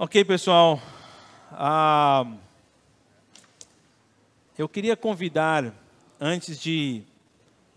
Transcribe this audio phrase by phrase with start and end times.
[0.00, 0.80] Ok, pessoal.
[1.50, 2.24] Ah,
[4.56, 5.74] eu queria convidar,
[6.20, 7.02] antes de,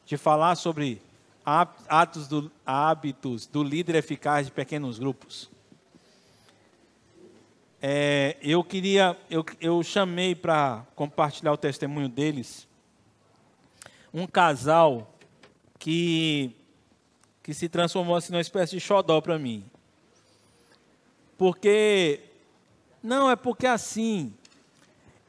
[0.06, 1.02] de falar sobre
[1.44, 5.50] atos do, hábitos do líder eficaz de pequenos grupos,
[7.82, 12.68] é, eu queria, eu, eu chamei para compartilhar o testemunho deles
[14.14, 15.12] um casal
[15.80, 16.56] que,
[17.42, 19.71] que se transformou assim numa espécie de xodó para mim.
[21.42, 22.20] Porque,
[23.02, 24.32] não, é porque assim,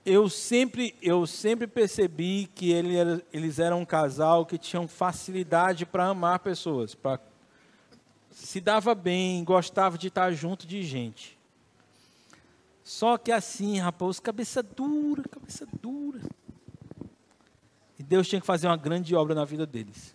[0.05, 5.87] eu sempre, eu sempre percebi que ele era, eles eram um casal que tinham facilidade
[5.87, 7.19] para amar pessoas, para
[8.31, 11.39] se dava bem, gostava de estar junto de gente.
[12.85, 16.21] Só que assim, rapaz, cabeça dura, cabeça dura.
[17.99, 20.15] E Deus tinha que fazer uma grande obra na vida deles.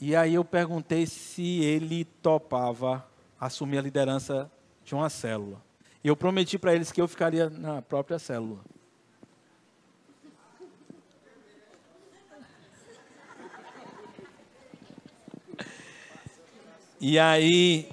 [0.00, 3.10] E aí eu perguntei se ele topava
[3.42, 4.48] assumir a liderança
[4.84, 5.60] de uma célula.
[6.04, 8.60] E eu prometi para eles que eu ficaria na própria célula.
[17.00, 17.88] E aí,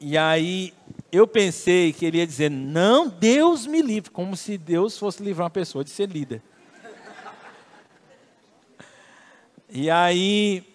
[0.00, 0.72] e aí
[1.12, 5.44] eu pensei que ele ia dizer: "Não, Deus me livre", como se Deus fosse livrar
[5.44, 6.40] uma pessoa de ser líder.
[9.68, 10.73] E aí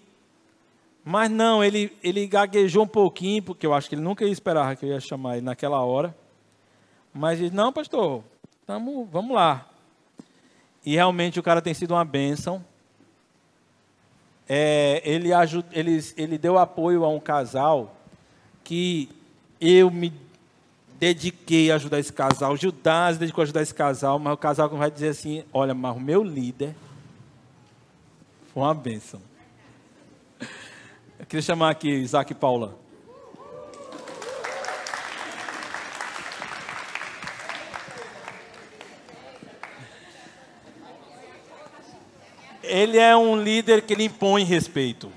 [1.09, 4.75] mas não, ele, ele gaguejou um pouquinho, porque eu acho que ele nunca ia esperar
[4.75, 6.15] que eu ia chamar ele naquela hora.
[7.11, 8.23] Mas ele, não, pastor,
[8.63, 9.67] tamo, vamos lá.
[10.85, 12.63] E realmente o cara tem sido uma bênção.
[14.47, 17.95] É, ele, ajud, ele, ele deu apoio a um casal
[18.63, 19.09] que
[19.59, 20.13] eu me
[20.99, 22.53] dediquei a ajudar esse casal.
[22.53, 25.97] O Judas dedicou a ajudar esse casal, mas o casal vai dizer assim: olha, mas
[25.97, 26.75] o meu líder
[28.53, 29.27] foi uma bênção.
[31.20, 32.80] Eu queria chamar aqui Isaac e Paula.
[42.64, 45.11] Ele é um líder que ele impõe respeito.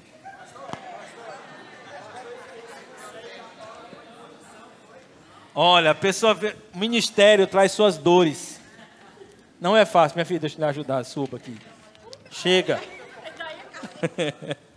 [5.55, 8.61] Olha, a pessoa vê, o ministério traz suas dores.
[9.61, 11.57] Não é fácil, minha filha, deixa eu lhe ajudar, suba aqui.
[12.31, 12.81] Chega.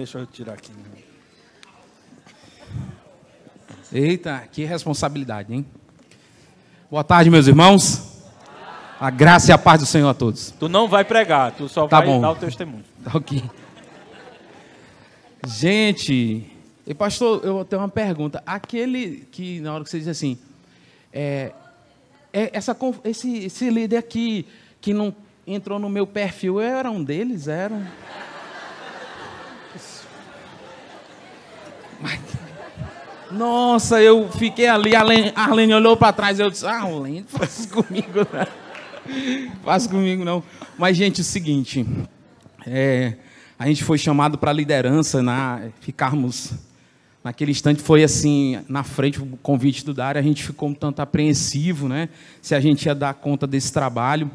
[0.00, 0.72] Deixa eu tirar aqui.
[3.92, 5.66] Eita, que responsabilidade, hein?
[6.90, 8.24] Boa tarde, meus irmãos.
[8.98, 10.54] A graça e a paz do Senhor a todos.
[10.58, 12.18] Tu não vai pregar, tu só tá vai bom.
[12.18, 12.82] dar o testemunho.
[13.04, 13.42] Tá ok.
[15.46, 16.50] Gente,
[16.86, 18.42] e pastor, eu tenho uma pergunta.
[18.46, 20.38] Aquele que, na hora que você diz assim,
[21.12, 21.52] é,
[22.32, 22.74] é essa,
[23.04, 24.46] esse, esse líder aqui
[24.80, 25.14] que não
[25.46, 27.48] entrou no meu perfil, eu era um deles?
[27.48, 27.86] Era
[33.30, 35.02] Nossa, eu fiquei ali, a
[35.36, 38.46] Arlene, olhou para trás, eu disse, ah, Arlene, faz comigo, não.
[39.62, 40.42] faz comigo não.
[40.76, 41.86] Mas, gente, é o seguinte,
[42.66, 43.14] é,
[43.58, 46.52] a gente foi chamado para liderança, na, ficarmos,
[47.22, 51.00] naquele instante foi assim, na frente, o convite do Dário, a gente ficou um tanto
[51.00, 52.08] apreensivo, né,
[52.42, 54.30] se a gente ia dar conta desse trabalho,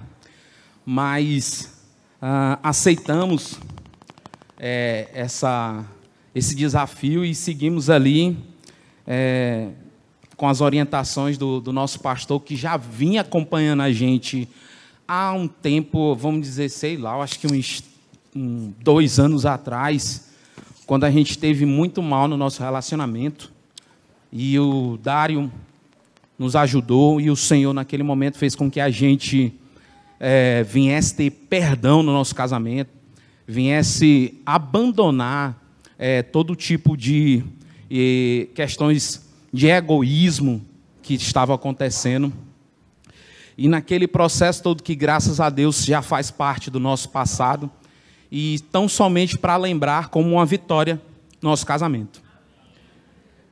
[0.86, 1.74] mas
[2.22, 3.60] ah, aceitamos
[4.58, 5.84] é, essa,
[6.36, 8.38] esse desafio e seguimos ali
[9.08, 9.70] é,
[10.36, 14.50] com as orientações do, do, nosso pastor, que já vinha acompanhando a gente
[15.08, 17.82] há um tempo, vamos dizer, sei lá, acho que uns
[18.36, 20.30] um, dois anos atrás,
[20.86, 23.50] quando a gente esteve muito mal no nosso relacionamento.
[24.30, 25.50] E o Dário
[26.38, 29.54] nos ajudou, e o Senhor, naquele momento, fez com que a gente
[30.20, 32.90] é, viesse ter perdão no nosso casamento,
[33.48, 35.65] viesse abandonar
[35.98, 37.44] é, todo tipo de
[37.90, 40.66] e questões de egoísmo
[41.02, 42.34] que estavam acontecendo.
[43.58, 47.70] E naquele processo todo que, graças a Deus, já faz parte do nosso passado,
[48.32, 51.02] e tão somente para lembrar como uma vitória
[51.42, 52.22] nosso casamento.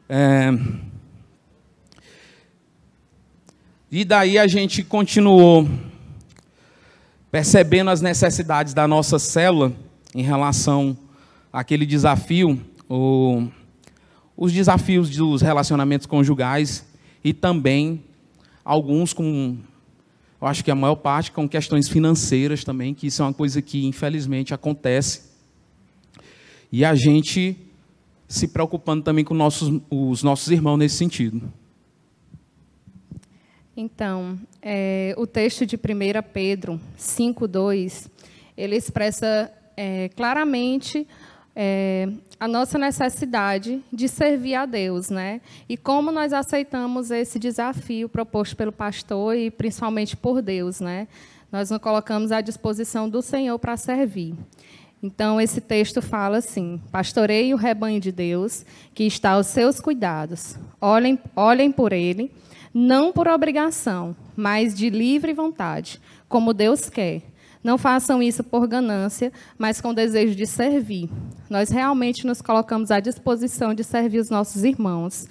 [0.10, 0.50] É...
[3.90, 5.70] E daí a gente continuou
[7.32, 9.72] percebendo as necessidades da nossa célula
[10.14, 10.98] em relação
[11.54, 12.60] àquele desafio.
[12.90, 13.48] O
[14.36, 16.86] os desafios dos relacionamentos conjugais
[17.24, 18.04] e também
[18.66, 19.58] alguns com,
[20.42, 23.62] eu acho que a maior parte com questões financeiras também, que isso é uma coisa
[23.62, 25.32] que infelizmente acontece.
[26.72, 27.56] E a gente
[28.28, 31.42] se preocupando também com nossos, os nossos irmãos nesse sentido.
[33.78, 35.80] Então, é, o texto de 1
[36.34, 38.10] Pedro 5,2,
[38.58, 41.08] ele expressa é, claramente
[41.56, 42.10] é,
[42.40, 45.42] a nossa necessidade de servir a Deus, né?
[45.70, 51.08] E como nós aceitamos esse desafio proposto pelo pastor e principalmente por Deus, né?
[51.52, 54.36] Nós nos colocamos à disposição do Senhor para servir.
[55.02, 58.66] Então, esse texto fala assim: Pastorei o rebanho de Deus,
[58.96, 60.58] que está aos seus cuidados.
[60.82, 62.32] Olhem, olhem por ele,
[62.74, 67.22] não por obrigação, mas de livre vontade, como Deus quer.
[67.64, 71.10] Não façam isso por ganância, mas com desejo de servir.
[71.54, 75.28] Nós realmente nos colocamos à disposição de servir os nossos irmãos.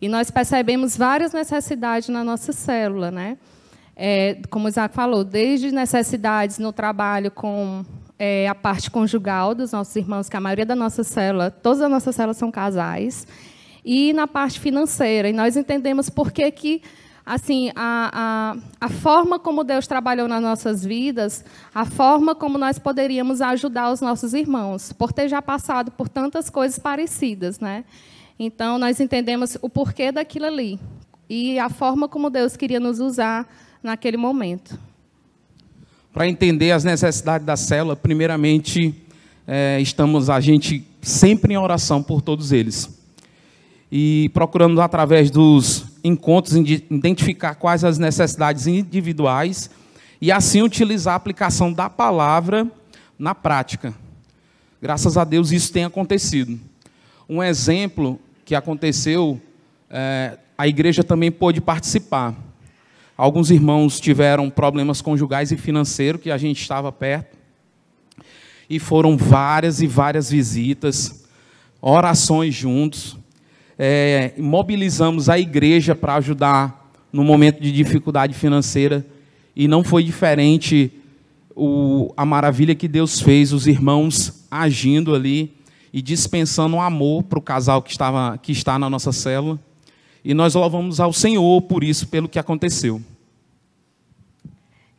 [0.00, 3.36] E nós percebemos várias necessidades na nossa célula, né?
[3.94, 7.84] É, como o Isaac falou, desde necessidades no trabalho com
[8.18, 11.90] é, a parte conjugal dos nossos irmãos, que a maioria da nossa célula, todas as
[11.90, 13.26] nossas células são casais,
[13.84, 15.28] e na parte financeira.
[15.28, 16.82] E nós entendemos por que, que
[17.28, 21.44] assim, a, a, a forma como Deus trabalhou nas nossas vidas,
[21.74, 26.48] a forma como nós poderíamos ajudar os nossos irmãos, por ter já passado por tantas
[26.48, 27.84] coisas parecidas, né?
[28.38, 30.78] Então, nós entendemos o porquê daquilo ali
[31.28, 33.46] e a forma como Deus queria nos usar
[33.82, 34.78] naquele momento
[36.18, 38.92] para entender as necessidades da célula, primeiramente,
[39.46, 42.90] é, estamos a gente sempre em oração por todos eles.
[43.88, 49.70] E procurando, através dos encontros, identificar quais as necessidades individuais
[50.20, 52.66] e assim utilizar a aplicação da palavra
[53.18, 53.94] na prática.
[54.80, 56.58] Graças a Deus isso tem acontecido.
[57.28, 59.40] Um exemplo que aconteceu,
[59.90, 62.34] é, a igreja também pôde participar.
[63.16, 67.36] Alguns irmãos tiveram problemas conjugais e financeiros, que a gente estava perto.
[68.70, 71.24] E foram várias e várias visitas,
[71.80, 73.18] orações juntos.
[73.78, 79.06] É, mobilizamos a igreja para ajudar no momento de dificuldade financeira.
[79.54, 80.90] E não foi diferente
[81.54, 85.54] o, a maravilha que Deus fez, os irmãos agindo ali
[85.92, 89.58] e dispensando amor para o casal que, estava, que está na nossa célula.
[90.24, 93.00] E nós louvamos ao Senhor por isso, pelo que aconteceu.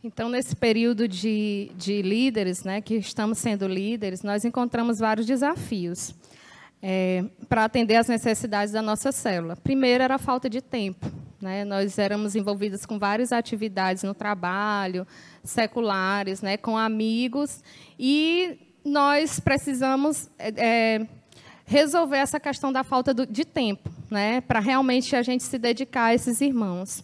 [0.01, 6.15] Então, nesse período de, de líderes, né, que estamos sendo líderes, nós encontramos vários desafios
[6.81, 9.55] é, para atender às necessidades da nossa célula.
[9.55, 11.11] Primeiro era a falta de tempo.
[11.41, 11.63] Né?
[11.63, 15.07] Nós éramos envolvidos com várias atividades no trabalho,
[15.43, 17.63] seculares, né, com amigos,
[17.97, 21.07] e nós precisamos é, é
[21.65, 26.05] resolver essa questão da falta do, de tempo, né, para realmente a gente se dedicar
[26.05, 27.03] a esses irmãos.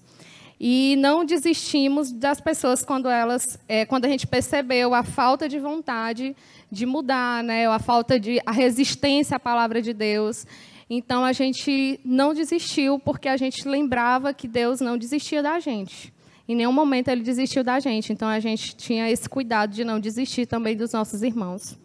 [0.59, 5.59] E não desistimos das pessoas quando elas, é, quando a gente percebeu a falta de
[5.59, 6.35] vontade
[6.71, 10.45] de mudar, né, a falta de a resistência à palavra de Deus.
[10.89, 16.13] Então a gente não desistiu porque a gente lembrava que Deus não desistia da gente.
[16.47, 18.13] Em nenhum momento ele desistiu da gente.
[18.13, 21.77] Então a gente tinha esse cuidado de não desistir também dos nossos irmãos.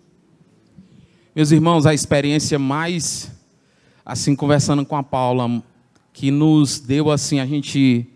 [1.35, 3.33] Meus irmãos, a experiência mais
[4.05, 5.63] assim conversando com a Paula
[6.13, 8.07] que nos deu assim a gente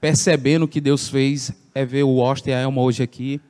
[0.00, 3.40] percebendo o que Deus fez é ver o Austin e a Elma hoje aqui,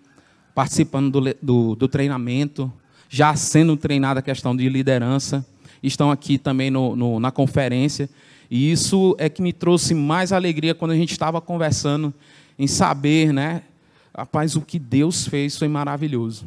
[0.55, 2.73] participando do, do, do treinamento,
[3.09, 5.47] já sendo treinada a questão de liderança,
[5.83, 8.09] estão aqui também no, no, na conferência.
[8.51, 12.13] E isso é que me trouxe mais alegria quando a gente estava conversando
[12.59, 13.63] em saber, né?
[14.17, 16.47] Rapaz, o que Deus fez foi maravilhoso.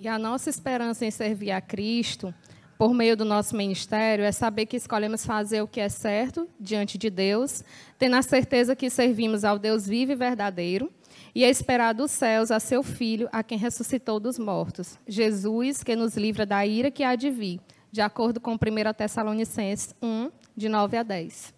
[0.00, 2.34] E a nossa esperança em servir a Cristo
[2.78, 6.96] por meio do nosso ministério é saber que escolhemos fazer o que é certo diante
[6.96, 7.64] de Deus,
[7.98, 10.88] tendo a certeza que servimos ao Deus vivo e verdadeiro,
[11.34, 15.96] e a esperar dos céus a seu Filho, a quem ressuscitou dos mortos, Jesus, que
[15.96, 18.58] nos livra da ira que há de vir, de acordo com 1
[18.96, 21.52] Tessalonicenses 1, de 9 a 10.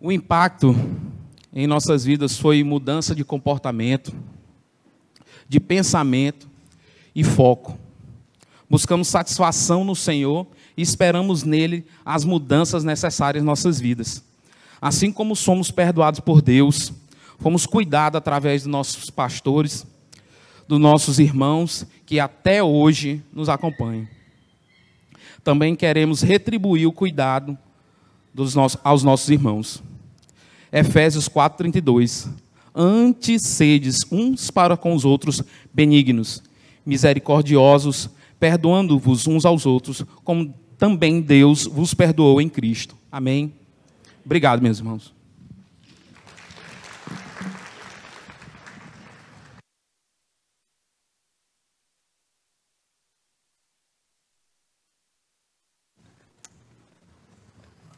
[0.00, 0.72] O impacto
[1.52, 4.14] em nossas vidas foi mudança de comportamento,
[5.48, 6.48] de pensamento
[7.12, 7.85] e foco.
[8.68, 10.46] Buscamos satisfação no Senhor
[10.76, 14.22] e esperamos nele as mudanças necessárias em nossas vidas.
[14.80, 16.92] Assim como somos perdoados por Deus,
[17.38, 19.86] fomos cuidados através dos nossos pastores,
[20.66, 24.06] dos nossos irmãos que até hoje nos acompanham.
[25.42, 27.56] Também queremos retribuir o cuidado
[28.34, 29.82] dos nossos, aos nossos irmãos.
[30.72, 32.28] Efésios 4:32.
[32.74, 35.42] Antes sedes uns para com os outros
[35.72, 36.42] benignos,
[36.84, 42.96] misericordiosos, perdoando-vos uns aos outros, como também Deus vos perdoou em Cristo.
[43.10, 43.54] Amém?
[44.24, 45.14] Obrigado, meus irmãos.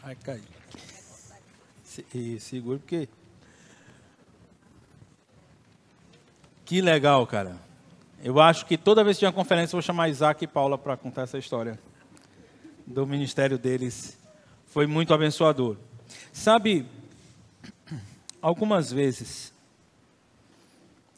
[0.03, 0.43] Vai cair.
[2.15, 3.09] E segura porque.
[6.65, 7.68] Que legal, cara.
[8.23, 10.97] Eu acho que toda vez que uma conferência, eu vou chamar Isaac e Paula para
[10.97, 11.79] contar essa história
[12.85, 14.19] do ministério deles.
[14.67, 15.77] Foi muito abençoador.
[16.33, 16.85] Sabe,
[18.43, 19.53] algumas vezes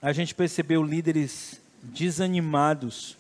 [0.03, 3.17] a gente percebeu líderes desanimados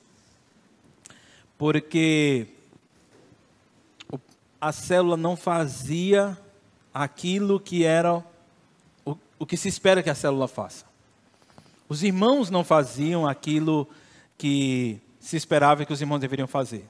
[1.56, 2.48] porque
[4.60, 6.36] a célula não fazia
[6.92, 8.22] aquilo que era
[9.06, 10.89] o, o que se espera que a célula faça.
[11.90, 13.84] Os irmãos não faziam aquilo
[14.38, 16.88] que se esperava que os irmãos deveriam fazer.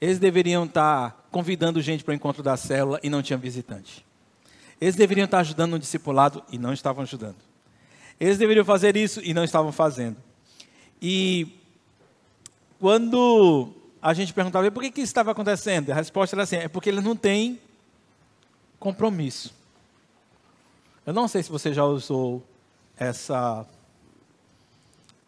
[0.00, 4.04] Eles deveriam estar convidando gente para o encontro da célula e não tinham visitante.
[4.80, 7.36] Eles deveriam estar ajudando no discipulado e não estavam ajudando.
[8.18, 10.16] Eles deveriam fazer isso e não estavam fazendo.
[11.00, 11.46] E
[12.80, 13.68] quando
[14.02, 16.88] a gente perguntava por que, que isso estava acontecendo, a resposta era assim: é porque
[16.88, 17.60] eles não têm
[18.80, 19.54] compromisso.
[21.06, 22.44] Eu não sei se você já usou
[22.98, 23.64] essa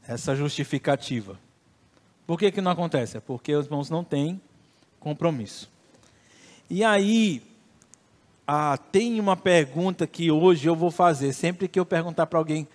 [0.09, 1.39] essa justificativa.
[2.27, 3.19] Por que, que não acontece?
[3.19, 4.41] É porque os irmãos não têm
[4.99, 5.71] compromisso.
[6.69, 7.43] E aí,
[8.47, 11.35] ah, tem uma pergunta que hoje eu vou fazer.
[11.35, 12.67] Sempre que eu perguntar para alguém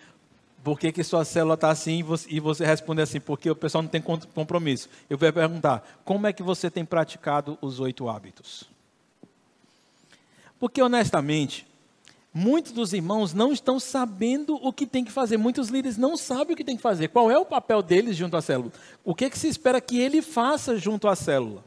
[0.63, 3.55] por que, que sua célula está assim e você, e você responder assim, porque o
[3.55, 4.87] pessoal não tem compromisso.
[5.09, 8.63] Eu vou perguntar, como é que você tem praticado os oito hábitos?
[10.59, 11.67] Porque, honestamente,
[12.33, 15.37] Muitos dos irmãos não estão sabendo o que tem que fazer.
[15.37, 17.09] Muitos líderes não sabem o que tem que fazer.
[17.09, 18.71] Qual é o papel deles junto à célula?
[19.03, 21.63] O que, é que se espera que ele faça junto à célula?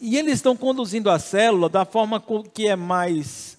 [0.00, 2.24] E eles estão conduzindo a célula da forma
[2.54, 3.58] que é mais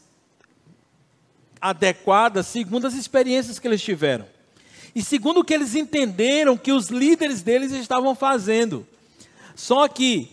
[1.61, 4.25] adequada, segundo as experiências que eles tiveram.
[4.95, 8.87] E segundo o que eles entenderam que os líderes deles estavam fazendo.
[9.55, 10.31] Só que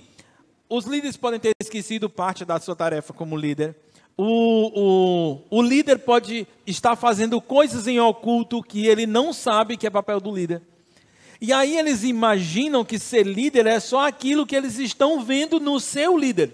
[0.67, 3.77] os líderes podem ter esquecido parte da sua tarefa como líder
[4.21, 9.87] o, o, o líder pode estar fazendo coisas em oculto que ele não sabe que
[9.87, 10.61] é papel do líder.
[11.41, 15.79] E aí eles imaginam que ser líder é só aquilo que eles estão vendo no
[15.79, 16.53] seu líder.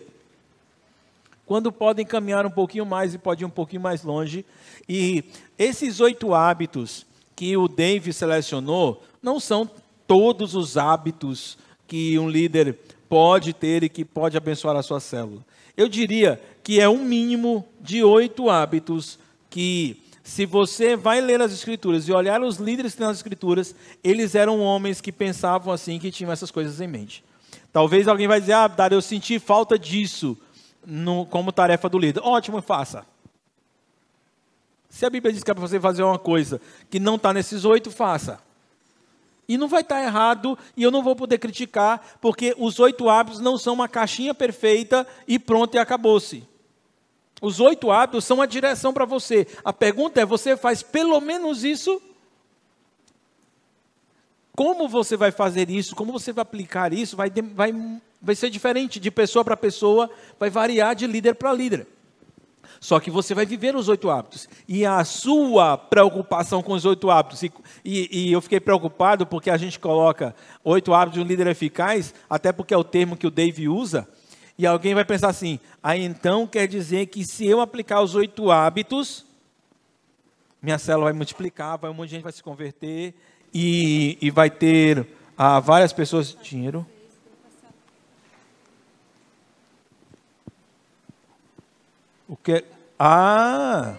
[1.46, 4.44] Quando podem caminhar um pouquinho mais e podem ir um pouquinho mais longe.
[4.86, 5.24] E
[5.58, 9.68] esses oito hábitos que o Dave selecionou não são
[10.06, 11.56] todos os hábitos
[11.88, 12.78] que um líder
[13.08, 15.42] pode ter e que pode abençoar a sua célula.
[15.76, 19.18] Eu diria que é um mínimo de oito hábitos
[19.50, 24.60] que, se você vai ler as Escrituras e olhar os líderes nas Escrituras, eles eram
[24.60, 27.24] homens que pensavam assim, que tinham essas coisas em mente.
[27.72, 30.38] Talvez alguém vai dizer, ah, Dário, eu senti falta disso
[30.86, 32.20] no, como tarefa do líder.
[32.22, 33.04] Ótimo, faça.
[34.88, 37.64] Se a Bíblia diz que é para você fazer uma coisa que não está nesses
[37.64, 38.38] oito, faça.
[39.48, 43.40] E não vai estar errado, e eu não vou poder criticar, porque os oito hábitos
[43.40, 46.46] não são uma caixinha perfeita e pronto e acabou-se.
[47.42, 49.46] Os oito hábitos são a direção para você.
[49.64, 52.00] A pergunta é: você faz pelo menos isso?
[54.56, 55.96] Como você vai fazer isso?
[55.96, 57.16] Como você vai aplicar isso?
[57.16, 60.08] Vai, vai, vai ser diferente de pessoa para pessoa,
[60.38, 61.86] vai variar de líder para líder.
[62.84, 64.46] Só que você vai viver os oito hábitos.
[64.68, 67.50] E a sua preocupação com os oito hábitos, e,
[67.82, 72.12] e, e, eu fiquei preocupado porque a gente coloca oito hábitos de um líder eficaz,
[72.28, 74.06] até porque é o termo que o Dave usa,
[74.58, 78.14] e alguém vai pensar assim: aí ah, então quer dizer que se eu aplicar os
[78.14, 79.24] oito hábitos,
[80.60, 83.14] minha célula vai multiplicar, vai, um monte de gente vai se converter,
[83.54, 85.06] e, e vai ter
[85.38, 86.36] ah, várias pessoas.
[86.42, 86.86] Dinheiro.
[92.28, 92.73] O que?
[92.98, 93.94] Ah!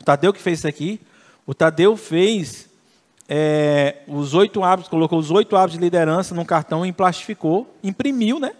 [0.00, 1.00] O Tadeu que fez isso aqui.
[1.46, 2.68] O Tadeu fez
[3.28, 8.38] é, os oito hábitos, colocou os oito hábitos de liderança num cartão e plastificou, imprimiu,
[8.38, 8.52] né?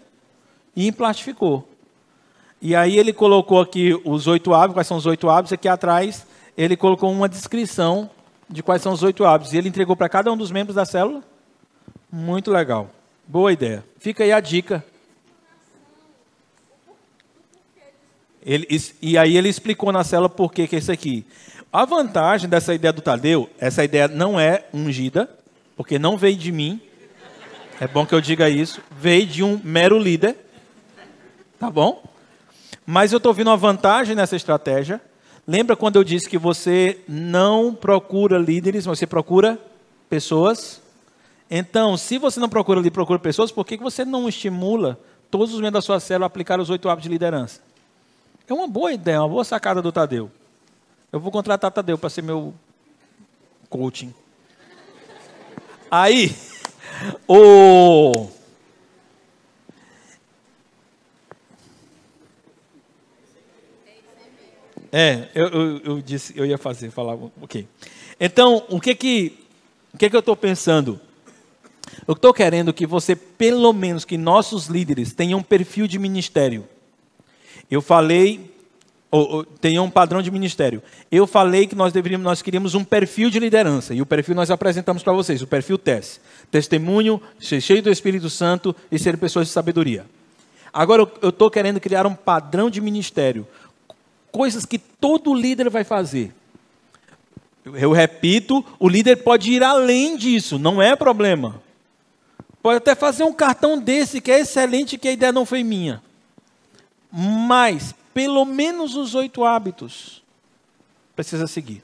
[0.75, 1.67] E plastificou.
[2.61, 6.25] E aí ele colocou aqui os oito hábitos, quais são os oito hábitos, aqui atrás
[6.57, 8.09] ele colocou uma descrição
[8.49, 9.53] de quais são os oito hábitos.
[9.53, 11.23] E ele entregou para cada um dos membros da célula.
[12.11, 12.89] Muito legal.
[13.25, 13.85] Boa ideia.
[13.97, 14.83] Fica aí a dica
[18.45, 18.67] Ele,
[19.01, 21.25] e aí ele explicou na célula por que, que é isso aqui.
[21.71, 25.29] A vantagem dessa ideia do Tadeu, essa ideia não é ungida,
[25.75, 26.81] porque não veio de mim.
[27.79, 28.81] É bom que eu diga isso.
[28.91, 30.35] Veio de um mero líder.
[31.59, 32.03] Tá bom?
[32.85, 34.99] Mas eu estou vendo uma vantagem nessa estratégia.
[35.47, 39.59] Lembra quando eu disse que você não procura líderes, você procura
[40.09, 40.81] pessoas?
[41.51, 45.61] Então, se você não procura líderes, procura pessoas, por que você não estimula todos os
[45.61, 47.61] membros da sua célula a aplicar os oito hábitos de liderança?
[48.49, 50.31] É uma boa ideia, uma boa sacada do Tadeu.
[51.11, 52.51] Eu vou contratar Tadeu para ser meu
[53.69, 54.11] coaching.
[55.91, 56.35] Aí,
[57.29, 58.27] o.
[64.91, 67.67] É, eu, eu, eu, disse, eu ia fazer, falar, ok.
[68.19, 69.37] Então, o que que
[69.93, 70.99] O que, que eu estou pensando?
[72.07, 76.67] Eu estou querendo que você, pelo menos, que nossos líderes tenham um perfil de ministério.
[77.69, 78.51] Eu falei,
[79.11, 80.81] ou, ou, um padrão de ministério.
[81.11, 83.93] Eu falei que nós deveríamos, nós queríamos um perfil de liderança.
[83.93, 86.19] E o perfil nós apresentamos para vocês, o perfil TES.
[86.51, 90.05] Testemunho, cheio do Espírito Santo e ser pessoas de sabedoria.
[90.71, 93.47] Agora eu estou querendo criar um padrão de ministério.
[94.31, 96.33] Coisas que todo líder vai fazer.
[97.65, 101.61] Eu repito, o líder pode ir além disso, não é problema.
[102.61, 106.01] Pode até fazer um cartão desse que é excelente, que a ideia não foi minha.
[107.11, 110.21] Mas, pelo menos os oito hábitos
[111.15, 111.83] precisa seguir.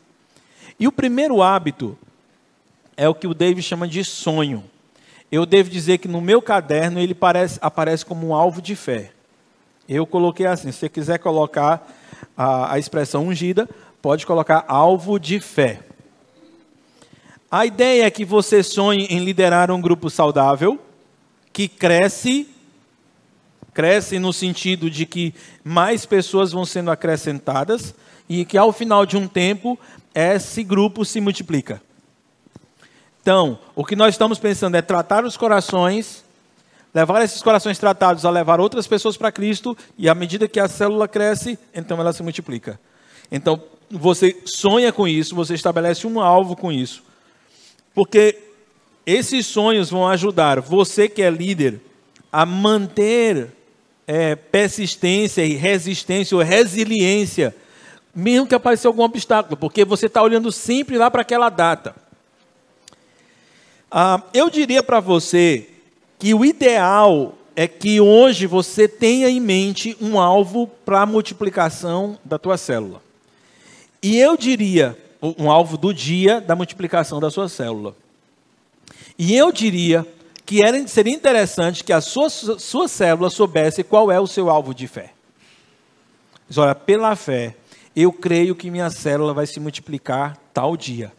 [0.80, 1.98] E o primeiro hábito
[2.98, 4.64] é o que o David chama de sonho.
[5.32, 9.12] Eu devo dizer que no meu caderno ele parece, aparece como um alvo de fé.
[9.88, 11.88] Eu coloquei assim, se você quiser colocar
[12.38, 13.70] a, a expressão ungida,
[14.02, 15.82] pode colocar alvo de fé.
[17.50, 20.80] A ideia é que você sonhe em liderar um grupo saudável,
[21.54, 22.50] que cresce,
[23.76, 27.94] cresce no sentido de que mais pessoas vão sendo acrescentadas
[28.28, 29.78] e que ao final de um tempo
[30.16, 31.82] esse grupo se multiplica.
[33.22, 36.24] Então, o que nós estamos pensando é tratar os corações,
[36.94, 40.70] levar esses corações tratados a levar outras pessoas para Cristo, e à medida que a
[40.70, 42.80] célula cresce, então ela se multiplica.
[43.30, 47.04] Então, você sonha com isso, você estabelece um alvo com isso.
[47.94, 48.40] Porque
[49.06, 51.82] esses sonhos vão ajudar você que é líder
[52.32, 53.55] a manter
[54.08, 57.56] é, persistência e resistência ou resiliência,
[58.14, 61.96] mesmo que apareça algum obstáculo, porque você está olhando sempre lá para aquela data.
[63.92, 65.70] Ah, eu diria para você
[66.20, 72.18] que o ideal é que hoje você tenha em mente um alvo para a multiplicação
[72.24, 73.02] da tua célula.
[74.04, 77.96] E eu diria um alvo do dia da multiplicação da sua célula.
[79.18, 80.06] E eu diria
[80.46, 84.74] que era, seria interessante que a sua, sua célula soubesse qual é o seu alvo
[84.74, 85.14] de fé.
[86.48, 87.56] Mas olha, pela fé,
[87.96, 91.12] eu creio que minha célula vai se multiplicar tal dia.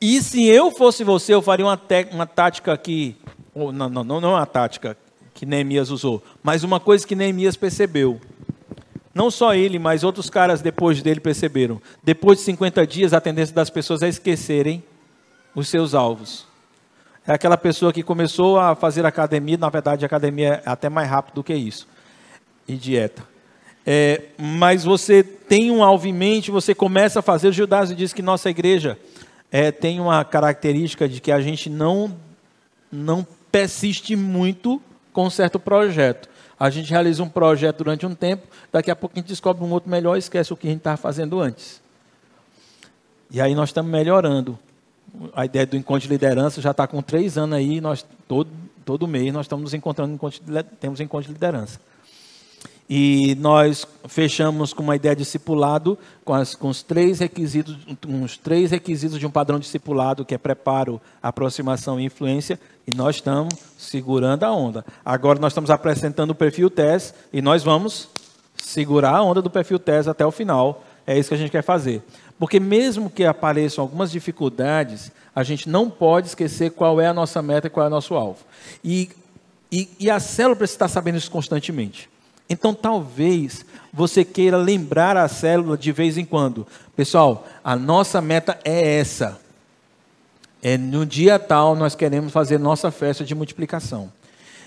[0.00, 1.80] E se eu fosse você, eu faria uma,
[2.12, 3.16] uma tática aqui,
[3.54, 4.96] ou, não, não, não, não uma tática
[5.32, 8.20] que Neemias usou, mas uma coisa que Neemias percebeu.
[9.14, 11.80] Não só ele, mas outros caras depois dele perceberam.
[12.02, 14.82] Depois de 50 dias, a tendência das pessoas é esquecerem
[15.54, 16.46] os seus alvos.
[17.26, 21.36] É aquela pessoa que começou a fazer academia, na verdade, academia é até mais rápido
[21.36, 21.88] do que isso,
[22.68, 23.22] e dieta.
[23.86, 27.48] É, mas você tem um alvo em mente, você começa a fazer.
[27.48, 28.98] O Judas diz que nossa igreja
[29.50, 32.14] é, tem uma característica de que a gente não,
[32.90, 34.80] não persiste muito
[35.12, 36.28] com certo projeto.
[36.58, 39.70] A gente realiza um projeto durante um tempo, daqui a pouco a gente descobre um
[39.70, 41.80] outro melhor e esquece o que a gente estava fazendo antes.
[43.30, 44.58] E aí nós estamos melhorando.
[45.34, 48.50] A ideia do encontro de liderança já está com três anos aí, nós todo,
[48.84, 50.18] todo mês nós estamos nos encontrando,
[50.80, 51.78] temos encontro de liderança.
[52.88, 58.36] E nós fechamos com uma ideia de discipulado, com, as, com os três requisitos, uns
[58.36, 63.54] três requisitos de um padrão discipulado, que é preparo, aproximação e influência, e nós estamos
[63.78, 64.84] segurando a onda.
[65.02, 68.10] Agora nós estamos apresentando o perfil TES e nós vamos
[68.54, 70.84] segurar a onda do perfil TES até o final.
[71.06, 72.02] É isso que a gente quer fazer.
[72.44, 77.40] Porque mesmo que apareçam algumas dificuldades, a gente não pode esquecer qual é a nossa
[77.40, 78.44] meta e qual é o nosso alvo.
[78.84, 79.08] E,
[79.72, 82.06] e, e a célula precisa estar sabendo isso constantemente.
[82.46, 86.66] Então, talvez você queira lembrar a célula de vez em quando.
[86.94, 89.40] Pessoal, a nossa meta é essa.
[90.62, 94.12] É no dia tal nós queremos fazer nossa festa de multiplicação.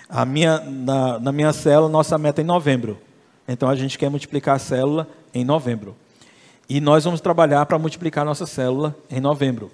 [0.08, 2.98] A minha, na, na minha célula, nossa meta é em novembro.
[3.46, 5.94] Então a gente quer multiplicar a célula em novembro.
[6.68, 9.70] E nós vamos trabalhar para multiplicar nossa célula em novembro.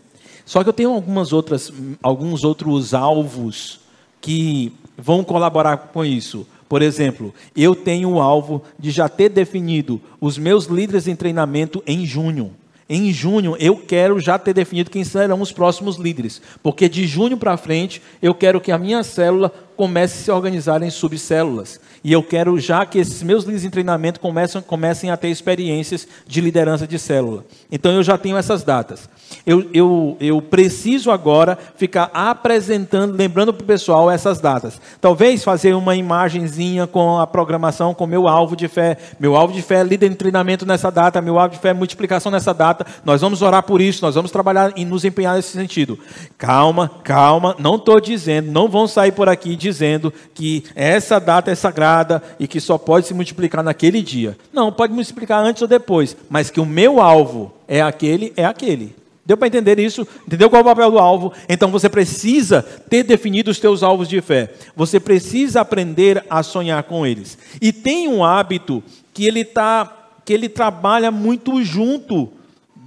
[0.46, 3.80] Só que eu tenho algumas outras, alguns outros alvos
[4.20, 6.46] que vão colaborar com isso.
[6.68, 11.83] Por exemplo, eu tenho o alvo de já ter definido os meus líderes em treinamento
[11.87, 12.52] em junho.
[12.88, 17.37] Em junho, eu quero já ter definido quem serão os próximos líderes, porque de junho
[17.37, 21.81] para frente, eu quero que a minha célula comece a se organizar em subcélulas.
[22.03, 26.07] E eu quero já que esses meus líderes em treinamento comecem, comecem a ter experiências
[26.27, 27.45] de liderança de célula.
[27.73, 29.09] Então eu já tenho essas datas.
[29.47, 34.81] Eu, eu, eu preciso agora ficar apresentando, lembrando para o pessoal essas datas.
[35.01, 38.97] Talvez fazer uma imagenzinha com a programação, com meu alvo de fé.
[39.19, 41.75] Meu alvo de fé é líder em treinamento nessa data, meu alvo de fé é
[41.75, 42.87] multiplicação nessa data.
[43.05, 45.99] Nós vamos orar por isso, nós vamos trabalhar e nos empenhar nesse sentido.
[46.37, 51.55] Calma, calma, não estou dizendo, não vão sair por aqui dizendo que essa data é
[51.55, 54.37] sagrada e que só pode se multiplicar naquele dia.
[54.53, 58.94] Não, pode multiplicar antes ou depois, mas que o meu alvo é aquele, é aquele.
[59.27, 60.07] Deu para entender isso?
[60.27, 61.33] Entendeu qual é o papel do alvo?
[61.48, 64.53] Então você precisa ter definido os teus alvos de fé.
[64.77, 67.38] Você precisa aprender a sonhar com eles.
[67.61, 68.83] E tem um hábito
[69.14, 72.31] que ele tá, que ele trabalha muito junto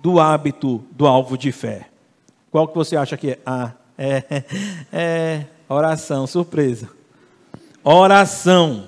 [0.03, 1.87] do hábito do alvo de fé.
[2.51, 3.39] Qual que você acha que é?
[3.43, 4.43] Ah, é,
[4.93, 6.89] é oração, surpresa.
[7.83, 8.87] Oração.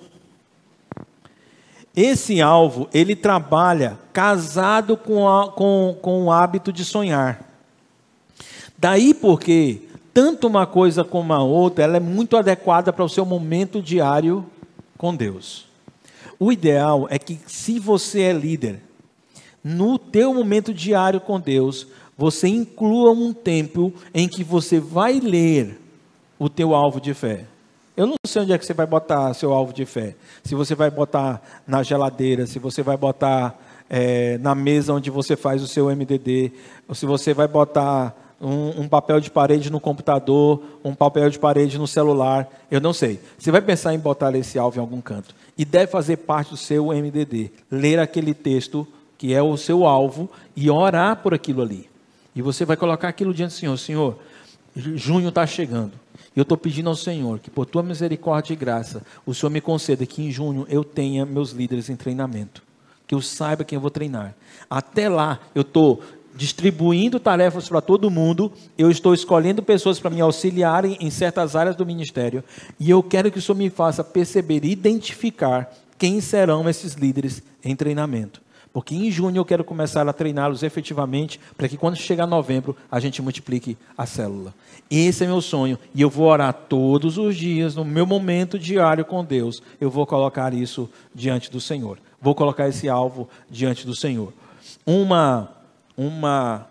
[1.96, 7.42] Esse alvo, ele trabalha casado com, a, com, com o hábito de sonhar.
[8.78, 9.82] Daí porque
[10.14, 14.46] tanto uma coisa como a outra, ela é muito adequada para o seu momento diário
[14.98, 15.66] com Deus.
[16.40, 18.82] O ideal é que se você é líder,
[19.64, 21.88] no teu momento diário com Deus,
[22.18, 25.80] você inclua um tempo em que você vai ler
[26.40, 27.46] o teu alvo de fé.
[27.98, 30.16] Eu não sei onde é que você vai botar seu alvo de fé.
[30.42, 35.36] Se você vai botar na geladeira, se você vai botar é, na mesa onde você
[35.36, 36.54] faz o seu MDD,
[36.88, 41.38] ou se você vai botar um, um, papel de parede no computador, um papel de
[41.38, 43.20] parede no celular, eu não sei.
[43.38, 45.36] Você vai pensar em botar esse alvo em algum canto.
[45.58, 47.52] E deve fazer parte do seu MDD.
[47.70, 51.90] Ler aquele texto que é o seu alvo e orar por aquilo ali.
[52.34, 53.78] E você vai colocar aquilo diante do Senhor.
[53.78, 54.18] Senhor,
[54.74, 55.92] junho está chegando.
[56.40, 60.06] Eu estou pedindo ao Senhor que, por tua misericórdia e graça, o Senhor me conceda
[60.06, 62.64] que em junho eu tenha meus líderes em treinamento.
[63.06, 64.34] Que eu saiba quem eu vou treinar.
[64.70, 66.02] Até lá, eu estou
[66.34, 71.76] distribuindo tarefas para todo mundo, eu estou escolhendo pessoas para me auxiliarem em certas áreas
[71.76, 72.42] do ministério,
[72.80, 77.44] e eu quero que o Senhor me faça perceber e identificar quem serão esses líderes
[77.62, 78.42] em treinamento.
[78.72, 83.00] Porque em junho eu quero começar a treiná-los efetivamente, para que quando chegar novembro a
[83.00, 84.54] gente multiplique a célula.
[84.90, 89.04] Esse é meu sonho, e eu vou orar todos os dias, no meu momento diário
[89.04, 91.98] com Deus, eu vou colocar isso diante do Senhor.
[92.22, 94.34] Vou colocar esse alvo diante do Senhor.
[94.86, 95.50] Uma,
[95.98, 96.68] uma,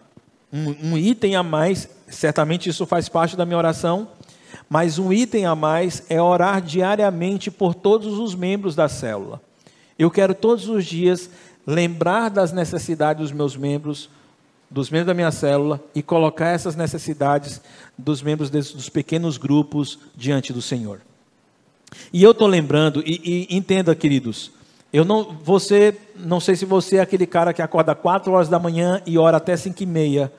[0.52, 4.08] um, um item a mais, certamente isso faz parte da minha oração,
[4.68, 9.40] mas um item a mais é orar diariamente por todos os membros da célula.
[9.98, 11.28] Eu quero todos os dias
[11.68, 14.09] lembrar das necessidades dos meus membros,
[14.70, 17.61] dos membros da minha célula e colocar essas necessidades
[17.96, 21.02] dos membros desses, dos pequenos grupos diante do Senhor.
[22.11, 24.50] E eu estou lembrando, e, e, entenda, queridos,
[24.90, 28.59] eu não, você, não sei se você é aquele cara que acorda 4 horas da
[28.59, 30.33] manhã e ora até 5 e meia,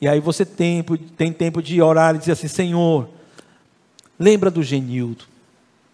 [0.00, 0.84] e aí você tem,
[1.16, 3.08] tem tempo de orar e dizer assim, Senhor,
[4.16, 5.24] lembra do Genildo.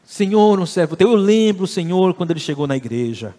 [0.05, 3.35] Senhor, um servo teu, eu lembro, Senhor, quando ele chegou na igreja.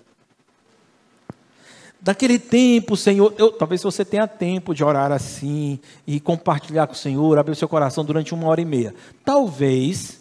[2.03, 6.97] Daquele tempo, Senhor, eu, talvez você tenha tempo de orar assim e compartilhar com o
[6.97, 8.93] Senhor, abrir o seu coração durante uma hora e meia.
[9.23, 10.19] Talvez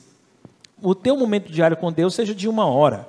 [0.80, 3.08] o teu momento diário com Deus seja de uma hora.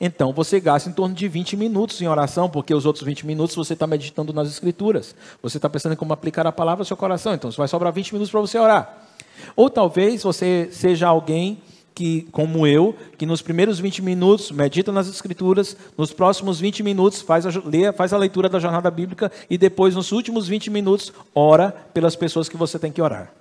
[0.00, 3.54] Então você gasta em torno de 20 minutos em oração, porque os outros 20 minutos
[3.54, 5.14] você está meditando nas Escrituras.
[5.42, 7.34] Você está pensando em como aplicar a palavra ao seu coração.
[7.34, 9.06] Então vai sobrar 20 minutos para você orar.
[9.54, 11.60] Ou talvez você seja alguém
[11.98, 17.20] que, como eu, que nos primeiros 20 minutos medita nas Escrituras, nos próximos 20 minutos
[17.20, 21.12] faz a, lê, faz a leitura da jornada bíblica e depois, nos últimos 20 minutos,
[21.34, 23.32] ora pelas pessoas que você tem que orar.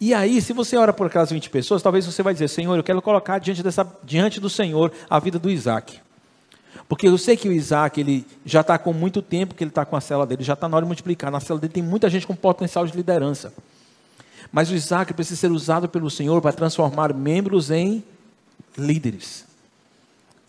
[0.00, 2.82] E aí, se você ora por aquelas 20 pessoas, talvez você vai dizer, Senhor, eu
[2.82, 6.00] quero colocar diante, dessa, diante do Senhor a vida do Isaac.
[6.88, 9.84] Porque eu sei que o Isaac, ele já está com muito tempo que ele está
[9.84, 11.30] com a cela dele, já está na hora de multiplicar.
[11.30, 13.52] Na cela dele tem muita gente com potencial de liderança.
[14.50, 18.02] Mas o Isaac precisa ser usado pelo Senhor para transformar membros em
[18.76, 19.46] líderes.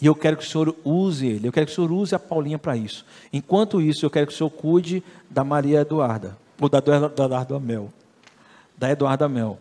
[0.01, 2.19] E eu quero que o Senhor use ele, eu quero que o Senhor use a
[2.19, 3.05] Paulinha para isso.
[3.33, 7.91] Enquanto isso, eu quero que o Senhor cuide da Maria Eduarda, ou da, da, Mel.
[8.77, 9.59] Da Eduarda Mel.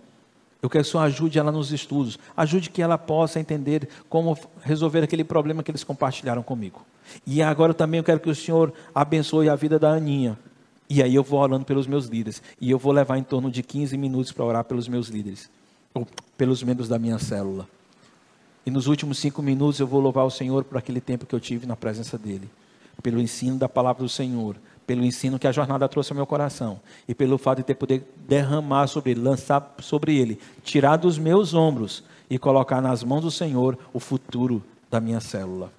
[0.62, 4.38] Eu quero que o Senhor ajude ela nos estudos, ajude que ela possa entender como
[4.62, 6.85] resolver aquele problema que eles compartilharam comigo.
[7.27, 10.38] E agora também eu quero que o Senhor abençoe a vida da Aninha,
[10.90, 12.42] e aí eu vou orando pelos meus líderes.
[12.61, 15.51] E eu vou levar em torno de 15 minutos para orar pelos meus líderes.
[15.92, 17.68] Ou pelos membros da minha célula.
[18.64, 21.40] E nos últimos cinco minutos eu vou louvar o Senhor por aquele tempo que eu
[21.40, 22.48] tive na presença dEle.
[23.03, 24.57] Pelo ensino da palavra do Senhor.
[24.87, 26.81] Pelo ensino que a jornada trouxe ao meu coração.
[27.07, 31.53] E pelo fato de ter poder derramar sobre ele, lançar sobre ele, tirar dos meus
[31.53, 35.70] ombros e colocar nas mãos do Senhor o futuro da minha célula.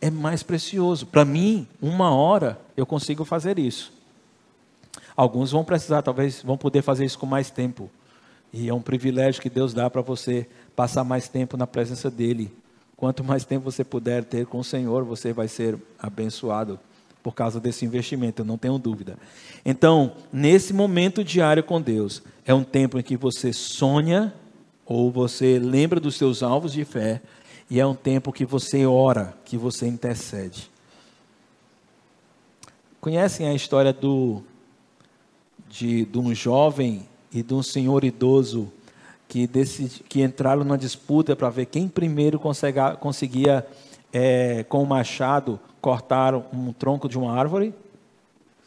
[0.00, 1.06] É mais precioso.
[1.06, 3.97] Para mim, uma hora eu consigo fazer isso.
[5.18, 7.90] Alguns vão precisar, talvez vão poder fazer isso com mais tempo.
[8.52, 12.52] E é um privilégio que Deus dá para você passar mais tempo na presença dEle.
[12.96, 16.78] Quanto mais tempo você puder ter com o Senhor, você vai ser abençoado
[17.20, 19.18] por causa desse investimento, eu não tenho dúvida.
[19.64, 24.32] Então, nesse momento diário com Deus, é um tempo em que você sonha
[24.86, 27.20] ou você lembra dos seus alvos de fé,
[27.68, 30.70] e é um tempo que você ora, que você intercede.
[33.00, 34.44] Conhecem a história do
[35.68, 38.72] de, de um jovem e de um senhor idoso
[39.28, 43.66] que, decidi, que entraram numa disputa para ver quem primeiro conseguia, conseguia
[44.12, 47.74] é, com o machado, cortar um tronco de uma árvore.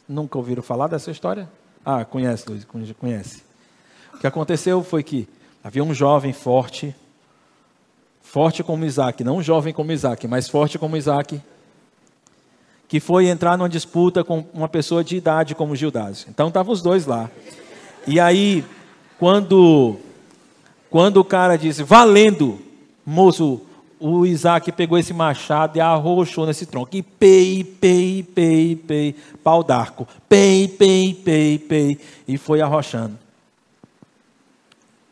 [0.08, 1.50] Nunca ouviram falar dessa história?
[1.84, 3.44] Ah, conhece, Luiz, conhece.
[4.14, 5.28] O que aconteceu foi que
[5.64, 6.96] havia um jovem forte,
[8.22, 11.42] forte como Isaac, não um jovem como Isaac, mas forte como Isaac,
[12.92, 16.28] que foi entrar numa disputa com uma pessoa de idade como Gildásio.
[16.30, 17.32] Então estavam os dois lá.
[18.06, 18.66] E aí,
[19.18, 19.96] quando,
[20.90, 22.60] quando o cara disse, valendo,
[23.06, 23.62] moço,
[23.98, 26.94] o Isaac pegou esse machado e arrochou nesse tronco.
[26.94, 30.06] E pei, pei, pei, pei, pau d'arco.
[30.28, 31.98] Pei, pei, pei, pei.
[32.28, 33.18] E foi arrochando.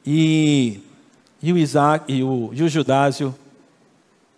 [0.06, 0.82] E,
[1.42, 3.34] e o Isaac, e o, e o Judásio,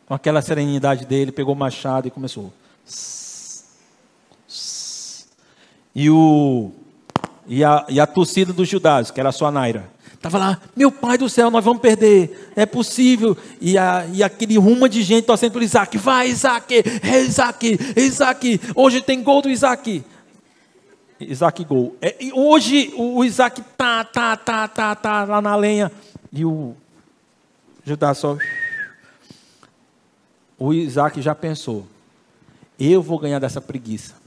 [0.05, 2.53] com aquela serenidade dele, pegou o machado e começou.
[5.93, 6.71] E, o,
[7.47, 11.17] e, a, e a torcida do Judásio, que era sua Naira, estava lá, meu pai
[11.17, 13.35] do céu, nós vamos perder, é possível.
[13.59, 18.61] E, a, e aquele rumo de gente torcendo por Isaac, vai Isaac, é Isaac, Isaac,
[18.75, 20.03] hoje tem gol do Isaac.
[21.19, 21.95] Isaac gol.
[22.01, 25.91] É, hoje o Isaac tá, tá, tá, tá, tá lá na lenha.
[26.31, 26.75] E o
[27.85, 28.37] Judá só.
[30.57, 31.85] O Isaac já pensou:
[32.79, 34.20] eu vou ganhar dessa preguiça.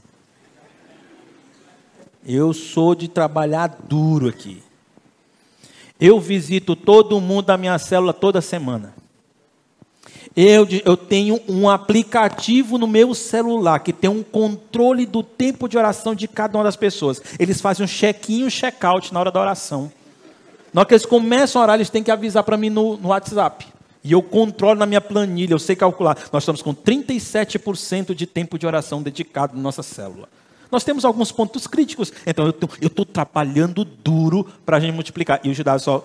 [2.25, 4.63] Eu sou de trabalhar duro aqui.
[5.99, 8.93] Eu visito todo mundo da minha célula toda semana.
[10.35, 15.77] Eu, eu tenho um aplicativo no meu celular que tem um controle do tempo de
[15.77, 17.21] oração de cada uma das pessoas.
[17.39, 19.89] Eles fazem um check-in um check-out na hora da oração.
[20.73, 23.09] Na hora que eles começam a orar, eles têm que avisar para mim no, no
[23.09, 23.65] WhatsApp.
[24.03, 26.17] E eu controlo na minha planilha, eu sei calcular.
[26.33, 30.27] Nós estamos com 37% de tempo de oração dedicado na nossa célula.
[30.75, 32.11] Nós temos alguns pontos críticos.
[32.27, 35.39] Então eu estou trabalhando duro para a gente multiplicar.
[35.41, 36.03] E o Judá só.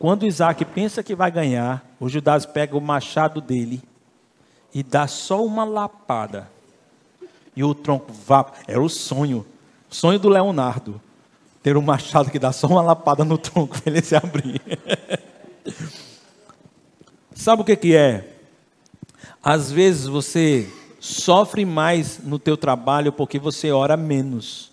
[0.00, 3.80] Quando Isaac pensa que vai ganhar, o Judas pega o machado dele
[4.74, 6.50] e dá só uma lapada.
[7.54, 8.50] E o tronco vá.
[8.66, 9.46] Era o sonho.
[9.88, 11.00] Sonho do Leonardo.
[11.62, 14.60] Ter um machado que dá só uma lapada no tronco para ele se abrir.
[17.32, 18.38] Sabe o que, que é?
[19.40, 20.68] Às vezes você
[21.02, 24.70] sofre mais no teu trabalho porque você ora menos.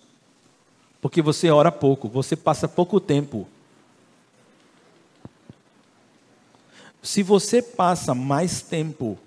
[1.02, 3.48] Porque você ora pouco, você passa pouco tempo
[7.02, 9.18] Se você passa mais tempo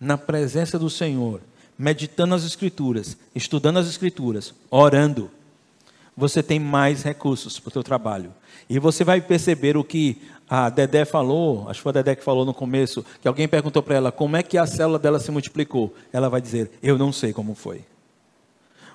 [0.00, 1.40] na presença do Senhor,
[1.76, 5.30] meditando as Escrituras, estudando as Escrituras, orando,
[6.16, 8.32] você tem mais recursos para o seu trabalho.
[8.68, 12.24] E você vai perceber o que a Dedé falou, acho que foi a Dedé que
[12.24, 15.30] falou no começo, que alguém perguntou para ela como é que a célula dela se
[15.30, 15.94] multiplicou.
[16.12, 17.84] Ela vai dizer, eu não sei como foi.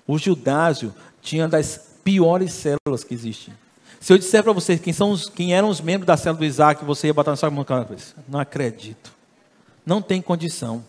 [0.06, 3.54] O Judásio tinha das piores células que existem.
[4.00, 6.46] Se eu disser para você quem, são os, quem eram os membros da célula do
[6.46, 7.66] Isaac, você ia botar na sua mão
[8.28, 9.12] Não acredito.
[9.86, 10.86] Não tem condição.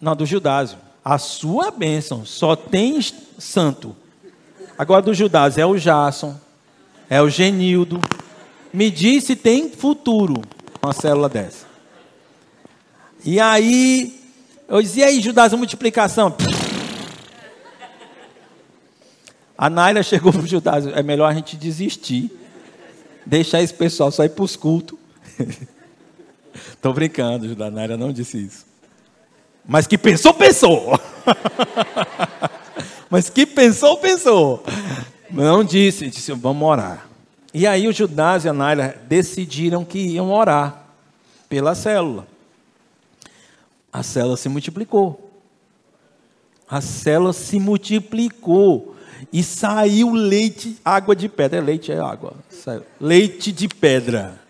[0.00, 0.78] Não, do Judásio.
[1.04, 2.98] A sua bênção só tem
[3.38, 3.94] santo.
[4.78, 6.34] Agora do Judásio é o Jason,
[7.10, 8.00] é o Genildo.
[8.72, 10.40] Me diz se tem futuro
[10.82, 11.66] uma célula dessa.
[13.22, 14.18] E aí,
[14.66, 16.34] eu dizia, e aí, Judásio, multiplicação?
[19.56, 22.30] A Naila chegou para o Judá, é melhor a gente desistir,
[23.24, 24.98] deixar esse pessoal só ir para os cultos.
[26.74, 28.73] Estou brincando, Judá, a Naila não disse isso.
[29.66, 31.00] Mas que pensou, pensou.
[33.08, 34.62] Mas que pensou, pensou.
[35.30, 37.08] Não disse, disse, vamos orar.
[37.52, 40.86] E aí o Judás e a Naila decidiram que iam orar
[41.48, 42.26] pela célula.
[43.92, 45.30] A célula se multiplicou.
[46.68, 48.96] A célula se multiplicou
[49.32, 51.58] e saiu leite, água de pedra.
[51.58, 52.34] É leite, é água.
[52.50, 52.82] Saiu.
[53.00, 54.40] Leite de pedra.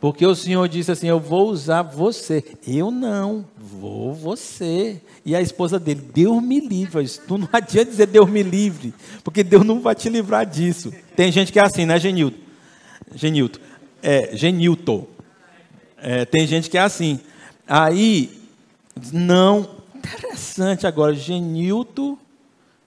[0.00, 2.44] Porque o Senhor disse assim: Eu vou usar você.
[2.66, 5.00] Eu não, vou você.
[5.24, 7.08] E a esposa dele, Deus me livre.
[7.08, 10.92] Tu não adianta dizer Deus me livre, porque Deus não vai te livrar disso.
[11.16, 12.38] Tem gente que é assim, né, Genilton?
[13.14, 13.60] Genilton.
[14.02, 15.06] É, Genilton.
[15.96, 17.20] É, tem gente que é assim.
[17.66, 18.40] Aí,
[19.12, 19.78] não.
[19.96, 22.16] Interessante agora, Genilton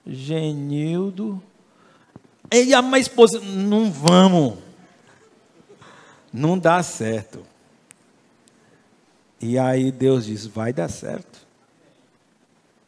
[0.06, 1.42] Genildo.
[2.52, 4.56] E a minha esposa, não vamos.
[6.32, 7.44] Não dá certo.
[9.40, 11.46] E aí Deus diz: vai dar certo.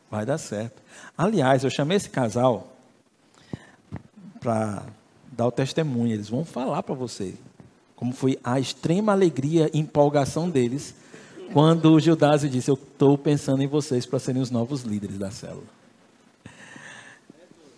[0.10, 0.82] Vai dar certo.
[1.18, 2.72] Aliás, eu chamei esse casal
[4.40, 4.84] para
[5.32, 6.14] dar o testemunho.
[6.14, 7.36] Eles vão falar para vocês
[7.96, 10.94] como foi a extrema alegria e empolgação deles
[11.54, 15.30] Quando o Gildásio disse, eu estou pensando em vocês para serem os novos líderes da
[15.30, 15.68] célula.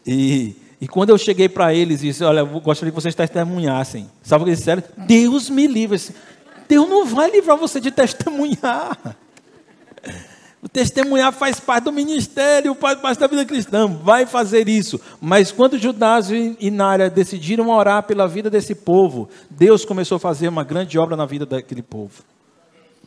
[0.08, 4.10] E, e quando eu cheguei para eles e disse, olha, eu gostaria que vocês testemunhassem.
[4.22, 4.84] Sabe o que eles disseram?
[4.98, 6.00] Deus me livre.
[6.68, 9.16] Deus não vai livrar você de testemunhar.
[10.62, 15.00] O testemunhar faz parte do ministério, faz parte da vida cristã, vai fazer isso.
[15.22, 20.48] Mas quando Judas e Nária decidiram orar pela vida desse povo, Deus começou a fazer
[20.48, 22.24] uma grande obra na vida daquele povo.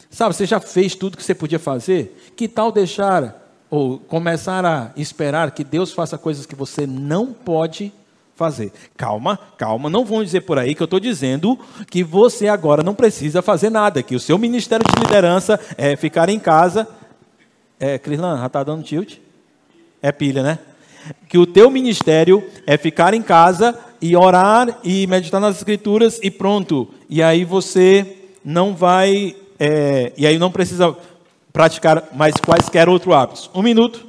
[0.08, 2.32] Sabe, você já fez tudo que você podia fazer?
[2.36, 7.92] Que tal deixar ou começar a esperar que Deus faça coisas que você não pode
[8.34, 8.72] fazer?
[8.96, 11.58] Calma, calma, não vão dizer por aí que eu estou dizendo
[11.90, 16.28] que você agora não precisa fazer nada, que o seu ministério de liderança é ficar
[16.28, 16.86] em casa
[17.80, 19.18] é, Crislan, já está dando tilt?
[20.02, 20.58] É pilha, né?
[21.28, 26.30] Que o teu ministério é ficar em casa e orar e meditar nas escrituras e
[26.30, 26.88] pronto.
[27.08, 30.96] E aí você não vai, é, e aí não precisa
[31.58, 33.50] praticar mais quaisquer outros hábitos.
[33.52, 34.07] Um minuto.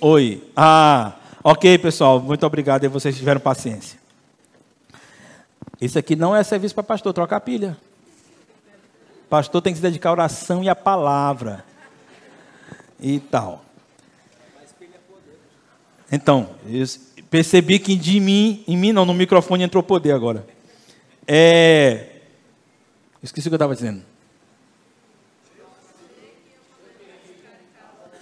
[0.00, 0.42] Oi.
[0.54, 2.20] Ah, ok, pessoal.
[2.20, 3.98] Muito obrigado e vocês tiveram paciência.
[5.80, 7.76] Isso aqui não é serviço para pastor, troca a pilha.
[9.28, 11.64] Pastor tem que se dedicar à oração e à palavra.
[13.00, 13.64] E tal.
[16.10, 16.50] Então,
[17.28, 20.46] percebi que de mim, em mim não, no microfone entrou poder agora.
[21.26, 22.20] É,
[23.22, 24.02] esqueci o que eu estava dizendo.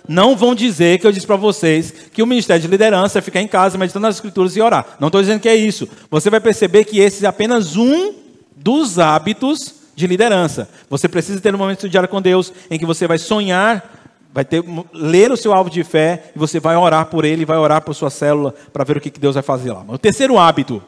[0.09, 3.40] Não vão dizer que eu disse para vocês que o ministério de liderança é ficar
[3.40, 4.97] em casa meditando nas escrituras e orar.
[5.01, 5.88] Não estou dizendo que é isso.
[6.11, 8.14] Você vai perceber que esse é apenas um
[8.57, 10.69] dos hábitos de liderança.
[10.88, 14.62] Você precisa ter um momento diário com Deus em que você vai sonhar, vai ter,
[14.92, 17.95] ler o seu alvo de fé e você vai orar por ele, vai orar por
[17.95, 19.85] sua célula para ver o que Deus vai fazer lá.
[19.88, 20.83] O terceiro hábito,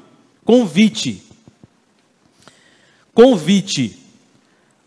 [0.44, 1.24] convite.
[3.14, 3.98] Convite.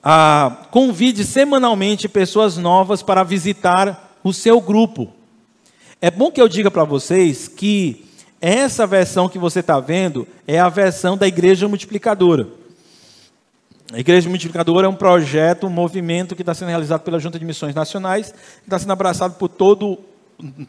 [0.04, 5.12] Ah, convide semanalmente pessoas novas para visitar o seu grupo.
[6.02, 8.06] É bom que eu diga para vocês que
[8.40, 12.48] essa versão que você está vendo é a versão da Igreja Multiplicadora.
[13.94, 17.46] A Igreja Multiplicadora é um projeto, um movimento que está sendo realizado pela Junta de
[17.46, 20.00] Missões Nacionais, que está sendo abraçado por todo,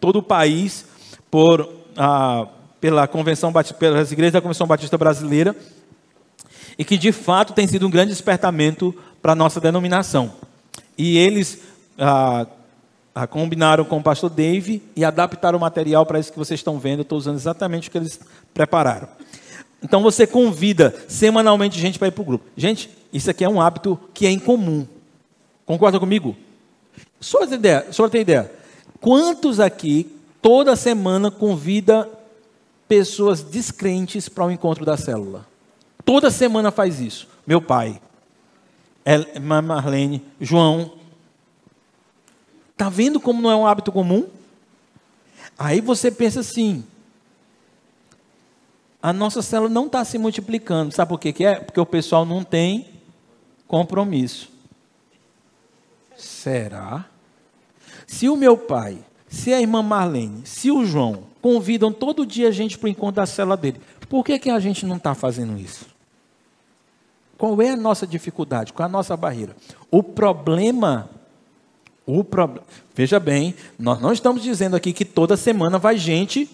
[0.00, 0.84] todo o país,
[1.30, 2.46] por, ah,
[2.80, 5.56] pela convenção, pelas igrejas da Convenção Batista Brasileira,
[6.76, 10.32] e que de fato tem sido um grande despertamento para a nossa denominação.
[10.98, 11.62] E eles
[11.96, 12.44] ah,
[13.14, 16.78] ah, combinaram com o pastor Dave e adaptaram o material para isso que vocês estão
[16.78, 17.00] vendo.
[17.00, 18.18] Eu estou usando exatamente o que eles
[18.54, 19.08] prepararam.
[19.82, 22.44] Então você convida semanalmente gente para ir para o grupo.
[22.56, 24.86] Gente, isso aqui é um hábito que é incomum.
[25.66, 26.36] Concorda comigo?
[27.20, 28.52] Só para ter ideia, só ter ideia.
[29.00, 32.08] Quantos aqui toda semana convida
[32.88, 35.46] pessoas descrentes para o encontro da célula?
[36.04, 37.28] Toda semana faz isso.
[37.46, 38.00] Meu pai,
[39.40, 40.92] Marlene, João,
[42.82, 44.26] Está vendo como não é um hábito comum?
[45.56, 46.84] Aí você pensa assim:
[49.00, 50.92] a nossa célula não está se multiplicando.
[50.92, 51.60] Sabe por que, que é?
[51.60, 52.88] Porque o pessoal não tem
[53.68, 54.50] compromisso.
[56.16, 57.04] Será?
[58.04, 62.50] Se o meu pai, se a irmã Marlene, se o João convidam todo dia a
[62.50, 65.56] gente para o encontro da célula dele, por que, que a gente não está fazendo
[65.56, 65.86] isso?
[67.38, 68.72] Qual é a nossa dificuldade?
[68.72, 69.54] Qual é a nossa barreira?
[69.88, 71.08] O problema
[72.06, 72.60] o pro...
[72.94, 76.48] Veja bem, nós não estamos dizendo aqui que toda semana vai gente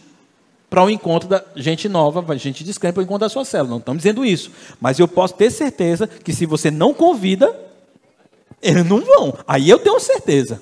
[0.70, 3.44] para o um encontro da gente nova, vai gente descrente para o encontro da sua
[3.44, 3.70] célula.
[3.70, 4.51] Não estamos dizendo isso.
[4.80, 7.59] Mas eu posso ter certeza que se você não convida,
[8.62, 9.34] eles não vão.
[9.46, 10.61] Aí eu tenho certeza.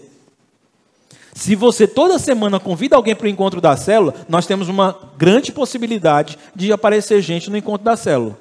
[1.34, 5.52] Se você toda semana convida alguém para o encontro da célula, nós temos uma grande
[5.52, 8.38] possibilidade de aparecer gente no encontro da célula.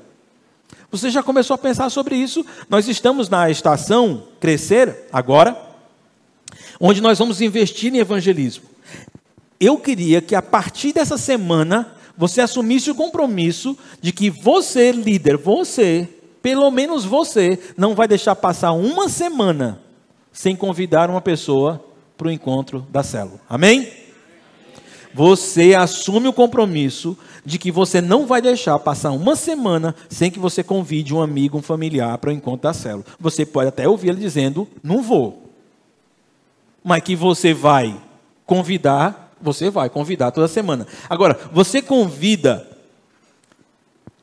[0.92, 2.46] Você já começou a pensar sobre isso?
[2.70, 5.65] Nós estamos na estação Crescer agora
[6.80, 8.66] onde nós vamos investir em evangelismo.
[9.60, 15.38] Eu queria que a partir dessa semana você assumisse o compromisso de que você, líder,
[15.38, 16.08] você,
[16.42, 19.82] pelo menos você, não vai deixar passar uma semana
[20.32, 21.84] sem convidar uma pessoa
[22.18, 23.40] para o encontro da célula.
[23.50, 24.06] Amém?
[25.16, 30.38] você assume o compromisso de que você não vai deixar passar uma semana sem que
[30.38, 33.06] você convide um amigo, um familiar para o encontro da célula.
[33.18, 35.45] Você pode até ouvir ele dizendo, não vou.
[36.86, 38.00] Mas que você vai
[38.46, 40.86] convidar, você vai convidar toda semana.
[41.10, 42.68] Agora, você convida,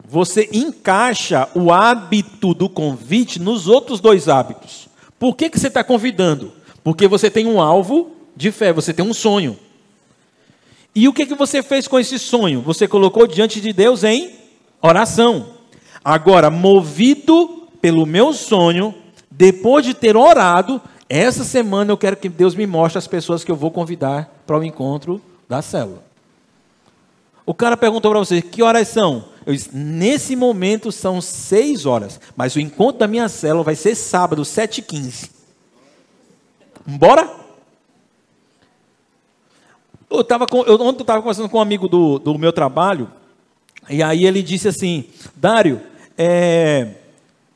[0.05, 4.89] você encaixa o hábito do convite nos outros dois hábitos.
[5.19, 6.53] Por que, que você está convidando?
[6.85, 9.59] Porque você tem um alvo de fé, você tem um sonho.
[10.95, 12.61] E o que, que você fez com esse sonho?
[12.61, 14.31] Você colocou diante de Deus em
[14.81, 15.47] oração.
[16.05, 18.95] Agora, movido pelo meu sonho,
[19.31, 20.81] depois de ter orado,
[21.19, 24.59] essa semana eu quero que Deus me mostre as pessoas que eu vou convidar para
[24.59, 26.03] o encontro da célula.
[27.45, 29.27] O cara perguntou para você, que horas são?
[29.45, 33.95] Eu disse, nesse momento são seis horas, mas o encontro da minha célula vai ser
[33.95, 35.31] sábado, sete e quinze.
[36.87, 37.31] Bora?
[40.09, 43.11] Eu tava com, eu, ontem eu estava conversando com um amigo do, do meu trabalho,
[43.91, 45.05] e aí ele disse assim,
[45.37, 45.79] Dário,
[46.17, 46.95] é,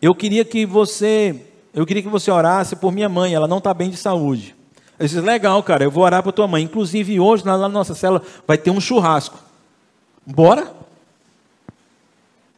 [0.03, 1.41] eu queria que você,
[1.77, 4.57] eu queria que você orasse por minha mãe, ela não está bem de saúde.
[4.99, 6.63] Eu disse, legal, cara, eu vou orar para tua mãe.
[6.63, 9.39] Inclusive, hoje, lá na nossa cela, vai ter um churrasco.
[10.25, 10.75] Bora?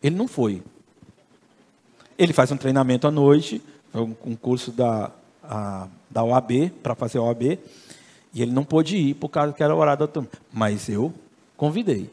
[0.01, 0.63] Ele não foi.
[2.17, 3.61] Ele faz um treinamento à noite,
[3.93, 5.11] um, um curso da,
[6.09, 7.59] da OAB, para fazer a OAB.
[8.33, 10.29] E ele não pôde ir por causa que era horário da turma.
[10.53, 11.13] Mas eu
[11.57, 12.09] convidei.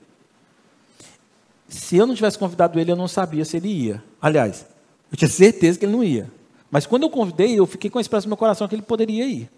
[1.67, 4.03] Se eu não tivesse convidado ele, eu não sabia se ele ia.
[4.19, 4.65] Aliás,
[5.11, 6.27] eu tinha certeza que ele não ia.
[6.75, 9.25] Mas quando eu convidei, eu fiquei com a esperança no meu coração que ele poderia
[9.25, 9.49] ir.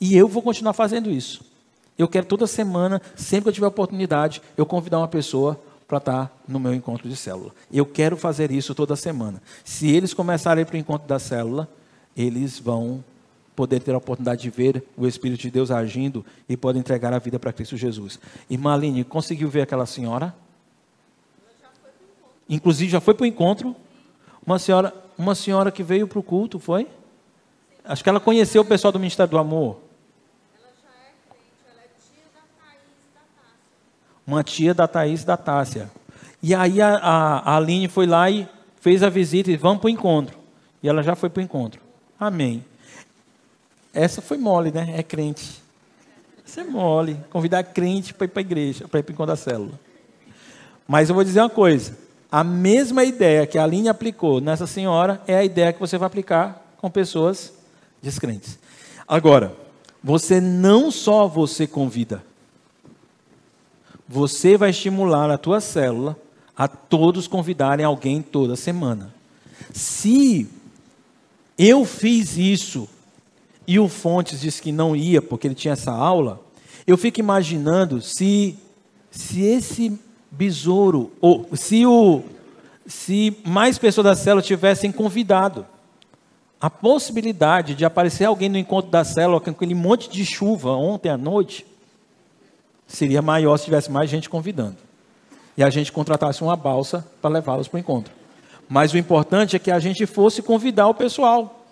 [0.00, 1.44] E eu vou continuar fazendo isso.
[1.98, 6.42] Eu quero toda semana, sempre que eu tiver oportunidade, eu convidar uma pessoa para estar
[6.46, 7.52] no meu encontro de célula.
[7.72, 9.42] Eu quero fazer isso toda semana.
[9.64, 11.68] Se eles começarem para o encontro da célula,
[12.16, 13.02] eles vão
[13.56, 17.18] poder ter a oportunidade de ver o Espírito de Deus agindo e pode entregar a
[17.18, 18.20] vida para Cristo Jesus.
[18.48, 20.32] Irmã Aline, conseguiu ver aquela senhora?
[22.48, 23.74] Inclusive já foi para o encontro.
[24.46, 26.86] Uma senhora, uma senhora que veio para o culto, foi?
[27.84, 29.80] Acho que ela conheceu o pessoal do Ministério do Amor.
[30.54, 32.40] Ela já é crente, ela é tia da.
[34.26, 35.90] Uma tia da Thaís da Tássia.
[36.40, 38.48] E aí a, a, a Aline foi lá e
[38.80, 40.38] fez a visita e vamos para o encontro.
[40.82, 41.80] E ela já foi para o encontro.
[42.20, 42.64] Amém.
[43.92, 44.94] Essa foi mole, né?
[44.96, 45.60] É crente.
[46.46, 47.18] Isso é mole.
[47.30, 49.72] Convidar crente para ir para a igreja, para ir para o encontro da célula.
[50.86, 51.98] Mas eu vou dizer uma coisa.
[52.30, 56.06] A mesma ideia que a Aline aplicou nessa senhora é a ideia que você vai
[56.06, 57.54] aplicar com pessoas
[58.02, 58.58] descrentes.
[59.06, 59.56] Agora,
[60.04, 62.22] você não só você convida.
[64.06, 66.16] Você vai estimular a tua célula
[66.56, 69.14] a todos convidarem alguém toda semana.
[69.72, 70.48] Se
[71.56, 72.88] eu fiz isso
[73.66, 76.40] e o Fontes disse que não ia porque ele tinha essa aula,
[76.86, 78.58] eu fico imaginando se,
[79.10, 79.98] se esse
[80.30, 82.22] besouro, ou se, o,
[82.86, 85.66] se mais pessoas da célula tivessem convidado,
[86.60, 91.08] a possibilidade de aparecer alguém no encontro da célula com aquele monte de chuva ontem
[91.08, 91.64] à noite
[92.86, 94.76] seria maior se tivesse mais gente convidando.
[95.56, 98.12] E a gente contratasse uma balsa para levá-los para o encontro.
[98.68, 101.64] Mas o importante é que a gente fosse convidar o pessoal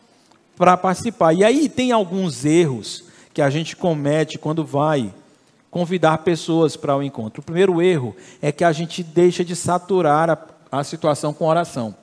[0.57, 1.33] para participar.
[1.35, 3.05] E aí tem alguns erros
[3.35, 5.13] que a gente comete quando vai
[5.77, 7.43] convidar pessoas para o encontro.
[7.43, 11.95] O primeiro erro é que a gente deixa de saturar a, a situação com oração.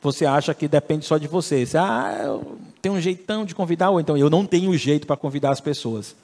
[0.00, 1.66] Você acha que depende só de você.
[1.66, 5.16] Você, ah, eu tenho um jeitão de convidar, ou então eu não tenho jeito para
[5.16, 6.14] convidar as pessoas.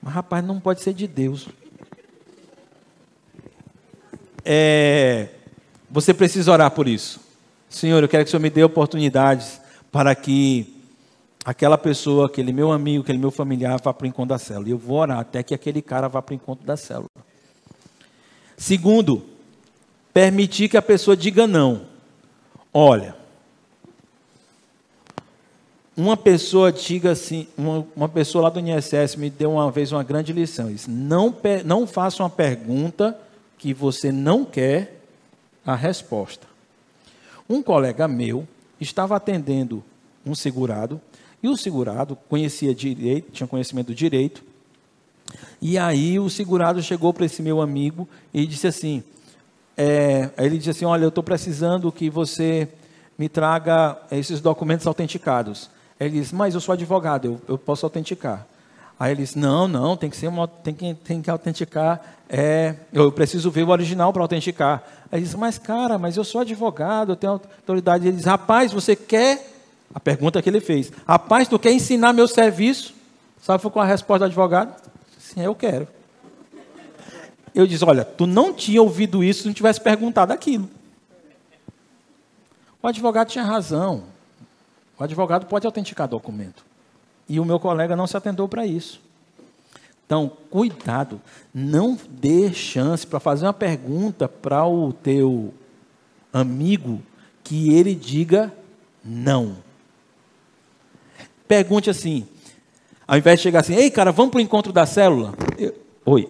[0.00, 1.48] Mas, rapaz, não pode ser de Deus.
[4.44, 5.30] É,
[5.90, 7.18] você precisa orar por isso.
[7.68, 9.60] Senhor, eu quero que o Senhor me dê oportunidades
[9.90, 10.75] para que
[11.46, 14.66] aquela pessoa, aquele meu amigo, aquele meu familiar vá para o encontro da célula.
[14.66, 17.08] E eu vou orar até que aquele cara vá para o encontro da célula.
[18.56, 19.24] Segundo,
[20.12, 21.82] permitir que a pessoa diga não.
[22.74, 23.14] Olha,
[25.96, 30.02] uma pessoa diga assim, uma, uma pessoa lá do INSS me deu uma vez uma
[30.02, 30.72] grande lição.
[30.72, 31.32] Disse, não,
[31.64, 33.16] não faça uma pergunta
[33.56, 35.00] que você não quer
[35.64, 36.48] a resposta.
[37.48, 38.48] Um colega meu
[38.80, 39.84] estava atendendo
[40.24, 41.00] um segurado,
[41.46, 44.42] e o segurado conhecia direito, tinha conhecimento do direito,
[45.62, 49.02] e aí o segurado chegou para esse meu amigo e disse assim,
[49.76, 52.68] é, ele disse assim, olha, eu estou precisando que você
[53.16, 55.70] me traga esses documentos autenticados.
[55.98, 58.46] Ele disse, mas eu sou advogado, eu, eu posso autenticar.
[58.98, 62.74] Aí ele disse, não, não, tem que ser uma, tem que, tem que autenticar, é,
[62.92, 64.82] eu preciso ver o original para autenticar.
[65.12, 68.08] Aí ele disse, mas cara, mas eu sou advogado, eu tenho autoridade.
[68.08, 69.55] Ele disse, rapaz, você quer?
[69.96, 72.92] A pergunta que ele fez, rapaz, tu quer ensinar meu serviço?
[73.40, 74.78] Sabe qual a resposta do advogado?
[75.18, 75.88] Sim, eu quero.
[77.54, 80.68] Eu disse: Olha, tu não tinha ouvido isso se não tivesse perguntado aquilo.
[82.82, 84.04] O advogado tinha razão.
[84.98, 86.62] O advogado pode autenticar documento.
[87.26, 89.00] E o meu colega não se atentou para isso.
[90.04, 91.22] Então, cuidado,
[91.54, 95.54] não dê chance para fazer uma pergunta para o teu
[96.30, 97.00] amigo
[97.42, 98.52] que ele diga
[99.02, 99.64] não.
[101.46, 102.26] Pergunte assim,
[103.06, 105.32] ao invés de chegar assim, ei cara, vamos para o encontro da célula?
[105.58, 105.74] Eu,
[106.04, 106.28] Oi,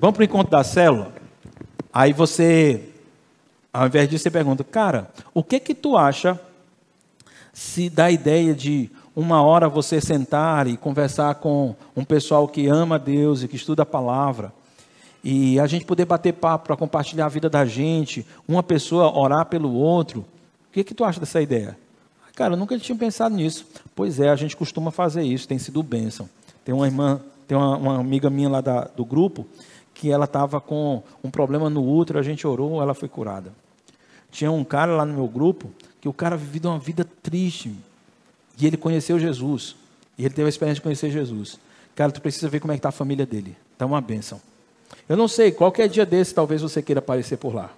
[0.00, 1.14] vamos para o encontro da célula?
[1.92, 2.82] Aí você,
[3.72, 6.38] ao invés disso, você pergunta, cara, o que que tu acha
[7.52, 12.66] se dá a ideia de uma hora você sentar e conversar com um pessoal que
[12.66, 14.52] ama Deus e que estuda a palavra,
[15.22, 19.46] e a gente poder bater papo para compartilhar a vida da gente, uma pessoa orar
[19.46, 20.20] pelo outro.
[20.68, 21.78] O que, que tu acha dessa ideia?
[22.34, 23.64] Cara, eu nunca tinha pensado nisso.
[23.94, 26.28] Pois é, a gente costuma fazer isso, tem sido bênção.
[26.64, 29.46] Tem uma irmã, tem uma, uma amiga minha lá da, do grupo,
[29.92, 33.52] que ela estava com um problema no útero, a gente orou, ela foi curada.
[34.30, 35.70] Tinha um cara lá no meu grupo,
[36.00, 37.72] que o cara vivia uma vida triste,
[38.58, 39.76] e ele conheceu Jesus.
[40.18, 41.58] E ele teve a experiência de conhecer Jesus.
[41.94, 43.56] Cara, tu precisa ver como é que está a família dele.
[43.72, 44.40] Está uma bênção.
[45.08, 47.70] Eu não sei, qualquer dia desse talvez você queira aparecer por lá.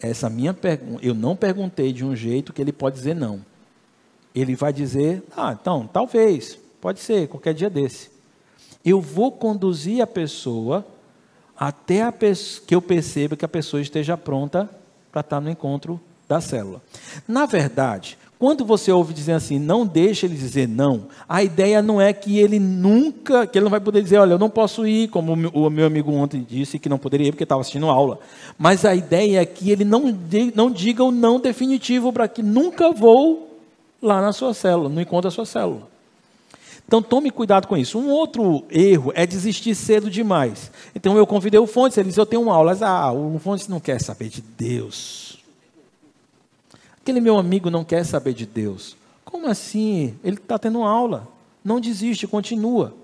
[0.00, 3.40] Essa minha pergunta, eu não perguntei de um jeito que ele pode dizer não.
[4.34, 8.10] Ele vai dizer, ah, então, talvez, pode ser, qualquer dia desse.
[8.84, 10.84] Eu vou conduzir a pessoa
[11.56, 12.12] até a
[12.66, 14.68] que eu perceba que a pessoa esteja pronta
[15.12, 16.82] para estar no encontro da célula.
[17.28, 22.00] Na verdade, quando você ouve dizer assim, não deixa ele dizer não, a ideia não
[22.00, 25.08] é que ele nunca, que ele não vai poder dizer, olha, eu não posso ir,
[25.08, 28.18] como o meu amigo ontem disse que não poderia ir porque estava assistindo aula.
[28.58, 30.18] Mas a ideia é que ele não,
[30.56, 33.51] não diga o não definitivo para que nunca vou
[34.02, 35.88] lá na sua célula, no encontro da sua célula.
[36.86, 37.98] Então tome cuidado com isso.
[37.98, 40.70] Um outro erro é desistir cedo demais.
[40.94, 42.76] Então eu convidei o Fontes, ele disse, eu tenho uma aula.
[42.82, 45.38] Ah, o Fontes não quer saber de Deus.
[47.00, 48.96] Aquele meu amigo não quer saber de Deus.
[49.24, 50.14] Como assim?
[50.22, 51.26] Ele está tendo aula.
[51.64, 52.94] Não desiste, continua.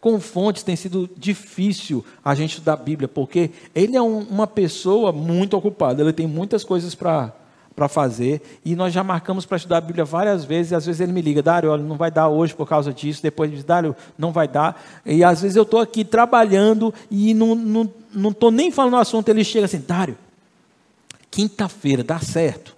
[0.00, 4.48] Com fontes tem sido difícil a gente estudar a Bíblia, porque ele é um, uma
[4.48, 7.32] pessoa muito ocupada, ele tem muitas coisas para
[7.74, 11.00] para fazer, e nós já marcamos para estudar a Bíblia várias vezes, e às vezes
[11.00, 13.64] ele me liga, Dário, olha, não vai dar hoje por causa disso, depois ele diz,
[13.64, 18.36] Dário, não vai dar, e às vezes eu estou aqui trabalhando, e não estou não,
[18.40, 20.16] não nem falando o assunto, ele chega assim, Dário,
[21.30, 22.76] quinta-feira, dá certo?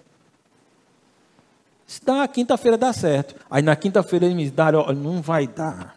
[1.85, 3.35] Se dá, quinta-feira dá certo.
[3.49, 5.95] Aí na quinta-feira ele me diz, Dário, não vai dar.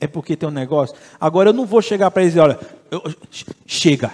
[0.00, 0.96] É porque tem um negócio.
[1.20, 2.58] Agora eu não vou chegar para ele e dizer, olha,
[2.90, 3.02] eu,
[3.64, 4.12] chega.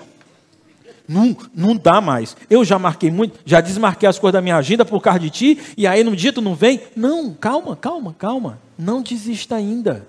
[1.08, 2.36] Não, não dá mais.
[2.50, 5.58] Eu já marquei muito, já desmarquei as coisas da minha agenda por causa de ti,
[5.74, 6.82] e aí no dia tu não vem.
[6.94, 8.58] Não, calma, calma, calma.
[8.78, 10.06] Não desista ainda.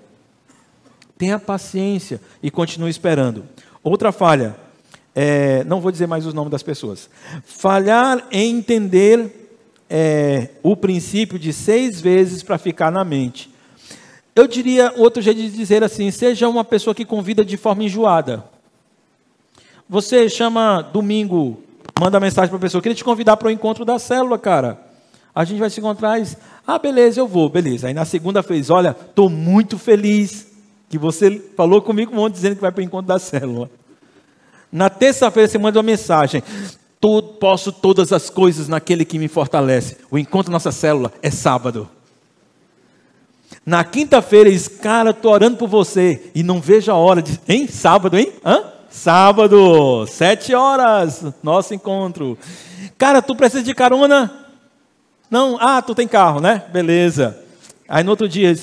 [1.17, 3.45] Tenha paciência e continue esperando.
[3.81, 4.57] Outra falha,
[5.15, 7.09] é, não vou dizer mais os nomes das pessoas.
[7.45, 9.49] Falhar em entender
[9.89, 13.49] é, o princípio de seis vezes para ficar na mente.
[14.35, 18.43] Eu diria outro jeito de dizer assim: seja uma pessoa que convida de forma enjoada.
[19.89, 21.63] Você chama domingo,
[21.99, 24.79] manda mensagem para a pessoa, queria te convidar para o encontro da célula, cara.
[25.33, 26.21] A gente vai se encontrar.
[26.21, 26.27] E,
[26.67, 27.87] ah, beleza, eu vou, beleza.
[27.87, 30.47] Aí na segunda fez, olha, estou muito feliz
[30.87, 33.69] que você falou comigo um monte dizendo que vai para o encontro da célula.
[34.71, 36.43] Na terça-feira você manda uma mensagem
[37.39, 39.97] posso todas as coisas naquele que me fortalece.
[40.11, 41.89] O encontro nossa célula é sábado.
[43.65, 46.31] Na quinta-feira, diz, cara, estou orando por você.
[46.35, 47.39] E não vejo a hora de.
[47.47, 47.67] Hein?
[47.67, 48.33] Sábado, hein?
[48.45, 48.68] Hã?
[48.89, 52.37] Sábado, sete horas, nosso encontro.
[52.97, 54.47] Cara, tu precisa de carona?
[55.29, 56.63] Não, ah, tu tem carro, né?
[56.71, 57.37] Beleza.
[57.87, 58.55] Aí no outro dia,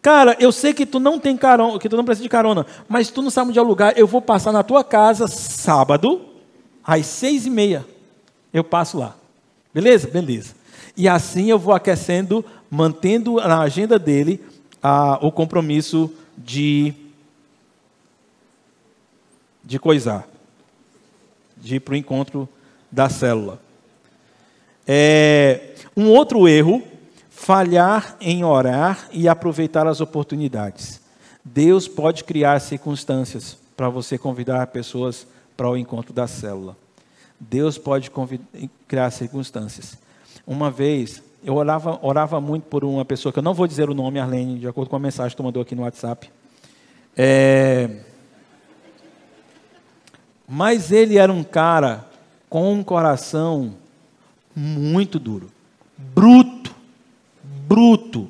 [0.00, 3.10] cara, eu sei que tu não tem carona, que tu não precisa de carona, mas
[3.10, 6.22] tu não sabe onde alugar, eu vou passar na tua casa sábado,
[6.82, 7.84] às seis e meia
[8.52, 9.14] eu passo lá.
[9.72, 10.08] Beleza?
[10.08, 10.54] Beleza.
[10.96, 14.40] E assim eu vou aquecendo, mantendo na agenda dele
[14.82, 16.94] a, o compromisso de,
[19.64, 20.28] de coisar,
[21.56, 22.48] de ir para o encontro
[22.90, 23.60] da célula.
[24.86, 26.82] É, um outro erro,
[27.30, 31.00] falhar em orar e aproveitar as oportunidades.
[31.44, 36.76] Deus pode criar circunstâncias para você convidar pessoas para o encontro da célula.
[37.38, 38.10] Deus pode
[38.86, 39.98] criar circunstâncias.
[40.46, 43.94] Uma vez, eu orava, orava muito por uma pessoa, que eu não vou dizer o
[43.94, 46.30] nome, Arlene, de acordo com a mensagem que tu mandou aqui no WhatsApp.
[47.16, 47.90] É...
[50.48, 52.06] Mas ele era um cara
[52.48, 53.74] com um coração
[54.54, 55.50] muito duro,
[55.98, 56.74] bruto,
[57.42, 58.28] bruto.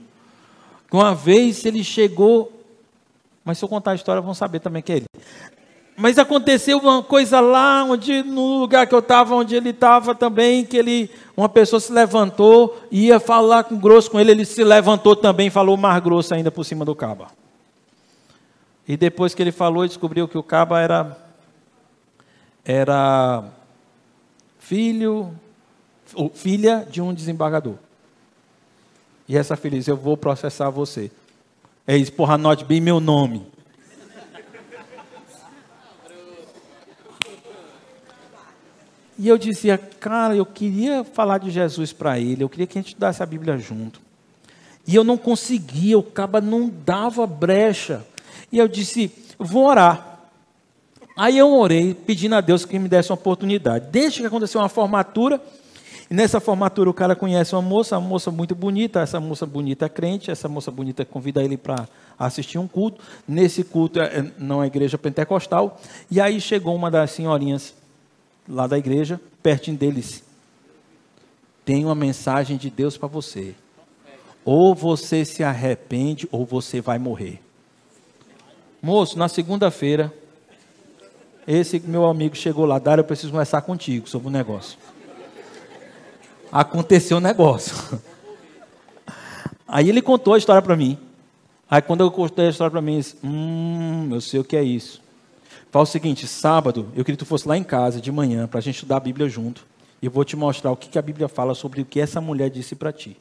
[0.90, 2.52] Uma vez ele chegou,
[3.44, 5.06] mas se eu contar a história, vão saber também que é ele.
[5.96, 10.64] mas aconteceu uma coisa lá, onde no lugar que eu estava, onde ele estava também,
[10.64, 15.16] que ele, uma pessoa se levantou, ia falar com grosso com ele, ele se levantou
[15.16, 17.26] também, falou mais grosso ainda por cima do caba.
[18.86, 21.23] E depois que ele falou, descobriu que o caba era
[22.64, 23.44] era
[24.58, 25.34] filho
[26.14, 27.76] ou filha de um desembargador.
[29.28, 31.10] E essa filha disse: Eu vou processar você.
[31.86, 33.46] É isso, porra, anote bem meu nome.
[39.16, 42.80] E eu dizia, cara, eu queria falar de Jesus para ele, eu queria que a
[42.80, 44.00] gente estudasse a Bíblia junto.
[44.86, 48.04] E eu não conseguia, o caba não dava brecha.
[48.50, 50.13] E eu disse, vou orar.
[51.16, 53.86] Aí eu orei, pedindo a Deus que me desse uma oportunidade.
[53.90, 55.40] Desde que aconteceu uma formatura,
[56.10, 59.86] e nessa formatura o cara conhece uma moça, uma moça muito bonita, essa moça bonita
[59.86, 61.88] é crente, essa moça bonita convida ele para
[62.18, 63.00] assistir um culto.
[63.28, 65.80] Nesse culto é, não é igreja pentecostal.
[66.10, 67.74] E aí chegou uma das senhorinhas
[68.48, 70.22] lá da igreja, pertinho deles.
[71.64, 73.54] Tem uma mensagem de Deus para você.
[74.44, 77.40] Ou você se arrepende, ou você vai morrer.
[78.82, 80.12] Moço, na segunda-feira,
[81.46, 84.78] esse meu amigo chegou lá, Dário, eu preciso conversar contigo sobre um negócio.
[86.50, 87.74] Aconteceu um negócio.
[89.66, 90.98] Aí ele contou a história para mim.
[91.68, 94.56] Aí quando eu contei a história para mim, eu disse, hum, eu sei o que
[94.56, 95.02] é isso.
[95.70, 98.58] Fala o seguinte, sábado, eu queria que tu fosse lá em casa de manhã para
[98.58, 99.66] a gente estudar a Bíblia junto.
[100.00, 102.20] E eu vou te mostrar o que, que a Bíblia fala sobre o que essa
[102.20, 103.16] mulher disse para ti.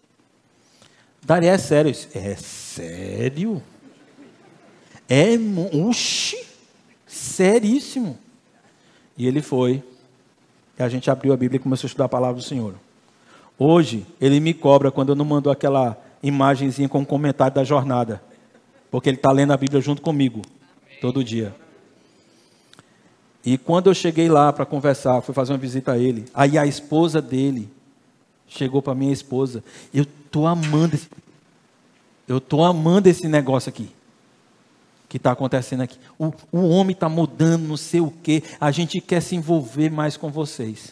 [1.24, 2.10] Daria, é sério isso?
[2.14, 3.64] É sério?
[5.10, 5.30] É,
[5.74, 6.38] uxi,
[7.14, 8.18] seríssimo.
[9.18, 9.84] E ele foi.
[10.78, 12.74] E a gente abriu a Bíblia e começou a estudar a palavra do Senhor.
[13.58, 18.22] Hoje, ele me cobra quando eu não mando aquela imagenzinha com comentário da jornada.
[18.90, 20.42] Porque ele está lendo a Bíblia junto comigo,
[21.00, 21.56] todo dia.
[23.46, 26.66] E quando eu cheguei lá para conversar, fui fazer uma visita a ele, aí a
[26.66, 27.70] esposa dele
[28.48, 31.10] chegou para minha esposa, eu tô amando esse,
[32.26, 33.90] eu tô amando esse negócio aqui
[35.14, 36.00] que está acontecendo aqui.
[36.18, 38.42] O, o homem está mudando, não sei o quê.
[38.60, 40.92] A gente quer se envolver mais com vocês.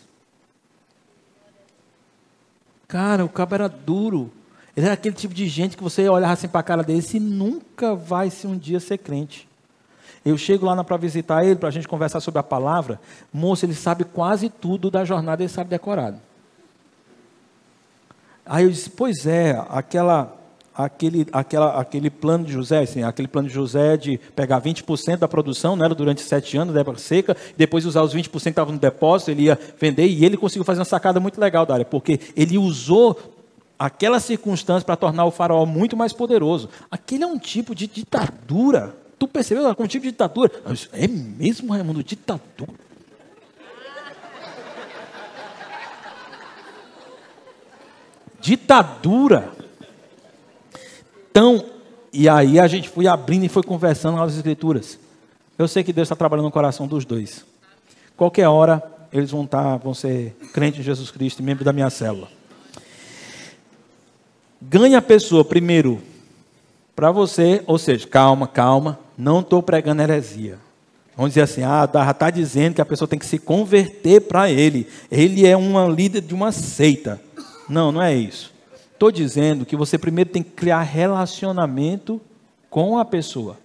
[2.87, 4.31] Cara, o cabo era duro.
[4.77, 7.19] Ele era aquele tipo de gente que você olhava assim para a cara dele e
[7.19, 9.49] nunca vai se um dia ser crente.
[10.23, 13.01] Eu chego lá para visitar ele, para a gente conversar sobre a palavra.
[13.33, 16.19] Moço, ele sabe quase tudo da jornada, ele sabe decorado.
[18.45, 20.39] Aí eu disse, pois é, aquela,
[20.75, 25.27] aquele, aquela, aquele plano de José, assim, aquele plano de José de pegar 20% da
[25.27, 28.79] produção né, durante sete anos, da época seca, depois usar os 20% que estavam no
[28.79, 32.19] depósito, ele ia vender, e ele conseguiu fazer uma sacada muito legal da área, porque
[32.35, 33.19] ele usou
[33.77, 36.69] aquela circunstância para tornar o faraó muito mais poderoso.
[36.89, 40.51] Aquele é um tipo de ditadura Tu percebeu algum tipo de ditadura?
[40.93, 42.73] É mesmo, Raimundo, ditadura?
[48.39, 49.60] Ditadura.
[51.31, 51.63] Então,
[52.11, 54.99] e aí a gente foi abrindo e foi conversando nas escrituras.
[55.57, 57.45] Eu sei que Deus está trabalhando no coração dos dois.
[58.17, 61.89] Qualquer hora eles vão estar, tá, vão ser crentes em Jesus Cristo, membro da minha
[61.89, 62.27] célula.
[64.61, 66.01] Ganha a pessoa primeiro
[66.95, 70.59] para você, ou seja, calma, calma, não estou pregando heresia.
[71.15, 74.87] Vamos dizer assim, ah, está dizendo que a pessoa tem que se converter para ele.
[75.09, 77.21] Ele é uma líder de uma seita.
[77.69, 78.50] Não, não é isso.
[79.01, 82.21] Estou dizendo que você primeiro tem que criar relacionamento
[82.69, 83.57] com a pessoa.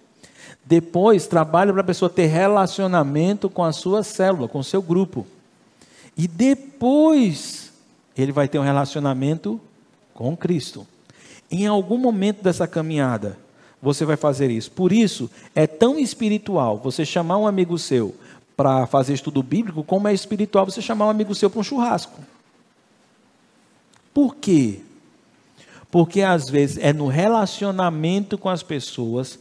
[0.65, 5.27] Depois, trabalhe para a pessoa ter relacionamento com a sua célula, com o seu grupo.
[6.17, 7.71] E depois,
[8.17, 9.61] ele vai ter um relacionamento
[10.11, 10.87] com Cristo.
[11.51, 13.37] Em algum momento dessa caminhada,
[13.79, 14.71] você vai fazer isso.
[14.71, 18.15] Por isso, é tão espiritual você chamar um amigo seu
[18.55, 22.19] para fazer estudo bíblico, como é espiritual você chamar um amigo seu para um churrasco.
[24.11, 24.81] Por quê?
[25.89, 29.39] Porque às vezes é no relacionamento com as pessoas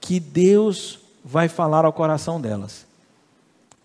[0.00, 2.86] que Deus vai falar ao coração delas.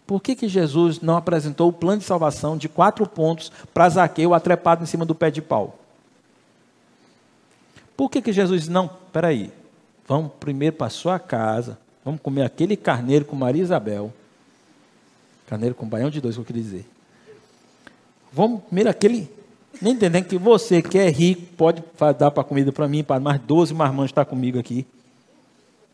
[0.05, 4.33] Por que, que Jesus não apresentou o plano de salvação de quatro pontos para Zaqueu
[4.33, 5.79] atrepado em cima do pé de pau?
[7.95, 8.89] Por que, que Jesus não?
[9.11, 9.51] Peraí,
[10.07, 11.77] Vamos primeiro para sua casa.
[12.03, 14.13] Vamos comer aquele carneiro com Maria Isabel.
[15.47, 16.85] Carneiro com baião de dois, que eu queria dizer.
[18.31, 19.29] Vamos primeiro aquele.
[19.81, 21.83] Nem entendendo que você que é rico pode
[22.17, 24.85] dar para comida para mim, para mais 12 marmanjos estar comigo aqui.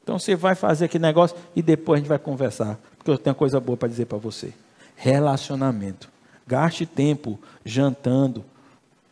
[0.03, 2.79] Então você vai fazer aquele negócio e depois a gente vai conversar.
[2.97, 4.53] Porque eu tenho coisa boa para dizer para você.
[4.95, 6.09] Relacionamento.
[6.45, 8.43] Gaste tempo jantando,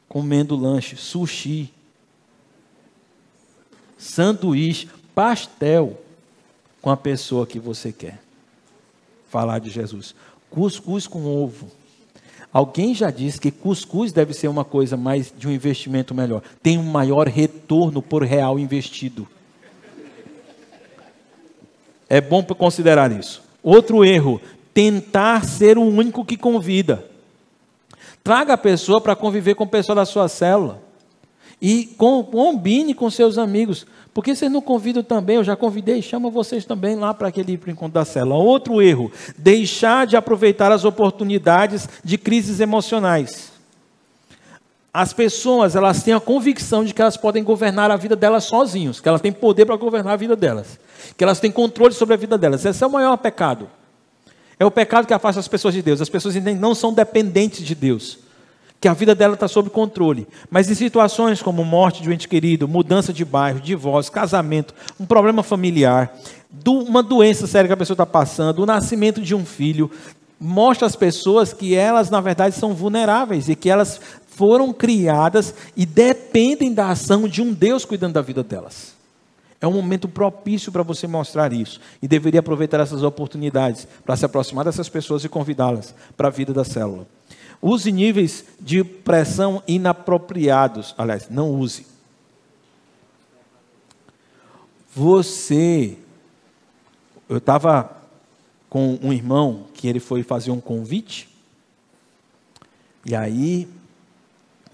[0.10, 1.72] comendo lanche, sushi,
[3.98, 6.02] sanduíche, pastel
[6.82, 8.20] com a pessoa que você quer.
[9.30, 10.16] falar de Jesus.
[10.50, 11.70] Cuscuz com ovo.
[12.52, 16.42] Alguém já disse que cuscuz deve ser uma coisa mais de um investimento melhor.
[16.64, 19.28] Tem um maior retorno por real investido.
[22.10, 23.44] É bom considerar isso.
[23.62, 24.42] Outro erro:
[24.74, 27.06] tentar ser o único que convida.
[28.24, 30.87] Traga a pessoa para conviver com o pessoal da sua célula.
[31.62, 33.86] E combine com seus amigos.
[34.14, 35.38] Por que vocês não convidam também?
[35.38, 38.36] Eu já convidei, chama vocês também lá para aquele encontro da célula.
[38.36, 43.52] Outro erro: deixar de aproveitar as oportunidades de crises emocionais.
[44.94, 49.00] As pessoas, elas têm a convicção de que elas podem governar a vida delas sozinhos,
[49.00, 50.80] que elas têm poder para governar a vida delas,
[51.16, 52.66] que elas têm controle sobre a vida delas.
[52.66, 53.70] Esse é o maior pecado.
[54.60, 56.02] É o pecado que afasta as pessoas de Deus.
[56.02, 58.27] As pessoas não são dependentes de Deus
[58.80, 60.28] que a vida dela está sob controle.
[60.50, 65.06] Mas em situações como morte de um ente querido, mudança de bairro, divórcio, casamento, um
[65.06, 66.16] problema familiar,
[66.66, 69.90] uma doença séria que a pessoa está passando, o nascimento de um filho,
[70.40, 75.86] mostra às pessoas que elas, na verdade, são vulneráveis e que elas foram criadas e
[75.86, 78.96] dependem da ação de um Deus cuidando da vida delas.
[79.60, 81.82] É um momento propício para você mostrar isso.
[82.00, 86.54] E deveria aproveitar essas oportunidades para se aproximar dessas pessoas e convidá-las para a vida
[86.54, 87.08] da célula.
[87.62, 90.94] Use níveis de pressão inapropriados.
[90.98, 91.86] Aliás, não use.
[94.94, 95.98] Você.
[97.30, 97.92] Eu estava
[98.70, 101.30] com um irmão que ele foi fazer um convite.
[103.06, 103.68] E aí,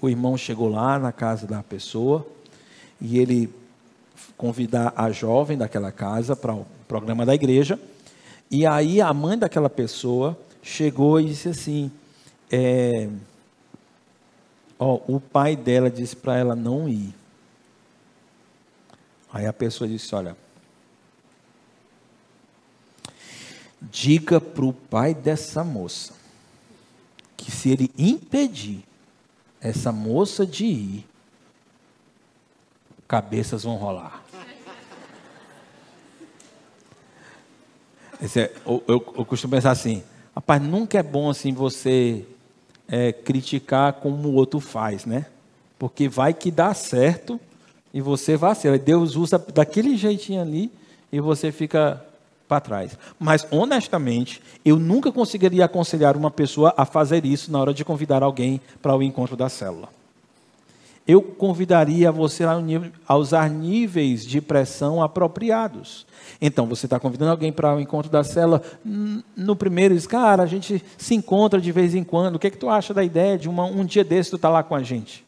[0.02, 2.28] o irmão chegou lá na casa da pessoa
[3.00, 3.50] e ele
[4.38, 7.80] convidar a jovem daquela casa para o programa da igreja.
[8.52, 11.92] E aí a mãe daquela pessoa chegou e disse assim:
[12.56, 13.10] é,
[14.78, 17.16] ó, o pai dela disse para ela não ir.
[19.34, 20.38] Aí a pessoa disse: Olha,
[23.82, 26.14] diga para o pai dessa moça
[27.36, 28.84] que se ele impedir
[29.60, 31.08] essa moça de ir,
[33.08, 34.24] cabeças vão rolar.
[38.22, 40.04] Esse é, eu, eu, eu costumo pensar assim,
[40.36, 42.28] rapaz, nunca é bom assim você
[42.88, 45.26] é, criticar como o outro faz, né?
[45.78, 47.40] Porque vai que dá certo
[47.94, 48.78] e você vacila.
[48.78, 50.72] Deus usa daquele jeitinho ali
[51.12, 52.04] e você fica
[52.48, 52.98] para trás.
[53.20, 58.24] Mas, honestamente, eu nunca conseguiria aconselhar uma pessoa a fazer isso na hora de convidar
[58.24, 59.90] alguém para o encontro da célula.
[61.06, 62.44] Eu convidaria você
[63.06, 66.06] a usar níveis de pressão apropriados.
[66.42, 68.62] Então, você está convidando alguém para o encontro da célula.
[69.36, 72.36] No primeiro, diz, cara, a gente se encontra de vez em quando.
[72.36, 74.48] O que, é que tu acha da ideia de uma, um dia desse tu estar
[74.48, 75.26] tá lá com a gente?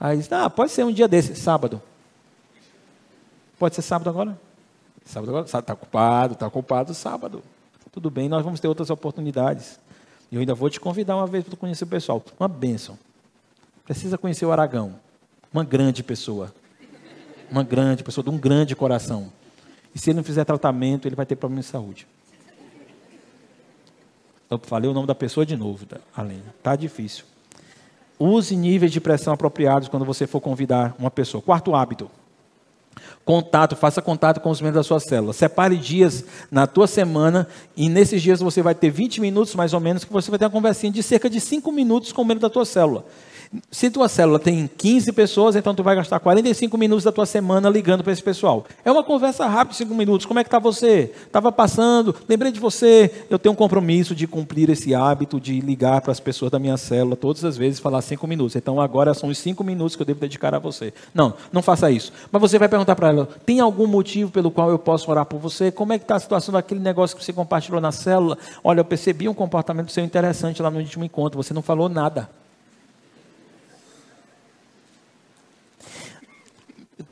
[0.00, 1.80] Aí diz, ah, pode ser um dia desse, sábado.
[3.58, 4.38] Pode ser sábado agora?
[5.04, 5.44] Sábado agora?
[5.44, 7.42] Está ocupado, está ocupado sábado.
[7.92, 9.78] Tudo bem, nós vamos ter outras oportunidades.
[10.32, 12.24] Eu ainda vou te convidar uma vez para conhecer o pessoal.
[12.40, 12.98] Uma bênção.
[13.84, 14.94] Precisa conhecer o Aragão.
[15.52, 16.54] Uma grande pessoa.
[17.50, 19.32] Uma grande pessoa, de um grande coração.
[19.94, 22.06] E se ele não fizer tratamento, ele vai ter problema de saúde.
[24.48, 26.42] Eu falei o nome da pessoa de novo, tá, Além.
[26.62, 27.24] Tá difícil.
[28.18, 31.42] Use níveis de pressão apropriados quando você for convidar uma pessoa.
[31.42, 32.10] Quarto hábito.
[33.24, 35.32] Contato, faça contato com os membros da sua célula.
[35.32, 39.80] Separe dias na tua semana e nesses dias você vai ter 20 minutos mais ou
[39.80, 42.42] menos que você vai ter uma conversinha de cerca de 5 minutos com o membro
[42.42, 43.06] da tua célula.
[43.70, 47.68] Se tua célula tem 15 pessoas, então tu vai gastar 45 minutos da tua semana
[47.68, 48.64] ligando para esse pessoal.
[48.82, 50.24] É uma conversa rápida, 5 minutos.
[50.24, 51.12] Como é que está você?
[51.26, 53.10] Estava passando, lembrei de você.
[53.28, 56.78] Eu tenho um compromisso de cumprir esse hábito de ligar para as pessoas da minha
[56.78, 58.56] célula todas as vezes falar 5 minutos.
[58.56, 60.94] Então agora são os 5 minutos que eu devo dedicar a você.
[61.12, 62.10] Não, não faça isso.
[62.30, 65.38] Mas você vai perguntar para ela: tem algum motivo pelo qual eu posso orar por
[65.38, 65.70] você?
[65.70, 68.38] Como é que está a situação daquele negócio que você compartilhou na célula?
[68.64, 71.42] Olha, eu percebi um comportamento seu interessante lá no último encontro.
[71.42, 72.41] Você não falou nada.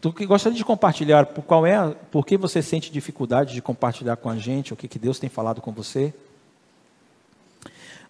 [0.00, 4.16] Tu que gostaria de compartilhar por qual é, por que você sente dificuldade de compartilhar
[4.16, 6.14] com a gente o que, que Deus tem falado com você?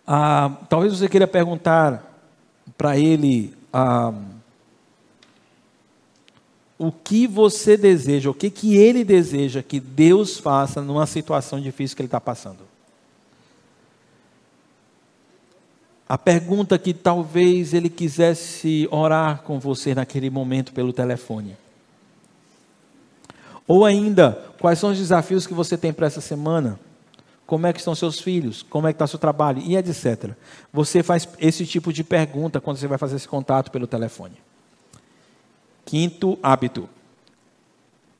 [0.07, 2.07] Ah, talvez você queira perguntar
[2.78, 4.14] para ele ah,
[6.78, 11.97] o que você deseja, o que, que ele deseja que Deus faça numa situação difícil
[11.97, 12.61] que ele está passando.
[16.09, 21.57] A pergunta que talvez ele quisesse orar com você naquele momento pelo telefone.
[23.71, 26.77] Ou ainda, quais são os desafios que você tem para essa semana?
[27.47, 28.64] Como é que estão seus filhos?
[28.64, 29.62] Como é que está seu trabalho?
[29.64, 30.33] E etc.
[30.73, 34.35] Você faz esse tipo de pergunta quando você vai fazer esse contato pelo telefone.
[35.85, 36.91] Quinto hábito.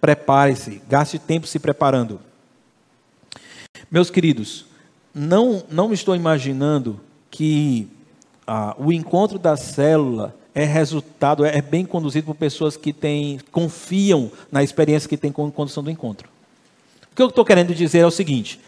[0.01, 2.21] Prepare-se, gaste tempo se preparando.
[3.91, 4.67] Meus queridos,
[5.13, 7.89] não, não estou imaginando que
[8.47, 14.31] ah, o encontro da célula é resultado, é bem conduzido por pessoas que têm, confiam
[14.51, 16.29] na experiência que tem com a condução do encontro.
[17.13, 18.61] O que eu estou querendo dizer é o seguinte: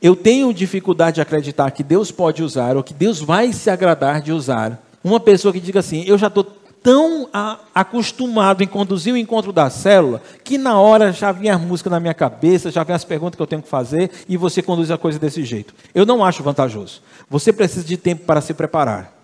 [0.00, 4.20] eu tenho dificuldade de acreditar que Deus pode usar, ou que Deus vai se agradar
[4.20, 9.12] de usar, uma pessoa que diga assim: eu já estou tão a, acostumado em conduzir
[9.12, 12.84] o encontro da célula, que na hora já vem a música na minha cabeça, já
[12.84, 15.74] vem as perguntas que eu tenho que fazer, e você conduz a coisa desse jeito.
[15.92, 17.02] Eu não acho vantajoso.
[17.28, 19.15] Você precisa de tempo para se preparar.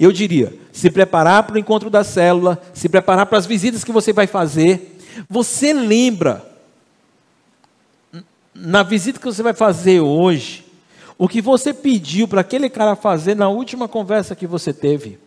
[0.00, 3.92] Eu diria, se preparar para o encontro da célula, se preparar para as visitas que
[3.92, 4.98] você vai fazer.
[5.28, 6.42] Você lembra,
[8.54, 10.64] na visita que você vai fazer hoje,
[11.18, 15.18] o que você pediu para aquele cara fazer na última conversa que você teve.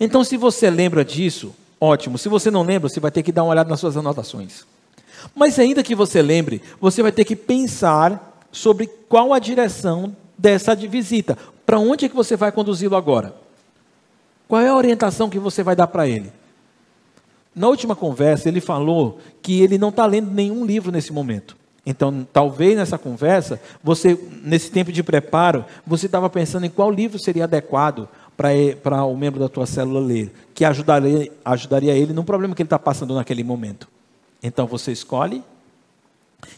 [0.00, 2.18] Então, se você lembra disso, ótimo.
[2.18, 4.66] Se você não lembra, você vai ter que dar uma olhada nas suas anotações.
[5.32, 10.74] Mas ainda que você lembre, você vai ter que pensar sobre qual a direção dessa
[10.74, 11.38] visita.
[11.64, 13.41] Para onde é que você vai conduzi-lo agora?
[14.52, 16.30] Qual é a orientação que você vai dar para ele?
[17.54, 21.56] Na última conversa, ele falou que ele não está lendo nenhum livro nesse momento.
[21.86, 27.18] Então, talvez nessa conversa, você, nesse tempo de preparo, você estava pensando em qual livro
[27.18, 32.54] seria adequado para o membro da tua célula ler, que ajudaria, ajudaria ele no problema
[32.54, 33.88] que ele está passando naquele momento.
[34.42, 35.42] Então você escolhe,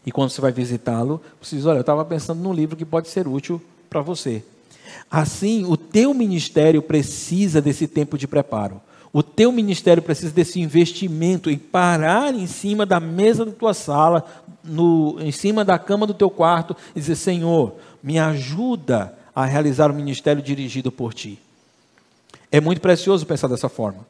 [0.05, 3.07] e quando você vai visitá-lo, você diz: Olha, eu estava pensando num livro que pode
[3.07, 4.42] ser útil para você.
[5.11, 8.80] Assim, o teu ministério precisa desse tempo de preparo.
[9.12, 14.24] O teu ministério precisa desse investimento em parar em cima da mesa da tua sala,
[14.64, 19.90] no, em cima da cama do teu quarto, e dizer: Senhor, me ajuda a realizar
[19.90, 21.38] o ministério dirigido por ti.
[22.51, 24.07] É muito precioso pensar dessa forma.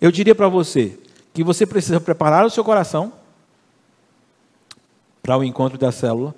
[0.00, 0.98] Eu diria para você
[1.32, 3.12] que você precisa preparar o seu coração
[5.22, 6.34] para o encontro da célula.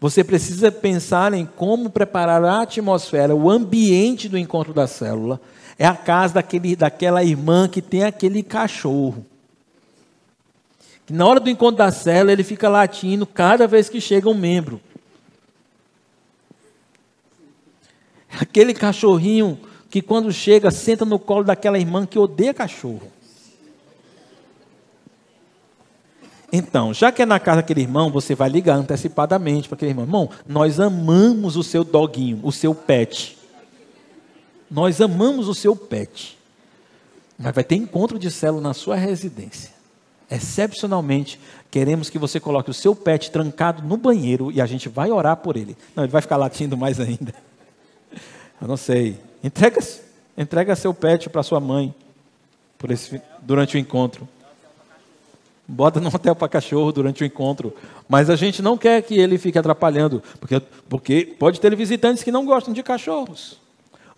[0.00, 5.40] Você precisa pensar em como preparar a atmosfera, o ambiente do encontro da célula.
[5.76, 9.26] É a casa daquele, daquela irmã que tem aquele cachorro.
[11.04, 14.34] Que na hora do encontro da célula ele fica latindo cada vez que chega um
[14.34, 14.80] membro.
[18.40, 19.58] Aquele cachorrinho
[19.90, 23.10] que quando chega, senta no colo daquela irmã que odeia cachorro.
[26.52, 30.04] Então, já que é na casa daquele irmão, você vai ligar antecipadamente para aquele irmão.
[30.04, 33.36] Irmão, nós amamos o seu doguinho, o seu pet.
[34.70, 36.38] Nós amamos o seu pet.
[37.38, 39.70] Mas vai ter encontro de célula na sua residência.
[40.30, 41.38] Excepcionalmente,
[41.70, 45.36] queremos que você coloque o seu pet trancado no banheiro e a gente vai orar
[45.36, 45.76] por ele.
[45.94, 47.34] Não, ele vai ficar latindo mais ainda.
[48.60, 49.18] Eu não sei.
[49.42, 49.80] Entrega,
[50.36, 51.94] entrega seu pet para sua mãe
[52.76, 54.28] por esse, durante o encontro.
[55.68, 57.74] Bota no hotel para cachorro durante o encontro.
[58.08, 62.32] Mas a gente não quer que ele fique atrapalhando, porque, porque pode ter visitantes que
[62.32, 63.60] não gostam de cachorros.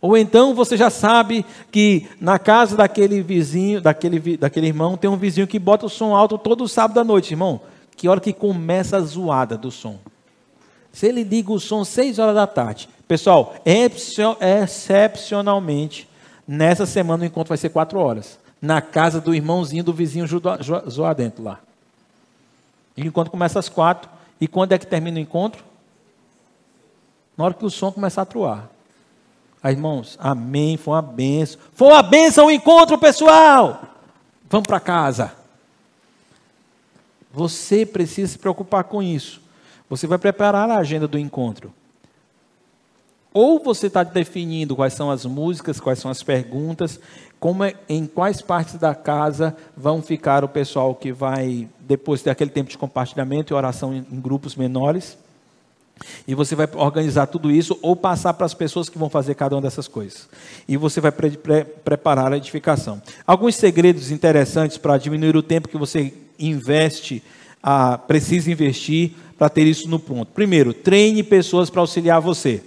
[0.00, 5.16] Ou então você já sabe que na casa daquele vizinho, daquele, daquele irmão, tem um
[5.16, 7.60] vizinho que bota o som alto todo sábado à noite, irmão.
[7.96, 9.98] Que hora que começa a zoada do som?
[10.92, 13.56] Se ele liga o som seis horas da tarde, Pessoal,
[14.40, 16.08] excepcionalmente,
[16.46, 18.38] nessa semana o encontro vai ser quatro horas.
[18.60, 21.60] Na casa do irmãozinho do vizinho zoar dentro lá.
[22.96, 24.10] E o encontro começa às quatro.
[24.40, 25.64] E quando é que termina o encontro?
[27.36, 28.68] Na hora que o som começar a truar.
[29.62, 31.60] Aí, irmãos, amém, foi uma benção.
[31.72, 33.82] Foi uma benção o encontro, pessoal!
[34.48, 35.32] Vamos para casa.
[37.32, 39.40] Você precisa se preocupar com isso.
[39.88, 41.72] Você vai preparar a agenda do encontro.
[43.32, 46.98] Ou você está definindo quais são as músicas, quais são as perguntas,
[47.38, 52.30] como é, em quais partes da casa vão ficar o pessoal que vai, depois ter
[52.30, 55.16] aquele tempo de compartilhamento e oração em, em grupos menores.
[56.26, 59.54] E você vai organizar tudo isso ou passar para as pessoas que vão fazer cada
[59.54, 60.28] uma dessas coisas.
[60.66, 63.00] E você vai pre pre preparar a edificação.
[63.26, 67.22] Alguns segredos interessantes para diminuir o tempo que você investe,
[67.62, 70.32] ah, precisa investir para ter isso no ponto.
[70.32, 72.62] Primeiro, treine pessoas para auxiliar você.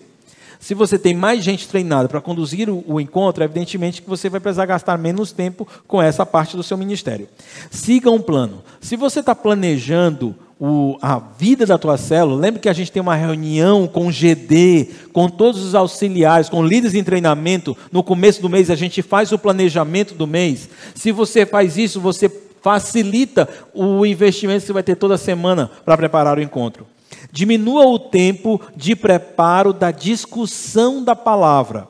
[0.63, 4.39] Se você tem mais gente treinada para conduzir o, o, encontro, evidentemente que você vai
[4.39, 7.27] precisar gastar menos tempo com essa parte do seu ministério.
[7.69, 8.63] Siga um plano.
[8.79, 13.01] Se você está planejando o, a vida da tua célula, lembre que a gente tem
[13.01, 17.75] uma reunião com o GD, com todos os auxiliares, com líderes em treinamento.
[17.91, 20.69] No começo do mês a gente faz o planejamento do mês.
[20.95, 25.97] Se você faz isso, você facilita o investimento que você vai ter toda semana para
[25.97, 26.87] preparar o encontro.
[27.31, 31.87] Diminua o tempo de preparo da discussão da palavra.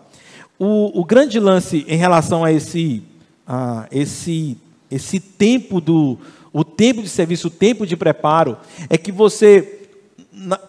[0.58, 3.04] O, o grande lance em relação a esse,
[3.48, 4.58] a esse,
[4.90, 6.18] esse tempo do
[6.54, 8.56] o tempo de serviço, o tempo de preparo,
[8.88, 9.88] é que você,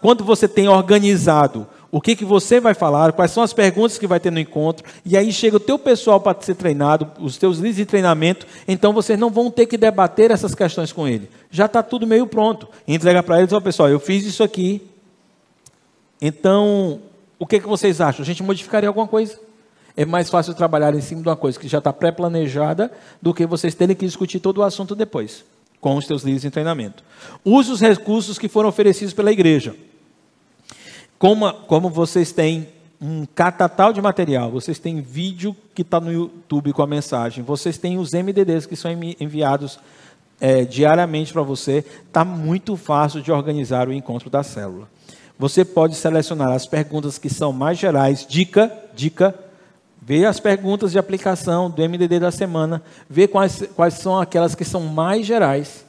[0.01, 4.05] quando você tem organizado o que, que você vai falar, quais são as perguntas que
[4.05, 7.55] vai ter no encontro, e aí chega o teu pessoal para ser treinado, os teus
[7.55, 11.29] líderes de treinamento, então vocês não vão ter que debater essas questões com ele.
[11.49, 12.67] Já está tudo meio pronto.
[12.85, 14.85] Entrega para eles, ó pessoal, eu fiz isso aqui.
[16.21, 16.99] Então,
[17.39, 18.23] o que, que vocês acham?
[18.23, 19.39] A gente modificaria alguma coisa?
[19.95, 22.91] É mais fácil trabalhar em cima de uma coisa que já está pré-planejada
[23.21, 25.45] do que vocês terem que discutir todo o assunto depois,
[25.79, 27.05] com os teus líderes em treinamento.
[27.45, 29.73] Use os recursos que foram oferecidos pela igreja.
[31.17, 32.67] Como, como vocês têm
[32.99, 37.77] um catatal de material, vocês têm vídeo que está no YouTube com a mensagem, vocês
[37.77, 39.79] têm os MDDs que são enviados
[40.39, 44.87] é, diariamente para você, está muito fácil de organizar o encontro da célula.
[45.37, 49.35] Você pode selecionar as perguntas que são mais gerais, dica, dica,
[50.01, 54.63] ver as perguntas de aplicação do MDD da semana, ver quais, quais são aquelas que
[54.63, 55.84] são mais gerais,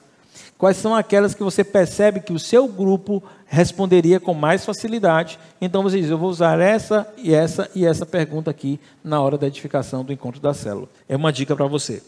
[0.59, 5.39] quais são aquelas que você percebe que o seu grupo responderia com mais facilidade.
[5.61, 9.39] Então você diz: Eu vou usar essa e essa e essa pergunta aqui na hora
[9.39, 10.89] da edificação do encontro da célula.
[11.09, 12.03] É uma dica para você.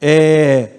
[0.00, 0.70] É,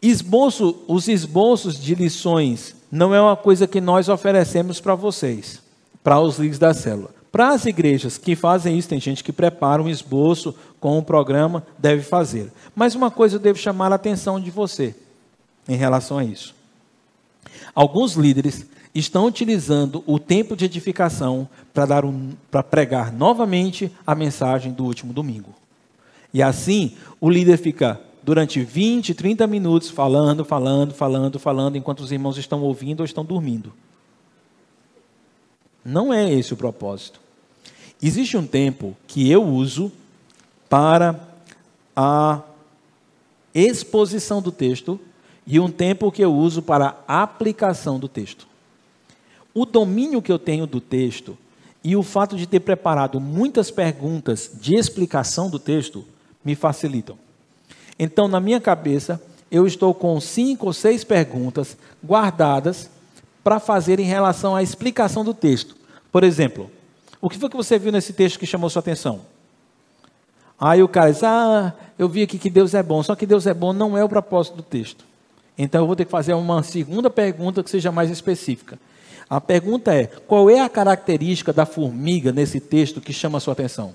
[0.00, 5.62] esboço, os esboços de lições não é uma coisa que nós oferecemos para vocês,
[6.02, 7.21] para os líderes da célula.
[7.32, 11.66] Para as igrejas que fazem isso, tem gente que prepara um esboço com um programa,
[11.78, 12.52] deve fazer.
[12.76, 14.94] Mas uma coisa eu devo chamar a atenção de você
[15.66, 16.54] em relação a isso.
[17.74, 24.14] Alguns líderes estão utilizando o tempo de edificação para dar um, para pregar novamente a
[24.14, 25.54] mensagem do último domingo.
[26.34, 32.12] E assim, o líder fica durante 20, 30 minutos falando, falando, falando, falando, enquanto os
[32.12, 33.72] irmãos estão ouvindo ou estão dormindo.
[35.82, 37.21] Não é esse o propósito.
[38.02, 39.92] Existe um tempo que eu uso
[40.68, 41.20] para
[41.94, 42.42] a
[43.54, 44.98] exposição do texto
[45.46, 48.46] e um tempo que eu uso para a aplicação do texto.
[49.54, 51.38] O domínio que eu tenho do texto
[51.84, 56.04] e o fato de ter preparado muitas perguntas de explicação do texto
[56.44, 57.16] me facilitam.
[57.98, 62.90] Então, na minha cabeça, eu estou com cinco ou seis perguntas guardadas
[63.44, 65.76] para fazer em relação à explicação do texto.
[66.10, 66.70] Por exemplo,
[67.22, 69.20] o que foi que você viu nesse texto que chamou sua atenção?
[70.60, 73.00] Aí o cara diz: Ah, eu vi aqui que Deus é bom.
[73.00, 75.04] Só que Deus é bom não é o propósito do texto.
[75.56, 78.76] Então eu vou ter que fazer uma segunda pergunta que seja mais específica.
[79.30, 83.52] A pergunta é: qual é a característica da formiga nesse texto que chama a sua
[83.52, 83.94] atenção?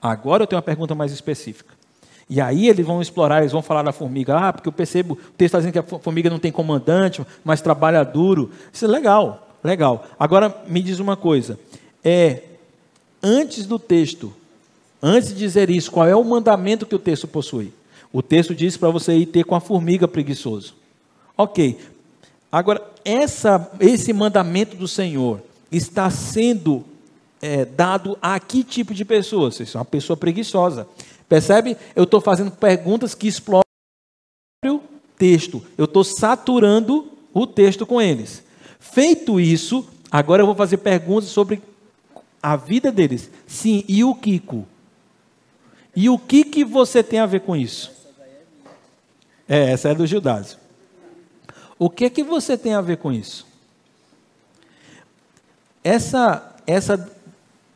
[0.00, 1.74] Agora eu tenho uma pergunta mais específica.
[2.28, 4.36] E aí eles vão explorar, eles vão falar da formiga.
[4.36, 7.62] Ah, porque eu percebo, o texto está dizendo que a formiga não tem comandante, mas
[7.62, 8.50] trabalha duro.
[8.70, 10.04] Isso é legal, legal.
[10.18, 11.58] Agora me diz uma coisa.
[12.10, 12.42] É,
[13.22, 14.32] antes do texto,
[15.02, 17.70] antes de dizer isso, qual é o mandamento que o texto possui?
[18.10, 20.74] O texto diz para você ir ter com a formiga preguiçoso.
[21.36, 21.78] Ok.
[22.50, 26.82] Agora, essa, esse mandamento do Senhor está sendo
[27.42, 29.50] é, dado a que tipo de pessoa?
[29.50, 30.88] Você é uma pessoa preguiçosa.
[31.28, 31.76] Percebe?
[31.94, 33.64] Eu estou fazendo perguntas que exploram
[34.64, 34.80] o
[35.18, 35.62] texto.
[35.76, 38.42] Eu estou saturando o texto com eles.
[38.80, 41.60] Feito isso, agora eu vou fazer perguntas sobre
[42.42, 43.30] a vida deles.
[43.46, 44.66] Sim, e o Kiko?
[45.94, 47.90] E o que, que você tem a ver com isso?
[49.48, 50.58] É, essa é do Gildásio.
[51.78, 53.46] O que que você tem a ver com isso?
[55.82, 57.10] Essa, essa,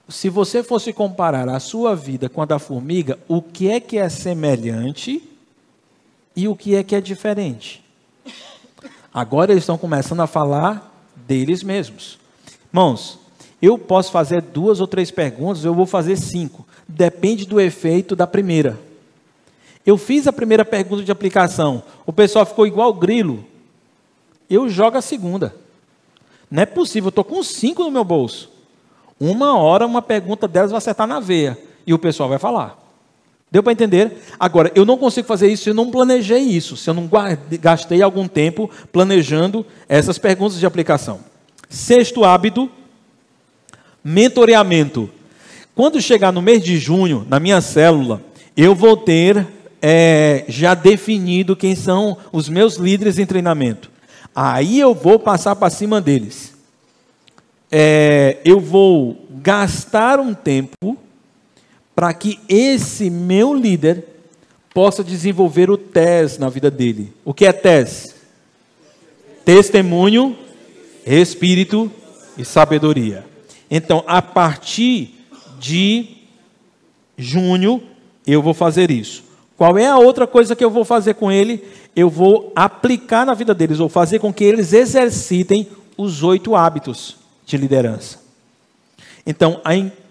[0.08, 3.96] se você fosse comparar a sua vida com a da formiga, o que é que
[3.96, 5.22] é semelhante
[6.36, 7.82] e o que é que é diferente?
[9.14, 12.18] Agora eles estão começando a falar deles mesmos.
[12.68, 13.18] Irmãos,
[13.62, 16.66] eu posso fazer duas ou três perguntas, eu vou fazer cinco.
[16.88, 18.78] Depende do efeito da primeira.
[19.86, 23.44] Eu fiz a primeira pergunta de aplicação, o pessoal ficou igual grilo.
[24.50, 25.54] Eu jogo a segunda.
[26.50, 28.50] Não é possível, eu estou com cinco no meu bolso.
[29.18, 31.56] Uma hora uma pergunta delas vai acertar na veia
[31.86, 32.82] e o pessoal vai falar.
[33.50, 34.22] Deu para entender?
[34.40, 37.08] Agora, eu não consigo fazer isso se eu não planejei isso, se eu não
[37.60, 41.20] gastei algum tempo planejando essas perguntas de aplicação.
[41.68, 42.70] Sexto hábito,
[44.04, 45.10] mentoreamento.
[45.74, 48.22] Quando chegar no mês de junho, na minha célula,
[48.56, 49.46] eu vou ter
[49.80, 53.90] é, já definido quem são os meus líderes em treinamento.
[54.34, 56.54] Aí eu vou passar para cima deles.
[57.70, 60.96] É, eu vou gastar um tempo
[61.94, 64.04] para que esse meu líder
[64.72, 67.12] possa desenvolver o TES na vida dele.
[67.24, 68.14] O que é TES?
[69.44, 70.36] Testemunho,
[71.04, 71.90] espírito
[72.38, 73.31] e sabedoria.
[73.74, 75.14] Então, a partir
[75.58, 76.18] de
[77.16, 77.82] junho,
[78.26, 79.24] eu vou fazer isso.
[79.56, 81.64] Qual é a outra coisa que eu vou fazer com ele?
[81.96, 85.66] Eu vou aplicar na vida deles, ou fazer com que eles exercitem
[85.96, 87.16] os oito hábitos.
[87.46, 88.20] de liderança.
[89.26, 89.60] Então,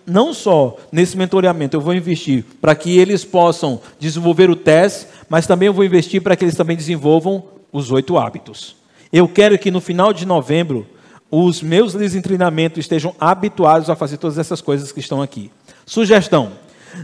[0.08, 5.46] não só nesse mentoreamento eu vou investir para que eles possam desenvolver o teste, mas
[5.46, 8.76] também eu vou investir para que eles também desenvolvam os oito hábitos.
[9.14, 10.88] Eu quero que no final de novembro
[11.32, 15.50] os meus líderes em treinamento estejam habituados a fazer todas essas coisas que estão aqui.
[15.86, 16.52] Sugestão: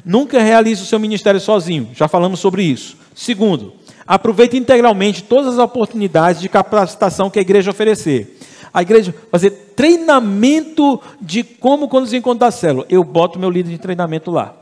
[0.03, 2.97] nunca realize o seu ministério sozinho, já falamos sobre isso.
[3.15, 3.73] Segundo,
[4.05, 8.37] aproveite integralmente todas as oportunidades de capacitação que a igreja oferecer.
[8.73, 12.85] A igreja fazer treinamento de como conduzir encontro da célula.
[12.89, 14.53] Eu boto meu líder de treinamento lá.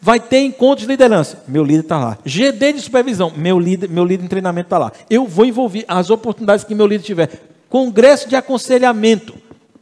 [0.00, 1.44] Vai ter encontros de liderança.
[1.46, 2.18] Meu líder está lá.
[2.24, 3.32] GD de supervisão.
[3.34, 4.92] Meu líder, meu líder em treinamento está lá.
[5.08, 7.53] Eu vou envolver as oportunidades que meu líder tiver.
[7.74, 9.34] Congresso de aconselhamento.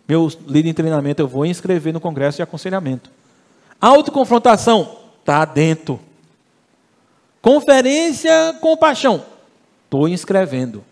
[0.08, 3.10] Meu líder em treinamento, eu vou inscrever no congresso de aconselhamento.
[3.78, 4.96] Autoconfrontação.
[5.20, 6.00] Está dentro.
[7.42, 9.22] Conferência compaixão.
[9.84, 10.82] Estou inscrevendo.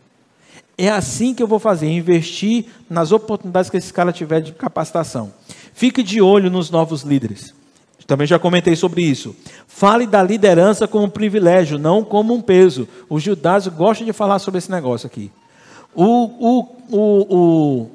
[0.76, 5.32] É assim que eu vou fazer, investir nas oportunidades que esse cara tiver de capacitação.
[5.72, 7.54] Fique de olho nos novos líderes.
[8.06, 9.34] Também já comentei sobre isso.
[9.66, 12.86] Fale da liderança como um privilégio, não como um peso.
[13.08, 15.32] O Judas gosta de falar sobre esse negócio aqui.
[15.94, 17.90] O, o, o, o,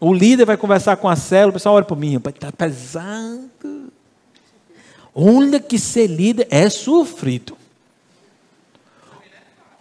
[0.00, 3.92] o líder vai conversar com a célula, o pessoal olha para mim, está pesado.
[5.14, 7.56] Olha que ser líder é sofrido.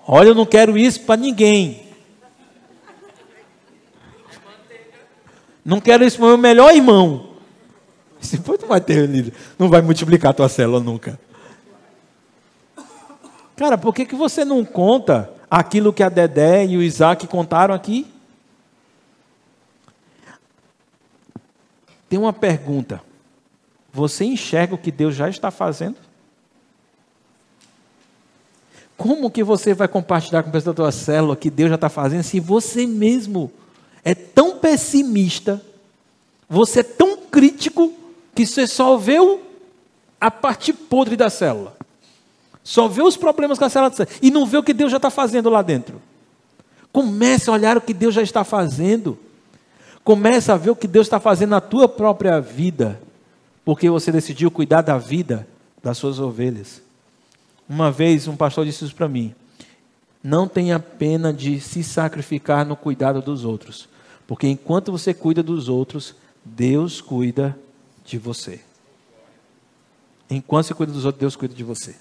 [0.08, 1.84] Olha, eu não quero isso para ninguém.
[5.64, 7.30] Não quero isso para o meu melhor irmão.
[8.20, 9.08] Se for, não vai ter,
[9.58, 11.20] não vai multiplicar a tua célula nunca.
[13.56, 17.74] Cara, por que, que você não conta aquilo que a Dedé e o Isaac contaram
[17.74, 18.06] aqui?
[22.08, 23.02] Tem uma pergunta.
[23.92, 25.98] Você enxerga o que Deus já está fazendo?
[28.98, 31.88] Como que você vai compartilhar com o pessoal da tua célula que Deus já está
[31.88, 33.50] fazendo se você mesmo
[34.04, 35.62] é tão pessimista,
[36.50, 37.94] você é tão crítico
[38.36, 39.18] que você só vê
[40.20, 41.78] a parte podre da célula.
[42.70, 44.98] Só vê os problemas que a célula tem e não vê o que Deus já
[44.98, 46.00] está fazendo lá dentro.
[46.94, 49.18] Comece a olhar o que Deus já está fazendo.
[50.04, 53.02] Comece a ver o que Deus está fazendo na tua própria vida,
[53.66, 55.48] porque você decidiu cuidar da vida
[55.82, 56.80] das suas ovelhas.
[57.68, 59.34] Uma vez um pastor disse isso para mim:
[60.24, 63.90] não tenha pena de se sacrificar no cuidado dos outros,
[64.28, 66.14] porque enquanto você cuida dos outros,
[66.46, 67.58] Deus cuida
[68.06, 68.62] de você.
[70.30, 71.96] Enquanto você cuida dos outros, Deus cuida de você.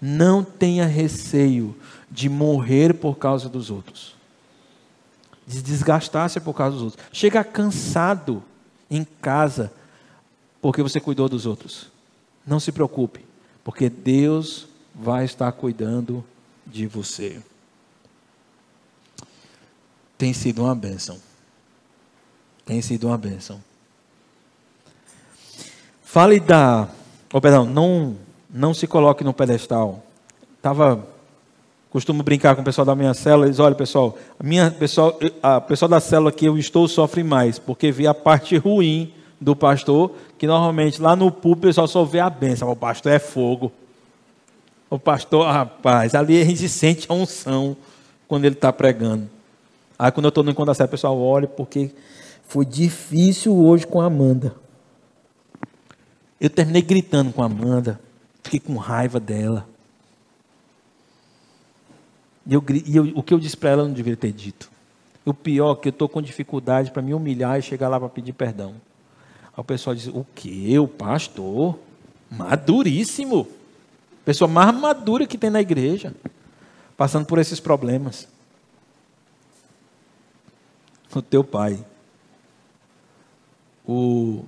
[0.00, 1.76] Não tenha receio
[2.10, 4.14] de morrer por causa dos outros,
[5.46, 7.04] de desgastar-se por causa dos outros.
[7.12, 8.42] Chega cansado
[8.90, 9.72] em casa
[10.60, 11.88] porque você cuidou dos outros.
[12.46, 13.24] Não se preocupe,
[13.62, 16.24] porque Deus vai estar cuidando
[16.66, 17.42] de você.
[20.16, 21.20] Tem sido uma bênção.
[22.64, 23.62] Tem sido uma bênção.
[26.02, 26.88] Fale da.
[27.32, 28.16] Oh, perdão, não,
[28.54, 30.00] não se coloque no pedestal.
[30.62, 31.04] Tava,
[31.90, 35.60] costumo brincar com o pessoal da minha célula, eles, olha pessoal, a minha pessoal, a
[35.60, 40.12] pessoal da célula que eu estou sofre mais, porque vê a parte ruim do pastor,
[40.38, 43.72] que normalmente lá no púlpito o pessoal só vê a benção, o pastor é fogo.
[44.88, 47.76] O pastor, rapaz, ali a gente sente a unção
[48.28, 49.28] quando ele está pregando.
[49.98, 51.90] Aí quando eu estou no encontro da célula, o pessoal olha, porque
[52.46, 54.54] foi difícil hoje com a Amanda.
[56.40, 57.98] Eu terminei gritando com a Amanda,
[58.44, 59.66] fiquei com raiva dela.
[62.46, 64.70] E, eu, e eu, o que eu disse para ela eu não deveria ter dito.
[65.24, 68.08] O pior é que eu estou com dificuldade para me humilhar e chegar lá para
[68.10, 68.74] pedir perdão.
[69.46, 70.78] Aí o pessoal diz: O que?
[70.78, 71.78] O pastor?
[72.30, 73.48] Maduríssimo.
[74.24, 76.14] Pessoa mais madura que tem na igreja.
[76.96, 78.28] Passando por esses problemas.
[81.14, 81.82] O teu pai.
[83.86, 84.44] O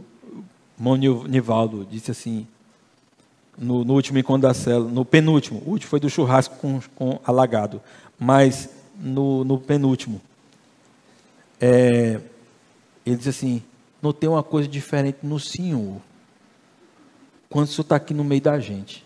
[0.78, 2.47] Mão Nivaldo disse assim,
[3.58, 7.20] no, no, último encontro da célula, no penúltimo, o último foi do churrasco com, com
[7.24, 7.80] alagado,
[8.18, 8.68] mas
[8.98, 10.20] no, no penúltimo,
[11.60, 12.20] é,
[13.04, 13.62] ele disse assim,
[14.02, 16.00] notei uma coisa diferente no Senhor,
[17.48, 19.04] quando o Senhor está aqui no meio da gente,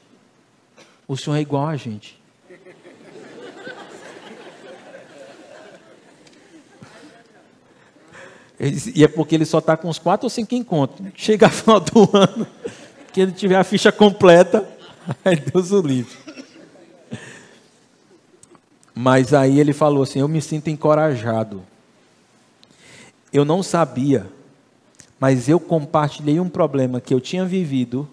[1.07, 2.21] o Senhor é igual a gente.
[8.69, 11.09] Disse, e é porque ele só está com uns quatro ou cinco encontros.
[11.15, 12.47] Chega a final do ano,
[13.13, 14.69] que ele tiver a ficha completa,
[15.25, 16.17] aí Deus o livre.
[18.95, 21.63] Mas aí ele falou assim: Eu me sinto encorajado.
[23.33, 24.27] Eu não sabia,
[25.19, 28.09] mas eu compartilhei um problema que eu tinha vivido,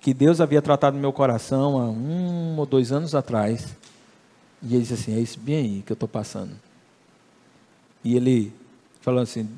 [0.00, 3.76] que Deus havia tratado no meu coração há um ou dois anos atrás.
[4.62, 6.52] E ele disse assim: É isso bem aí que eu estou passando.
[8.04, 8.52] E ele
[9.00, 9.48] falou assim: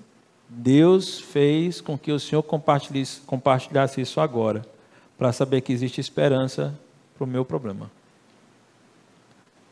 [0.52, 4.66] Deus fez com que o Senhor compartilhasse, isso agora,
[5.16, 6.76] para saber que existe esperança
[7.16, 7.88] para o meu problema.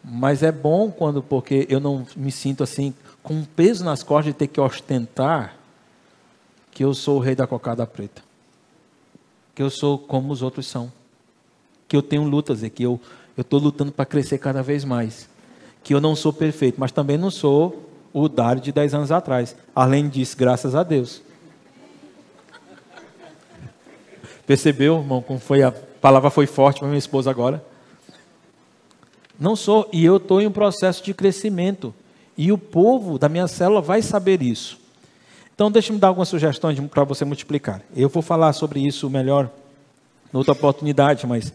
[0.05, 2.94] Mas é bom quando, porque eu não me sinto assim,
[3.24, 5.56] com um peso nas costas de ter que ostentar
[6.70, 8.22] que eu sou o rei da cocada preta.
[9.56, 10.92] Que eu sou como os outros são.
[11.88, 13.00] Que eu tenho lutas e que eu
[13.36, 15.28] estou lutando para crescer cada vez mais.
[15.82, 19.56] Que eu não sou perfeito, mas também não sou o Dário de 10 anos atrás.
[19.74, 21.22] Além disso, graças a Deus.
[24.47, 27.64] Percebeu, irmão, como foi a palavra foi forte para minha esposa agora?
[29.39, 31.94] Não sou, e eu estou em um processo de crescimento.
[32.36, 34.78] E o povo da minha célula vai saber isso.
[35.55, 37.82] Então, deixe-me dar algumas sugestões para você multiplicar.
[37.94, 39.51] Eu vou falar sobre isso melhor
[40.32, 41.52] noutra oportunidade, mas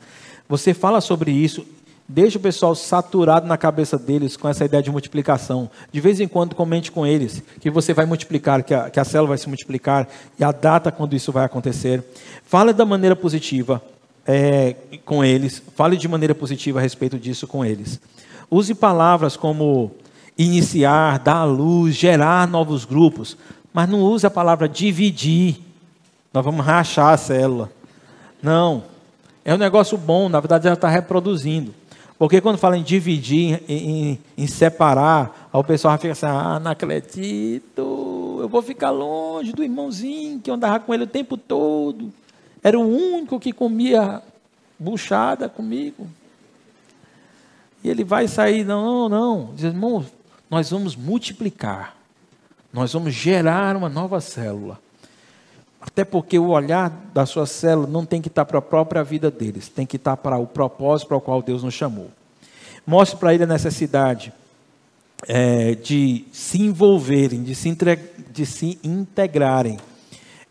[0.47, 1.65] você fala sobre isso
[2.07, 5.69] Deixa o pessoal saturado na cabeça deles com essa ideia de multiplicação.
[5.91, 9.05] De vez em quando comente com eles que você vai multiplicar, que a, que a
[9.05, 10.07] célula vai se multiplicar
[10.37, 12.03] e a data quando isso vai acontecer.
[12.45, 13.81] Fale da maneira positiva
[14.27, 14.75] é,
[15.05, 15.63] com eles.
[15.75, 17.99] Fale de maneira positiva a respeito disso com eles.
[18.51, 19.91] Use palavras como
[20.37, 23.37] iniciar, dar à luz, gerar novos grupos.
[23.73, 25.57] Mas não use a palavra dividir.
[26.33, 27.71] Nós vamos rachar a célula.
[28.41, 28.83] Não.
[29.45, 31.73] É um negócio bom, na verdade ela está reproduzindo.
[32.23, 36.71] Porque quando fala em dividir, em, em, em separar, o pessoal fica assim, ah, não
[36.71, 42.13] acredito, eu vou ficar longe do irmãozinho que eu andava com ele o tempo todo.
[42.63, 44.21] Era o único que comia
[44.79, 46.07] buchada comigo.
[47.83, 49.53] E ele vai sair, não, não, não.
[49.53, 50.05] Diz, irmão,
[50.49, 51.93] nós vamos multiplicar.
[52.71, 54.79] Nós vamos gerar uma nova célula.
[55.85, 59.29] Até porque o olhar da sua célula não tem que estar para a própria vida
[59.29, 62.09] deles, tem que estar para o propósito para o qual Deus nos chamou.
[62.87, 64.31] Mostre para ele a necessidade
[65.27, 67.99] é, de se envolverem, de se, entre,
[68.31, 69.77] de se integrarem.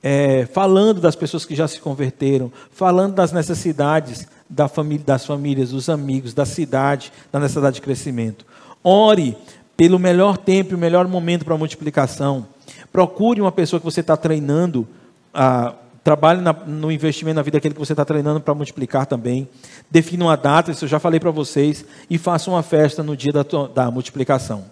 [0.03, 4.69] É, falando das pessoas que já se converteram, falando das necessidades da
[5.07, 8.45] das famílias, dos amigos, da cidade, da necessidade de crescimento.
[8.85, 9.37] Ore
[9.77, 12.47] pelo melhor tempo e o melhor momento para a multiplicação.
[12.93, 14.87] Procure uma pessoa que você está treinando
[15.33, 19.49] ah, trabalhe na, no investimento na vida daquele que você está treinando para multiplicar também.
[19.91, 23.33] Defina uma data, isso eu já falei para vocês, e faça uma festa no dia
[23.33, 23.43] da,
[23.75, 24.65] da multiplicação.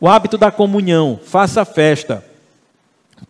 [0.00, 2.24] O hábito da comunhão, faça festa.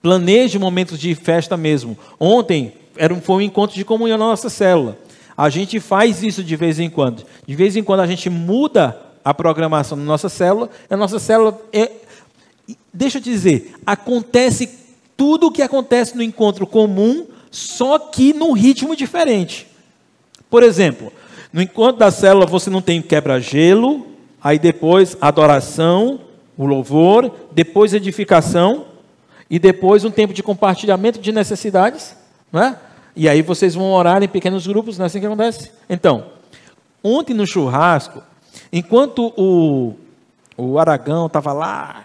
[0.00, 1.98] Planeje momentos de festa mesmo.
[2.18, 4.96] Ontem era um, foi um encontro de comunhão na nossa célula.
[5.36, 7.24] A gente faz isso de vez em quando.
[7.46, 10.70] De vez em quando a gente muda a programação da nossa célula.
[10.88, 11.90] A nossa célula é.
[12.92, 14.79] Deixa eu te dizer, acontece
[15.20, 19.66] tudo o que acontece no encontro comum, só que num ritmo diferente.
[20.48, 21.12] Por exemplo,
[21.52, 24.06] no encontro da célula você não tem quebra-gelo,
[24.42, 26.20] aí depois adoração,
[26.56, 28.86] o louvor, depois edificação
[29.50, 32.16] e depois um tempo de compartilhamento de necessidades,
[32.50, 32.78] não é?
[33.14, 35.70] E aí vocês vão orar em pequenos grupos, não é assim que acontece?
[35.90, 36.28] Então,
[37.04, 38.22] ontem no churrasco,
[38.72, 39.96] enquanto o
[40.60, 42.04] o Aragão estava lá,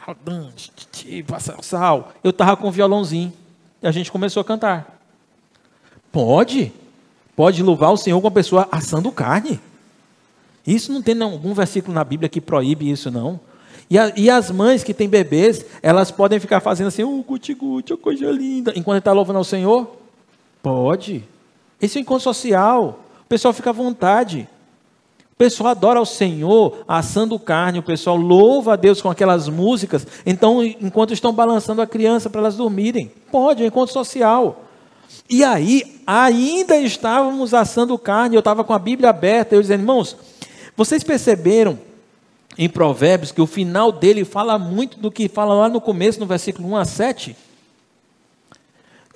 [1.27, 2.13] passa sal.
[2.23, 3.33] Eu estava com o violãozinho.
[3.81, 4.99] E a gente começou a cantar.
[6.11, 6.71] Pode.
[7.35, 9.59] Pode louvar o Senhor com a pessoa assando carne.
[10.65, 13.39] Isso não tem algum versículo na Bíblia que proíbe isso, não.
[13.89, 17.93] E, a, e as mães que têm bebês, elas podem ficar fazendo assim, oh, guti-guti,
[17.93, 19.95] oh, coisa linda, enquanto está louvando ao Senhor?
[20.63, 21.23] Pode.
[21.79, 22.99] Esse é um encontro social.
[23.21, 24.47] O pessoal fica à vontade.
[25.35, 30.07] O pessoal adora ao Senhor assando carne, o pessoal louva a Deus com aquelas músicas.
[30.25, 34.63] Então, enquanto estão balançando a criança para elas dormirem, pode, é um encontro social.
[35.29, 40.15] E aí, ainda estávamos assando carne, eu estava com a Bíblia aberta, eu dizendo, irmãos,
[40.73, 41.77] vocês perceberam
[42.57, 46.25] em Provérbios que o final dele fala muito do que fala lá no começo, no
[46.25, 47.35] versículo 1 a 7?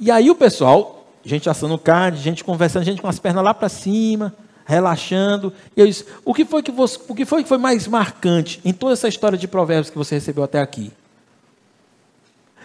[0.01, 3.69] E aí o pessoal, gente assando carne, gente conversando, gente com as pernas lá para
[3.69, 4.35] cima,
[4.69, 5.51] relaxando.
[5.75, 8.61] E eu disse: o que foi que você, o que foi que foi mais marcante
[8.63, 10.91] em toda essa história de provérbios que você recebeu até aqui?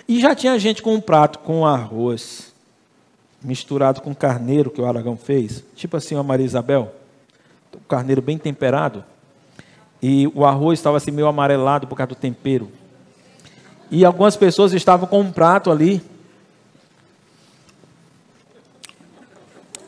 [0.06, 2.52] E já tinha gente com um prato com arroz
[3.42, 6.94] misturado com carneiro que o Aragão fez, tipo assim a Maria Isabel,
[7.74, 9.02] o carneiro bem temperado.
[10.02, 12.70] E o arroz estava assim meio amarelado por causa do tempero.
[13.90, 16.02] E algumas pessoas estavam com um prato ali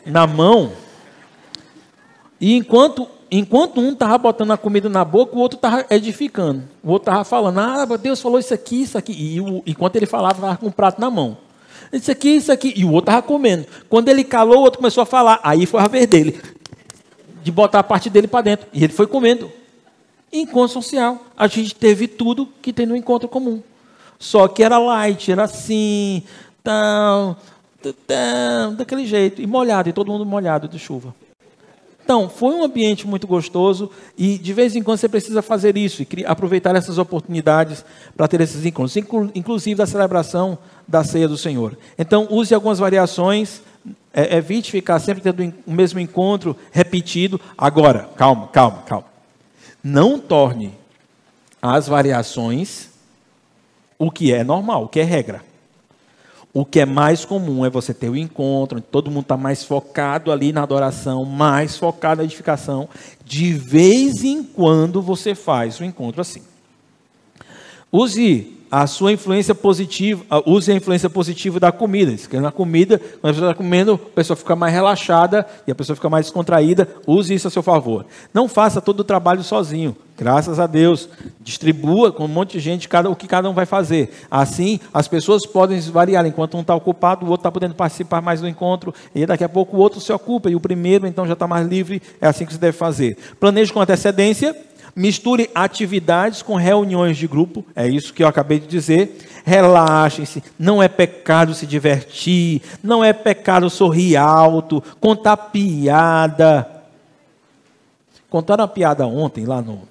[0.07, 0.73] na mão
[2.41, 6.65] e enquanto, enquanto um estava botando a comida na boca, o outro estava edificando.
[6.83, 9.13] O outro estava falando, ah, Deus falou isso aqui, isso aqui.
[9.13, 11.37] E o, enquanto ele falava, estava com um prato na mão.
[11.93, 12.75] Isso aqui, isso aqui.
[12.77, 13.67] E o outro estava comendo.
[13.89, 15.41] Quando ele calou, o outro começou a falar.
[15.43, 16.41] Aí foi a vez dele.
[17.43, 18.67] De botar a parte dele para dentro.
[18.73, 19.51] E ele foi comendo.
[20.33, 21.25] Encontro social.
[21.37, 23.63] A gente teve tudo que tem no encontro comum.
[24.19, 26.23] Só que era light, era assim,
[26.63, 27.37] tão,
[28.07, 31.15] tão, daquele jeito, e molhado, e todo mundo molhado de chuva.
[32.07, 36.05] Então, foi um ambiente muito gostoso e de vez em quando você precisa fazer isso
[36.05, 37.85] e aproveitar essas oportunidades
[38.16, 38.97] para ter esses encontros,
[39.35, 40.57] inclusive da celebração
[40.87, 41.77] da ceia do Senhor.
[41.99, 43.61] Então, use algumas variações,
[44.15, 47.41] é, evite ficar sempre tendo o mesmo encontro repetido.
[47.59, 49.07] Agora, calma, calma, calma.
[49.83, 50.74] Não torne
[51.61, 52.89] as variações
[53.99, 55.43] o que é normal, o que é regra.
[56.59, 60.33] O que é mais comum é você ter o encontro, todo mundo está mais focado
[60.33, 62.89] ali na adoração, mais focado na edificação.
[63.23, 66.41] De vez em quando você faz o encontro assim.
[67.93, 72.15] Use a sua influência positiva, use a influência positiva da comida.
[72.29, 75.75] Que na comida, quando a pessoa está comendo, a pessoa fica mais relaxada e a
[75.75, 76.89] pessoa fica mais descontraída.
[77.07, 78.05] Use isso a seu favor.
[78.35, 79.97] Não faça todo o trabalho sozinho.
[80.19, 81.09] Graças a Deus.
[81.41, 84.11] Distribua com um monte de gente cada, o que cada um vai fazer.
[84.31, 86.27] Assim, as pessoas podem variar.
[86.27, 88.95] Enquanto um está ocupado, o outro está podendo participar mais do encontro.
[89.15, 90.51] E daqui a pouco o outro se ocupa.
[90.51, 92.03] E o primeiro, então, já está mais livre.
[92.21, 93.17] É assim que se deve fazer.
[93.39, 94.57] Planeje com antecedência
[94.97, 99.28] Misture atividades com reuniões de grupo, é isso que eu acabei de dizer.
[99.44, 106.66] Relaxem-se, não é pecado se divertir, não é pecado sorrir alto, contar piada.
[108.31, 109.82] Contaram uma piada ontem lá no,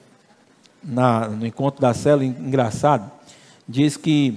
[0.84, 3.12] na, no encontro da cela, engraçado.
[3.70, 4.36] Diz que.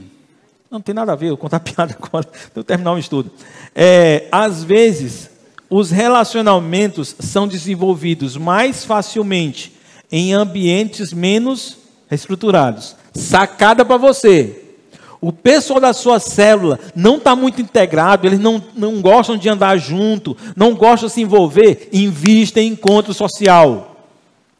[0.70, 3.30] Não tem nada a ver, eu contar piada agora, eu terminar um estudo.
[3.74, 5.30] É, às vezes,
[5.70, 9.77] os relacionamentos são desenvolvidos mais facilmente
[10.10, 11.76] em ambientes menos
[12.10, 12.96] estruturados.
[13.14, 14.64] Sacada para você.
[15.20, 19.76] O pessoal da sua célula não está muito integrado, eles não, não gostam de andar
[19.76, 21.88] junto, não gostam de se envolver.
[21.92, 23.96] Invista em encontro social.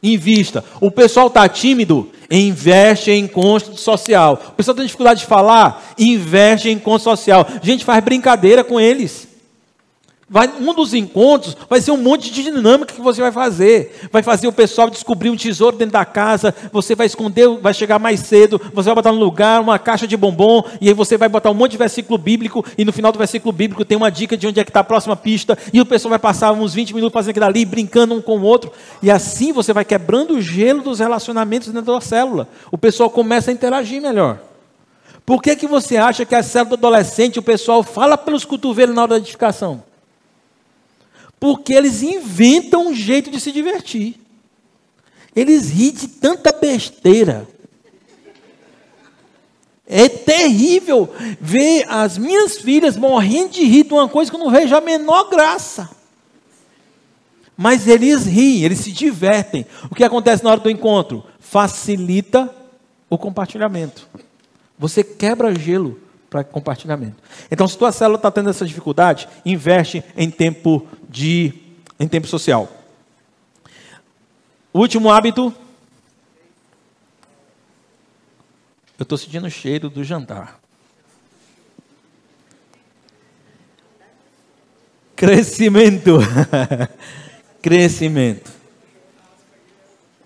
[0.03, 0.65] Invista.
[0.81, 4.41] O pessoal está tímido, investe em encontro social.
[4.49, 7.47] O pessoal tem dificuldade de falar, investe em encontro social.
[7.63, 9.28] A gente faz brincadeira com eles.
[10.31, 14.09] Vai, um dos encontros vai ser um monte de dinâmica que você vai fazer.
[14.13, 16.55] Vai fazer o pessoal descobrir um tesouro dentro da casa.
[16.71, 18.61] Você vai esconder, vai chegar mais cedo.
[18.75, 20.63] Você vai botar no lugar uma caixa de bombom.
[20.83, 22.63] E aí você vai botar um monte de versículo bíblico.
[22.77, 24.85] E no final do versículo bíblico tem uma dica de onde é que está a
[24.85, 25.57] próxima pista.
[25.73, 28.43] E o pessoal vai passar uns 20 minutos fazendo aquilo ali, brincando um com o
[28.43, 28.71] outro.
[29.03, 32.47] E assim você vai quebrando o gelo dos relacionamentos dentro da célula.
[32.71, 34.39] O pessoal começa a interagir melhor.
[35.25, 38.95] Por que, que você acha que a célula do adolescente, o pessoal fala pelos cotovelos
[38.95, 39.89] na hora da edificação?
[41.39, 44.17] Porque eles inventam um jeito de se divertir.
[45.35, 47.47] Eles riem de tanta besteira.
[49.87, 51.09] É terrível
[51.41, 54.81] ver as minhas filhas morrendo de rir de uma coisa que eu não vejo a
[54.81, 55.89] menor graça.
[57.57, 59.65] Mas eles riem, eles se divertem.
[59.91, 61.25] O que acontece na hora do encontro?
[61.41, 62.55] Facilita
[63.09, 64.07] o compartilhamento.
[64.79, 65.99] Você quebra gelo
[66.29, 67.17] para compartilhamento.
[67.51, 71.55] Então, se tua célula está tendo essa dificuldade, investe em tempo de
[71.99, 72.71] em tempo social.
[74.73, 75.53] Último hábito.
[78.99, 80.61] Eu estou sentindo o cheiro do jantar.
[85.17, 86.19] Crescimento.
[87.63, 88.53] Crescimento.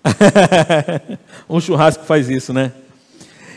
[1.49, 2.73] um churrasco faz isso, né?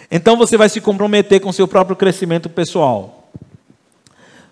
[0.10, 3.30] Então você vai se comprometer com seu próprio crescimento pessoal.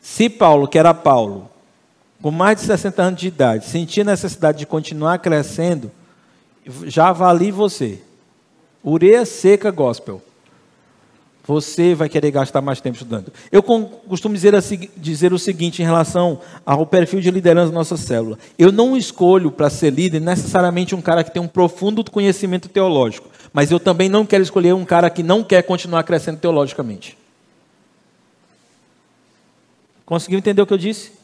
[0.01, 1.49] Se Paulo, que era Paulo,
[2.23, 5.91] com mais de 60 anos de idade, sentia necessidade de continuar crescendo,
[6.85, 7.99] já avalie você.
[8.81, 10.21] Ureia seca gospel.
[11.45, 13.33] Você vai querer gastar mais tempo estudando.
[13.51, 14.53] Eu costumo dizer,
[14.95, 18.39] dizer o seguinte em relação ao perfil de liderança da nossa célula.
[18.57, 23.27] Eu não escolho para ser líder necessariamente um cara que tem um profundo conhecimento teológico.
[23.51, 27.17] Mas eu também não quero escolher um cara que não quer continuar crescendo teologicamente.
[30.05, 31.22] Conseguiu entender o que eu disse?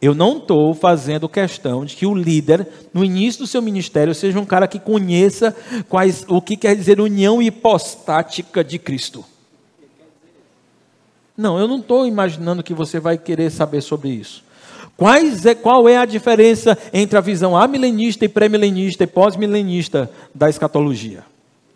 [0.00, 4.38] Eu não estou fazendo questão de que o líder, no início do seu ministério, seja
[4.38, 5.56] um cara que conheça
[5.88, 9.24] quais, o que quer dizer união hipostática de Cristo.
[11.36, 14.44] Não, eu não estou imaginando que você vai querer saber sobre isso.
[14.96, 20.48] Quais é, qual é a diferença entre a visão amilenista e pré-milenista e pós-milenista da
[20.48, 21.24] escatologia?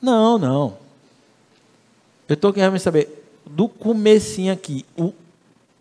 [0.00, 0.78] Não, não.
[2.26, 5.12] Eu estou querendo saber, do comecinho aqui, o,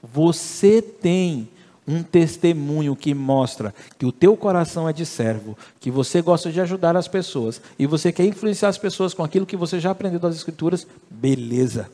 [0.02, 1.48] você tem
[1.90, 6.62] um testemunho que mostra que o teu coração é de servo, que você gosta de
[6.62, 10.20] ajudar as pessoas e você quer influenciar as pessoas com aquilo que você já aprendeu
[10.20, 11.90] das escrituras, beleza.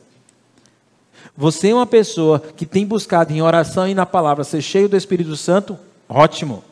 [1.34, 4.96] Você é uma pessoa que tem buscado em oração e na palavra ser cheio do
[4.98, 5.78] Espírito Santo?
[6.06, 6.62] Ótimo.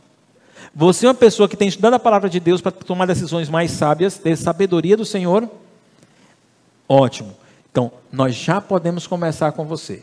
[0.74, 3.70] Você é uma pessoa que tem estudado a palavra de Deus para tomar decisões mais
[3.70, 5.48] sábias, ter sabedoria do Senhor?
[6.86, 7.34] Ótimo.
[7.70, 10.02] Então, nós já podemos começar com você.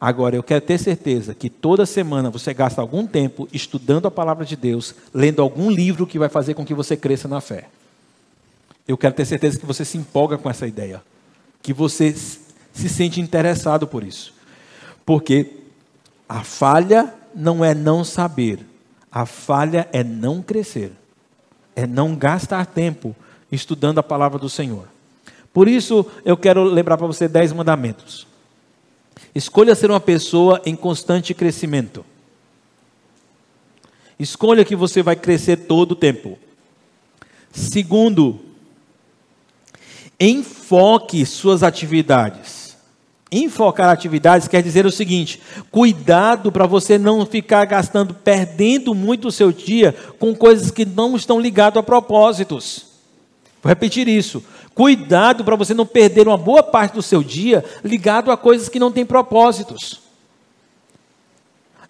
[0.00, 4.44] Agora, eu quero ter certeza que toda semana você gasta algum tempo estudando a palavra
[4.44, 7.68] de Deus, lendo algum livro que vai fazer com que você cresça na fé.
[8.86, 11.02] Eu quero ter certeza que você se empolga com essa ideia,
[11.62, 14.34] que você se sente interessado por isso.
[15.04, 15.54] Porque
[16.28, 18.60] a falha não é não saber,
[19.10, 20.92] a falha é não crescer,
[21.74, 23.16] é não gastar tempo
[23.50, 24.88] estudando a palavra do Senhor.
[25.54, 28.26] Por isso, eu quero lembrar para você dez mandamentos.
[29.36, 32.06] Escolha ser uma pessoa em constante crescimento.
[34.18, 36.38] Escolha que você vai crescer todo o tempo.
[37.52, 38.40] Segundo,
[40.18, 42.78] enfoque suas atividades.
[43.30, 49.32] Enfocar atividades quer dizer o seguinte: cuidado para você não ficar gastando, perdendo muito o
[49.32, 52.86] seu dia com coisas que não estão ligadas a propósitos.
[53.62, 54.42] Vou repetir isso.
[54.76, 58.78] Cuidado para você não perder uma boa parte do seu dia ligado a coisas que
[58.78, 60.02] não têm propósitos.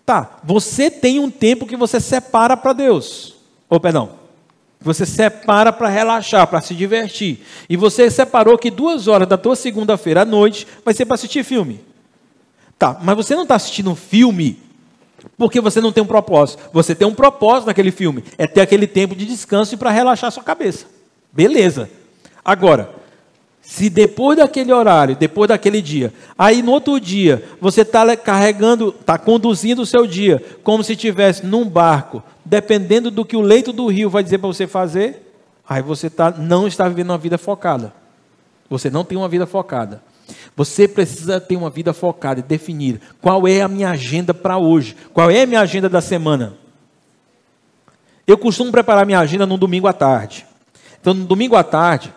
[0.07, 3.35] Tá, você tem um tempo que você separa para Deus.
[3.69, 4.11] Ou perdão,
[4.81, 7.45] você separa para relaxar, para se divertir.
[7.69, 11.43] E você separou que duas horas da tua segunda-feira à noite vai ser para assistir
[11.43, 11.81] filme.
[12.79, 14.61] Tá, mas você não está assistindo um filme
[15.37, 16.63] porque você não tem um propósito.
[16.73, 18.23] Você tem um propósito naquele filme.
[18.39, 20.87] É ter aquele tempo de descanso e para relaxar a sua cabeça.
[21.33, 21.91] Beleza.
[22.47, 22.91] Agora,
[23.61, 29.19] se depois daquele horário, depois daquele dia, aí no outro dia, você está carregando, está
[29.19, 33.89] conduzindo o seu dia, como se estivesse num barco, dependendo do que o leito do
[33.89, 35.35] rio vai dizer para você fazer,
[35.69, 37.93] aí você tá, não está vivendo uma vida focada.
[38.71, 40.01] Você não tem uma vida focada.
[40.55, 44.97] Você precisa ter uma vida focada e definir qual é a minha agenda para hoje,
[45.13, 46.55] qual é a minha agenda da semana.
[48.25, 50.47] Eu costumo preparar minha agenda no domingo à tarde.
[51.01, 52.15] Então, no domingo à tarde,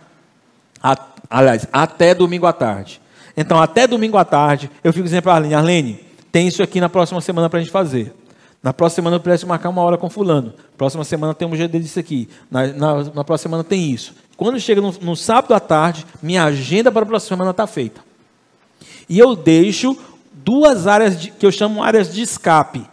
[0.82, 0.98] a,
[1.30, 3.02] aliás, até domingo à tarde.
[3.36, 6.00] Então, até domingo à tarde, eu fico dizendo para a Arlene, Arlene,
[6.32, 8.14] tem isso aqui na próxima semana para a gente fazer.
[8.62, 10.54] Na próxima semana eu preciso marcar uma hora com fulano.
[10.78, 12.28] Próxima semana tem um GD disso aqui.
[12.52, 14.14] Na, na, na, próxima semana tem isso.
[14.36, 18.02] Quando chega no, no sábado à tarde, minha agenda para a próxima semana está feita.
[19.08, 19.98] E eu deixo
[20.34, 22.86] duas áreas de, que eu chamo áreas de escape.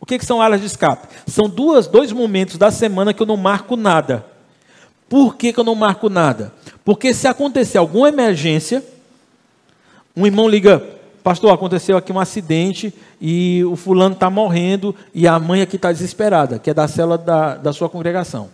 [0.00, 1.06] O que, que são áreas de escape?
[1.26, 4.24] São duas, dois momentos da semana que eu não marco nada.
[5.10, 6.54] Por que, que eu não marco nada?
[6.84, 8.80] Porque se acontecer alguma emergência,
[10.16, 10.80] um irmão liga,
[11.20, 15.90] pastor, aconteceu aqui um acidente e o fulano está morrendo e a mãe aqui está
[15.90, 18.50] desesperada, que é da célula da, da sua congregação.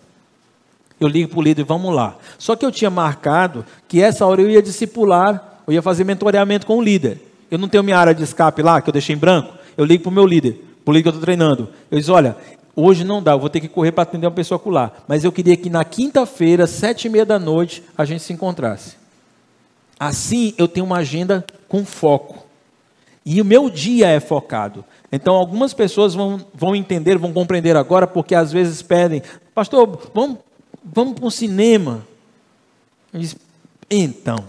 [0.99, 2.16] Eu ligo para o líder, vamos lá.
[2.39, 6.66] Só que eu tinha marcado que essa hora eu ia discipular, eu ia fazer mentoreamento
[6.66, 7.20] com o líder.
[7.51, 9.53] Eu não tenho minha área de escape lá, que eu deixei em branco.
[9.77, 11.69] Eu ligo para o meu líder, para o líder que eu estou treinando.
[11.91, 12.35] Eu digo, olha,
[12.78, 14.93] Hoje não dá, eu vou ter que correr para atender uma pessoa lá.
[15.09, 18.97] Mas eu queria que na quinta-feira, sete e meia da noite, a gente se encontrasse.
[19.98, 22.44] Assim eu tenho uma agenda com foco.
[23.24, 24.85] E o meu dia é focado.
[25.11, 29.23] Então algumas pessoas vão, vão entender, vão compreender agora, porque às vezes pedem,
[29.55, 30.39] pastor, vamos,
[30.85, 32.07] vamos para o cinema.
[33.90, 34.44] Então,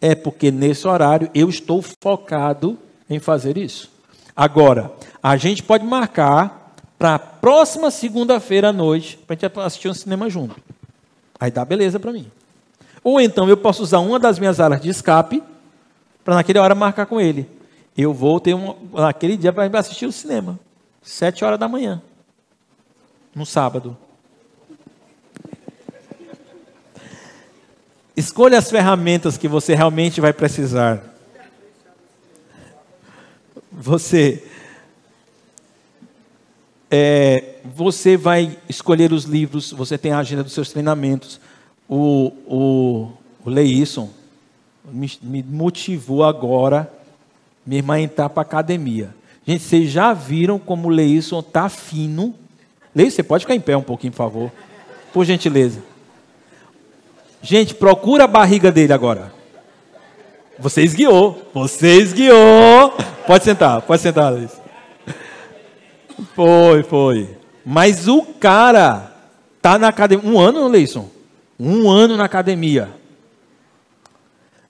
[0.00, 2.78] é porque nesse horário eu estou focado
[3.08, 3.90] em fazer isso.
[4.40, 4.90] Agora,
[5.22, 9.92] a gente pode marcar para a próxima segunda-feira à noite para a gente assistir um
[9.92, 10.56] cinema junto.
[11.38, 12.26] Aí dá beleza para mim.
[13.04, 15.42] Ou então eu posso usar uma das minhas áreas de escape
[16.24, 17.46] para naquele hora marcar com ele.
[17.94, 20.58] Eu vou ter um, naquele dia para assistir o cinema.
[21.02, 22.00] Sete horas da manhã.
[23.34, 23.94] No sábado.
[28.16, 31.09] Escolha as ferramentas que você realmente vai precisar
[33.80, 34.44] você
[36.90, 41.40] é, você vai escolher os livros, você tem a agenda dos seus treinamentos.
[41.88, 43.12] O, o,
[43.44, 44.10] o Leison
[44.84, 46.92] me, me motivou agora,
[47.64, 49.14] minha irmã entrar para a academia.
[49.46, 52.34] Gente, vocês já viram como o Leison está fino?
[52.94, 54.52] Leison, você pode ficar em pé um pouquinho, por favor.
[55.12, 55.82] Por gentileza.
[57.40, 59.39] Gente, procura a barriga dele agora.
[60.60, 61.50] Você esguiou.
[61.54, 62.94] Você esguiou.
[63.26, 64.60] Pode sentar, pode sentar, Luiz.
[66.34, 67.36] Foi, foi.
[67.64, 69.12] Mas o cara
[69.60, 70.28] tá na academia.
[70.28, 71.08] Um ano, Leison?
[71.58, 72.90] Um ano na academia.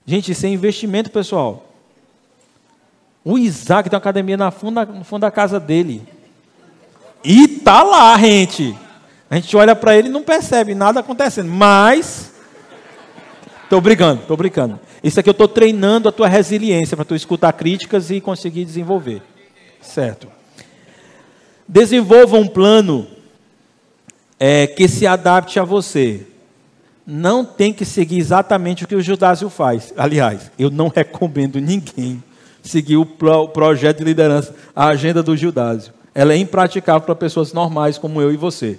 [0.06, 1.66] Gente, isso é investimento, pessoal.
[3.24, 6.02] O Isaac tem uma academia na no fundo da casa dele.
[7.22, 8.76] E tá lá, gente.
[9.28, 11.50] A gente olha para ele e não percebe nada acontecendo.
[11.50, 12.32] Mas.
[13.64, 14.80] Estou brincando, estou brincando.
[15.02, 19.22] Isso aqui eu estou treinando a tua resiliência para tu escutar críticas e conseguir desenvolver.
[19.80, 20.28] Certo.
[21.66, 23.06] Desenvolva um plano
[24.38, 26.26] é, que se adapte a você.
[27.06, 29.92] não tem que seguir exatamente o que o Judásio faz.
[29.96, 32.22] Aliás, eu não recomendo ninguém
[32.62, 35.92] seguir o, pro, o projeto de liderança, a agenda do Judásio.
[36.14, 38.78] Ela é impraticável para pessoas normais como eu e você.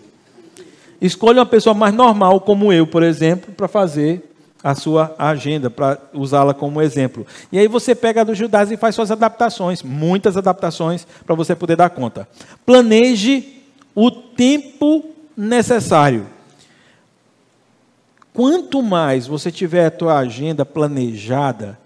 [1.02, 4.31] Escolha uma pessoa mais normal como eu, por exemplo, para fazer
[4.64, 7.26] a sua agenda, para usá-la como exemplo.
[7.52, 11.56] E aí você pega a do Judásio e faz suas adaptações, muitas adaptações para você
[11.56, 12.28] poder dar conta.
[12.66, 13.64] Planeje
[13.96, 15.06] o tempo
[15.36, 16.28] necessário.
[18.34, 21.78] Quanto mais você tiver a tua agenda planejada,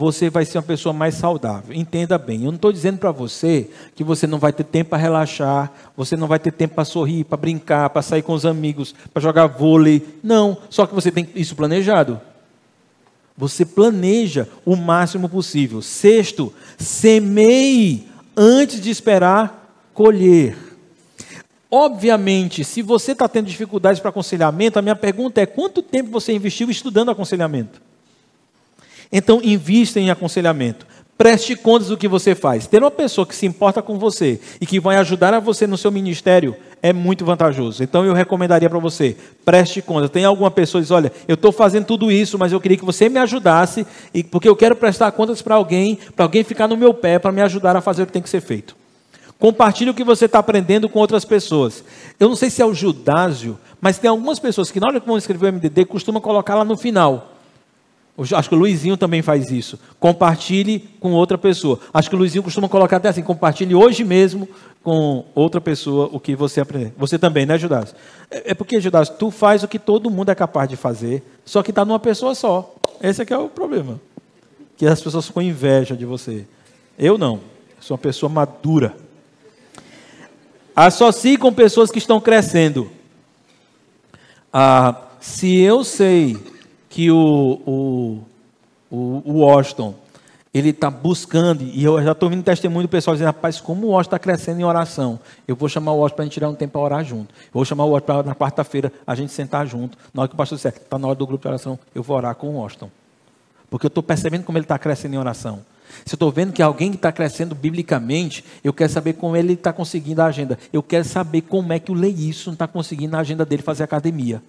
[0.00, 1.76] você vai ser uma pessoa mais saudável.
[1.76, 4.98] Entenda bem, eu não estou dizendo para você que você não vai ter tempo para
[4.98, 8.94] relaxar, você não vai ter tempo para sorrir, para brincar, para sair com os amigos,
[9.12, 10.02] para jogar vôlei.
[10.24, 12.18] Não, só que você tem isso planejado.
[13.36, 15.82] Você planeja o máximo possível.
[15.82, 20.56] Sexto, semeie antes de esperar colher.
[21.70, 26.32] Obviamente, se você está tendo dificuldades para aconselhamento, a minha pergunta é: quanto tempo você
[26.32, 27.89] investiu estudando aconselhamento?
[29.12, 30.86] Então, invista em aconselhamento.
[31.18, 32.66] Preste contas do que você faz.
[32.66, 35.76] Ter uma pessoa que se importa com você e que vai ajudar a você no
[35.76, 37.82] seu ministério é muito vantajoso.
[37.82, 40.08] Então, eu recomendaria para você: preste contas.
[40.08, 42.84] Tem alguma pessoa que diz: Olha, eu estou fazendo tudo isso, mas eu queria que
[42.86, 43.86] você me ajudasse,
[44.30, 47.42] porque eu quero prestar contas para alguém, para alguém ficar no meu pé, para me
[47.42, 48.74] ajudar a fazer o que tem que ser feito.
[49.38, 51.82] Compartilhe o que você está aprendendo com outras pessoas.
[52.18, 55.06] Eu não sei se é o Judásio, mas tem algumas pessoas que, na hora que
[55.06, 57.39] vão escrever o MDD, costumam colocar lá no final.
[58.34, 59.78] Acho que o Luizinho também faz isso.
[59.98, 61.78] Compartilhe com outra pessoa.
[61.92, 64.48] Acho que o Luizinho costuma colocar até assim: compartilhe hoje mesmo
[64.82, 66.92] com outra pessoa o que você aprendeu.
[66.98, 67.94] Você também, né, Judásio?
[68.30, 71.62] É, é porque, Judásio, tu faz o que todo mundo é capaz de fazer, só
[71.62, 72.74] que está numa pessoa só.
[73.02, 73.98] Esse é que é o problema.
[74.76, 76.46] Que as pessoas ficam inveja de você.
[76.98, 77.40] Eu não.
[77.80, 78.94] sou uma pessoa madura.
[80.76, 82.90] Associe com pessoas que estão crescendo.
[84.52, 86.36] Ah, se eu sei
[86.90, 87.16] que o,
[87.64, 88.18] o,
[88.90, 89.94] o, o Washington
[90.52, 93.90] ele está buscando, e eu já estou ouvindo testemunho do pessoal dizendo, rapaz, como o
[93.90, 95.20] Washington está crescendo em oração.
[95.46, 97.32] Eu vou chamar o Washington para a gente tirar um tempo para orar junto.
[97.32, 99.96] Eu vou chamar o Washington para na quarta-feira a gente sentar junto.
[100.12, 102.16] Na hora que o pastor disser, está na hora do grupo de oração, eu vou
[102.16, 102.90] orar com o Washington.
[103.70, 105.60] Porque eu estou percebendo como ele está crescendo em oração.
[106.04, 109.52] Se eu estou vendo que alguém que está crescendo biblicamente, eu quero saber como ele
[109.52, 110.58] está conseguindo a agenda.
[110.72, 114.42] Eu quero saber como é que o Leíson está conseguindo na agenda dele fazer academia.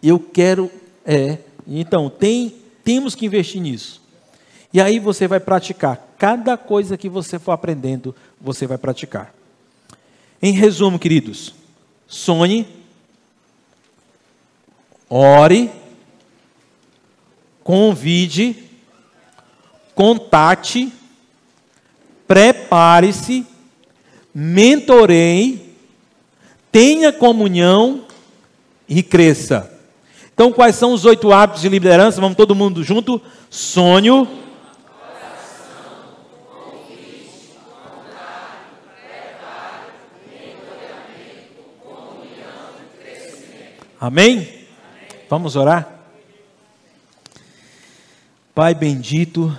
[0.00, 0.70] Eu quero.
[1.04, 1.38] É.
[1.66, 4.02] Então, tem, temos que investir nisso.
[4.72, 6.14] E aí você vai praticar.
[6.18, 9.34] Cada coisa que você for aprendendo, você vai praticar.
[10.42, 11.54] Em resumo, queridos,
[12.06, 12.66] sonhe,
[15.08, 15.70] ore,
[17.62, 18.64] convide
[19.94, 20.92] contate,
[22.26, 23.46] prepare-se,
[24.34, 25.74] mentoreie,
[26.70, 28.04] tenha comunhão
[28.88, 29.70] e cresça.
[30.34, 32.20] Então, quais são os oito hábitos de liderança?
[32.20, 33.22] Vamos todo mundo junto?
[33.48, 34.28] Sonho.
[44.00, 44.66] Amém?
[45.30, 45.88] Vamos orar?
[48.52, 49.56] Pai bendito,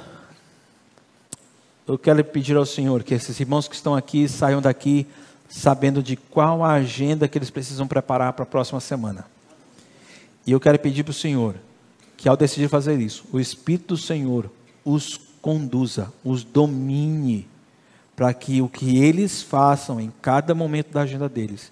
[1.87, 5.07] eu quero pedir ao Senhor que esses irmãos que estão aqui saiam daqui
[5.47, 9.25] sabendo de qual a agenda que eles precisam preparar para a próxima semana.
[10.45, 11.55] E eu quero pedir para o Senhor
[12.15, 14.49] que, ao decidir fazer isso, o Espírito do Senhor
[14.83, 17.47] os conduza, os domine,
[18.15, 21.71] para que o que eles façam em cada momento da agenda deles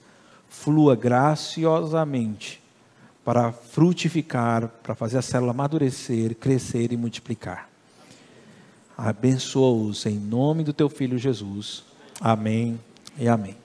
[0.50, 2.62] flua graciosamente
[3.24, 7.70] para frutificar, para fazer a célula amadurecer, crescer e multiplicar.
[8.98, 11.84] Abençoa-os em nome do teu filho Jesus.
[12.22, 12.80] Amém
[13.18, 13.56] e amém.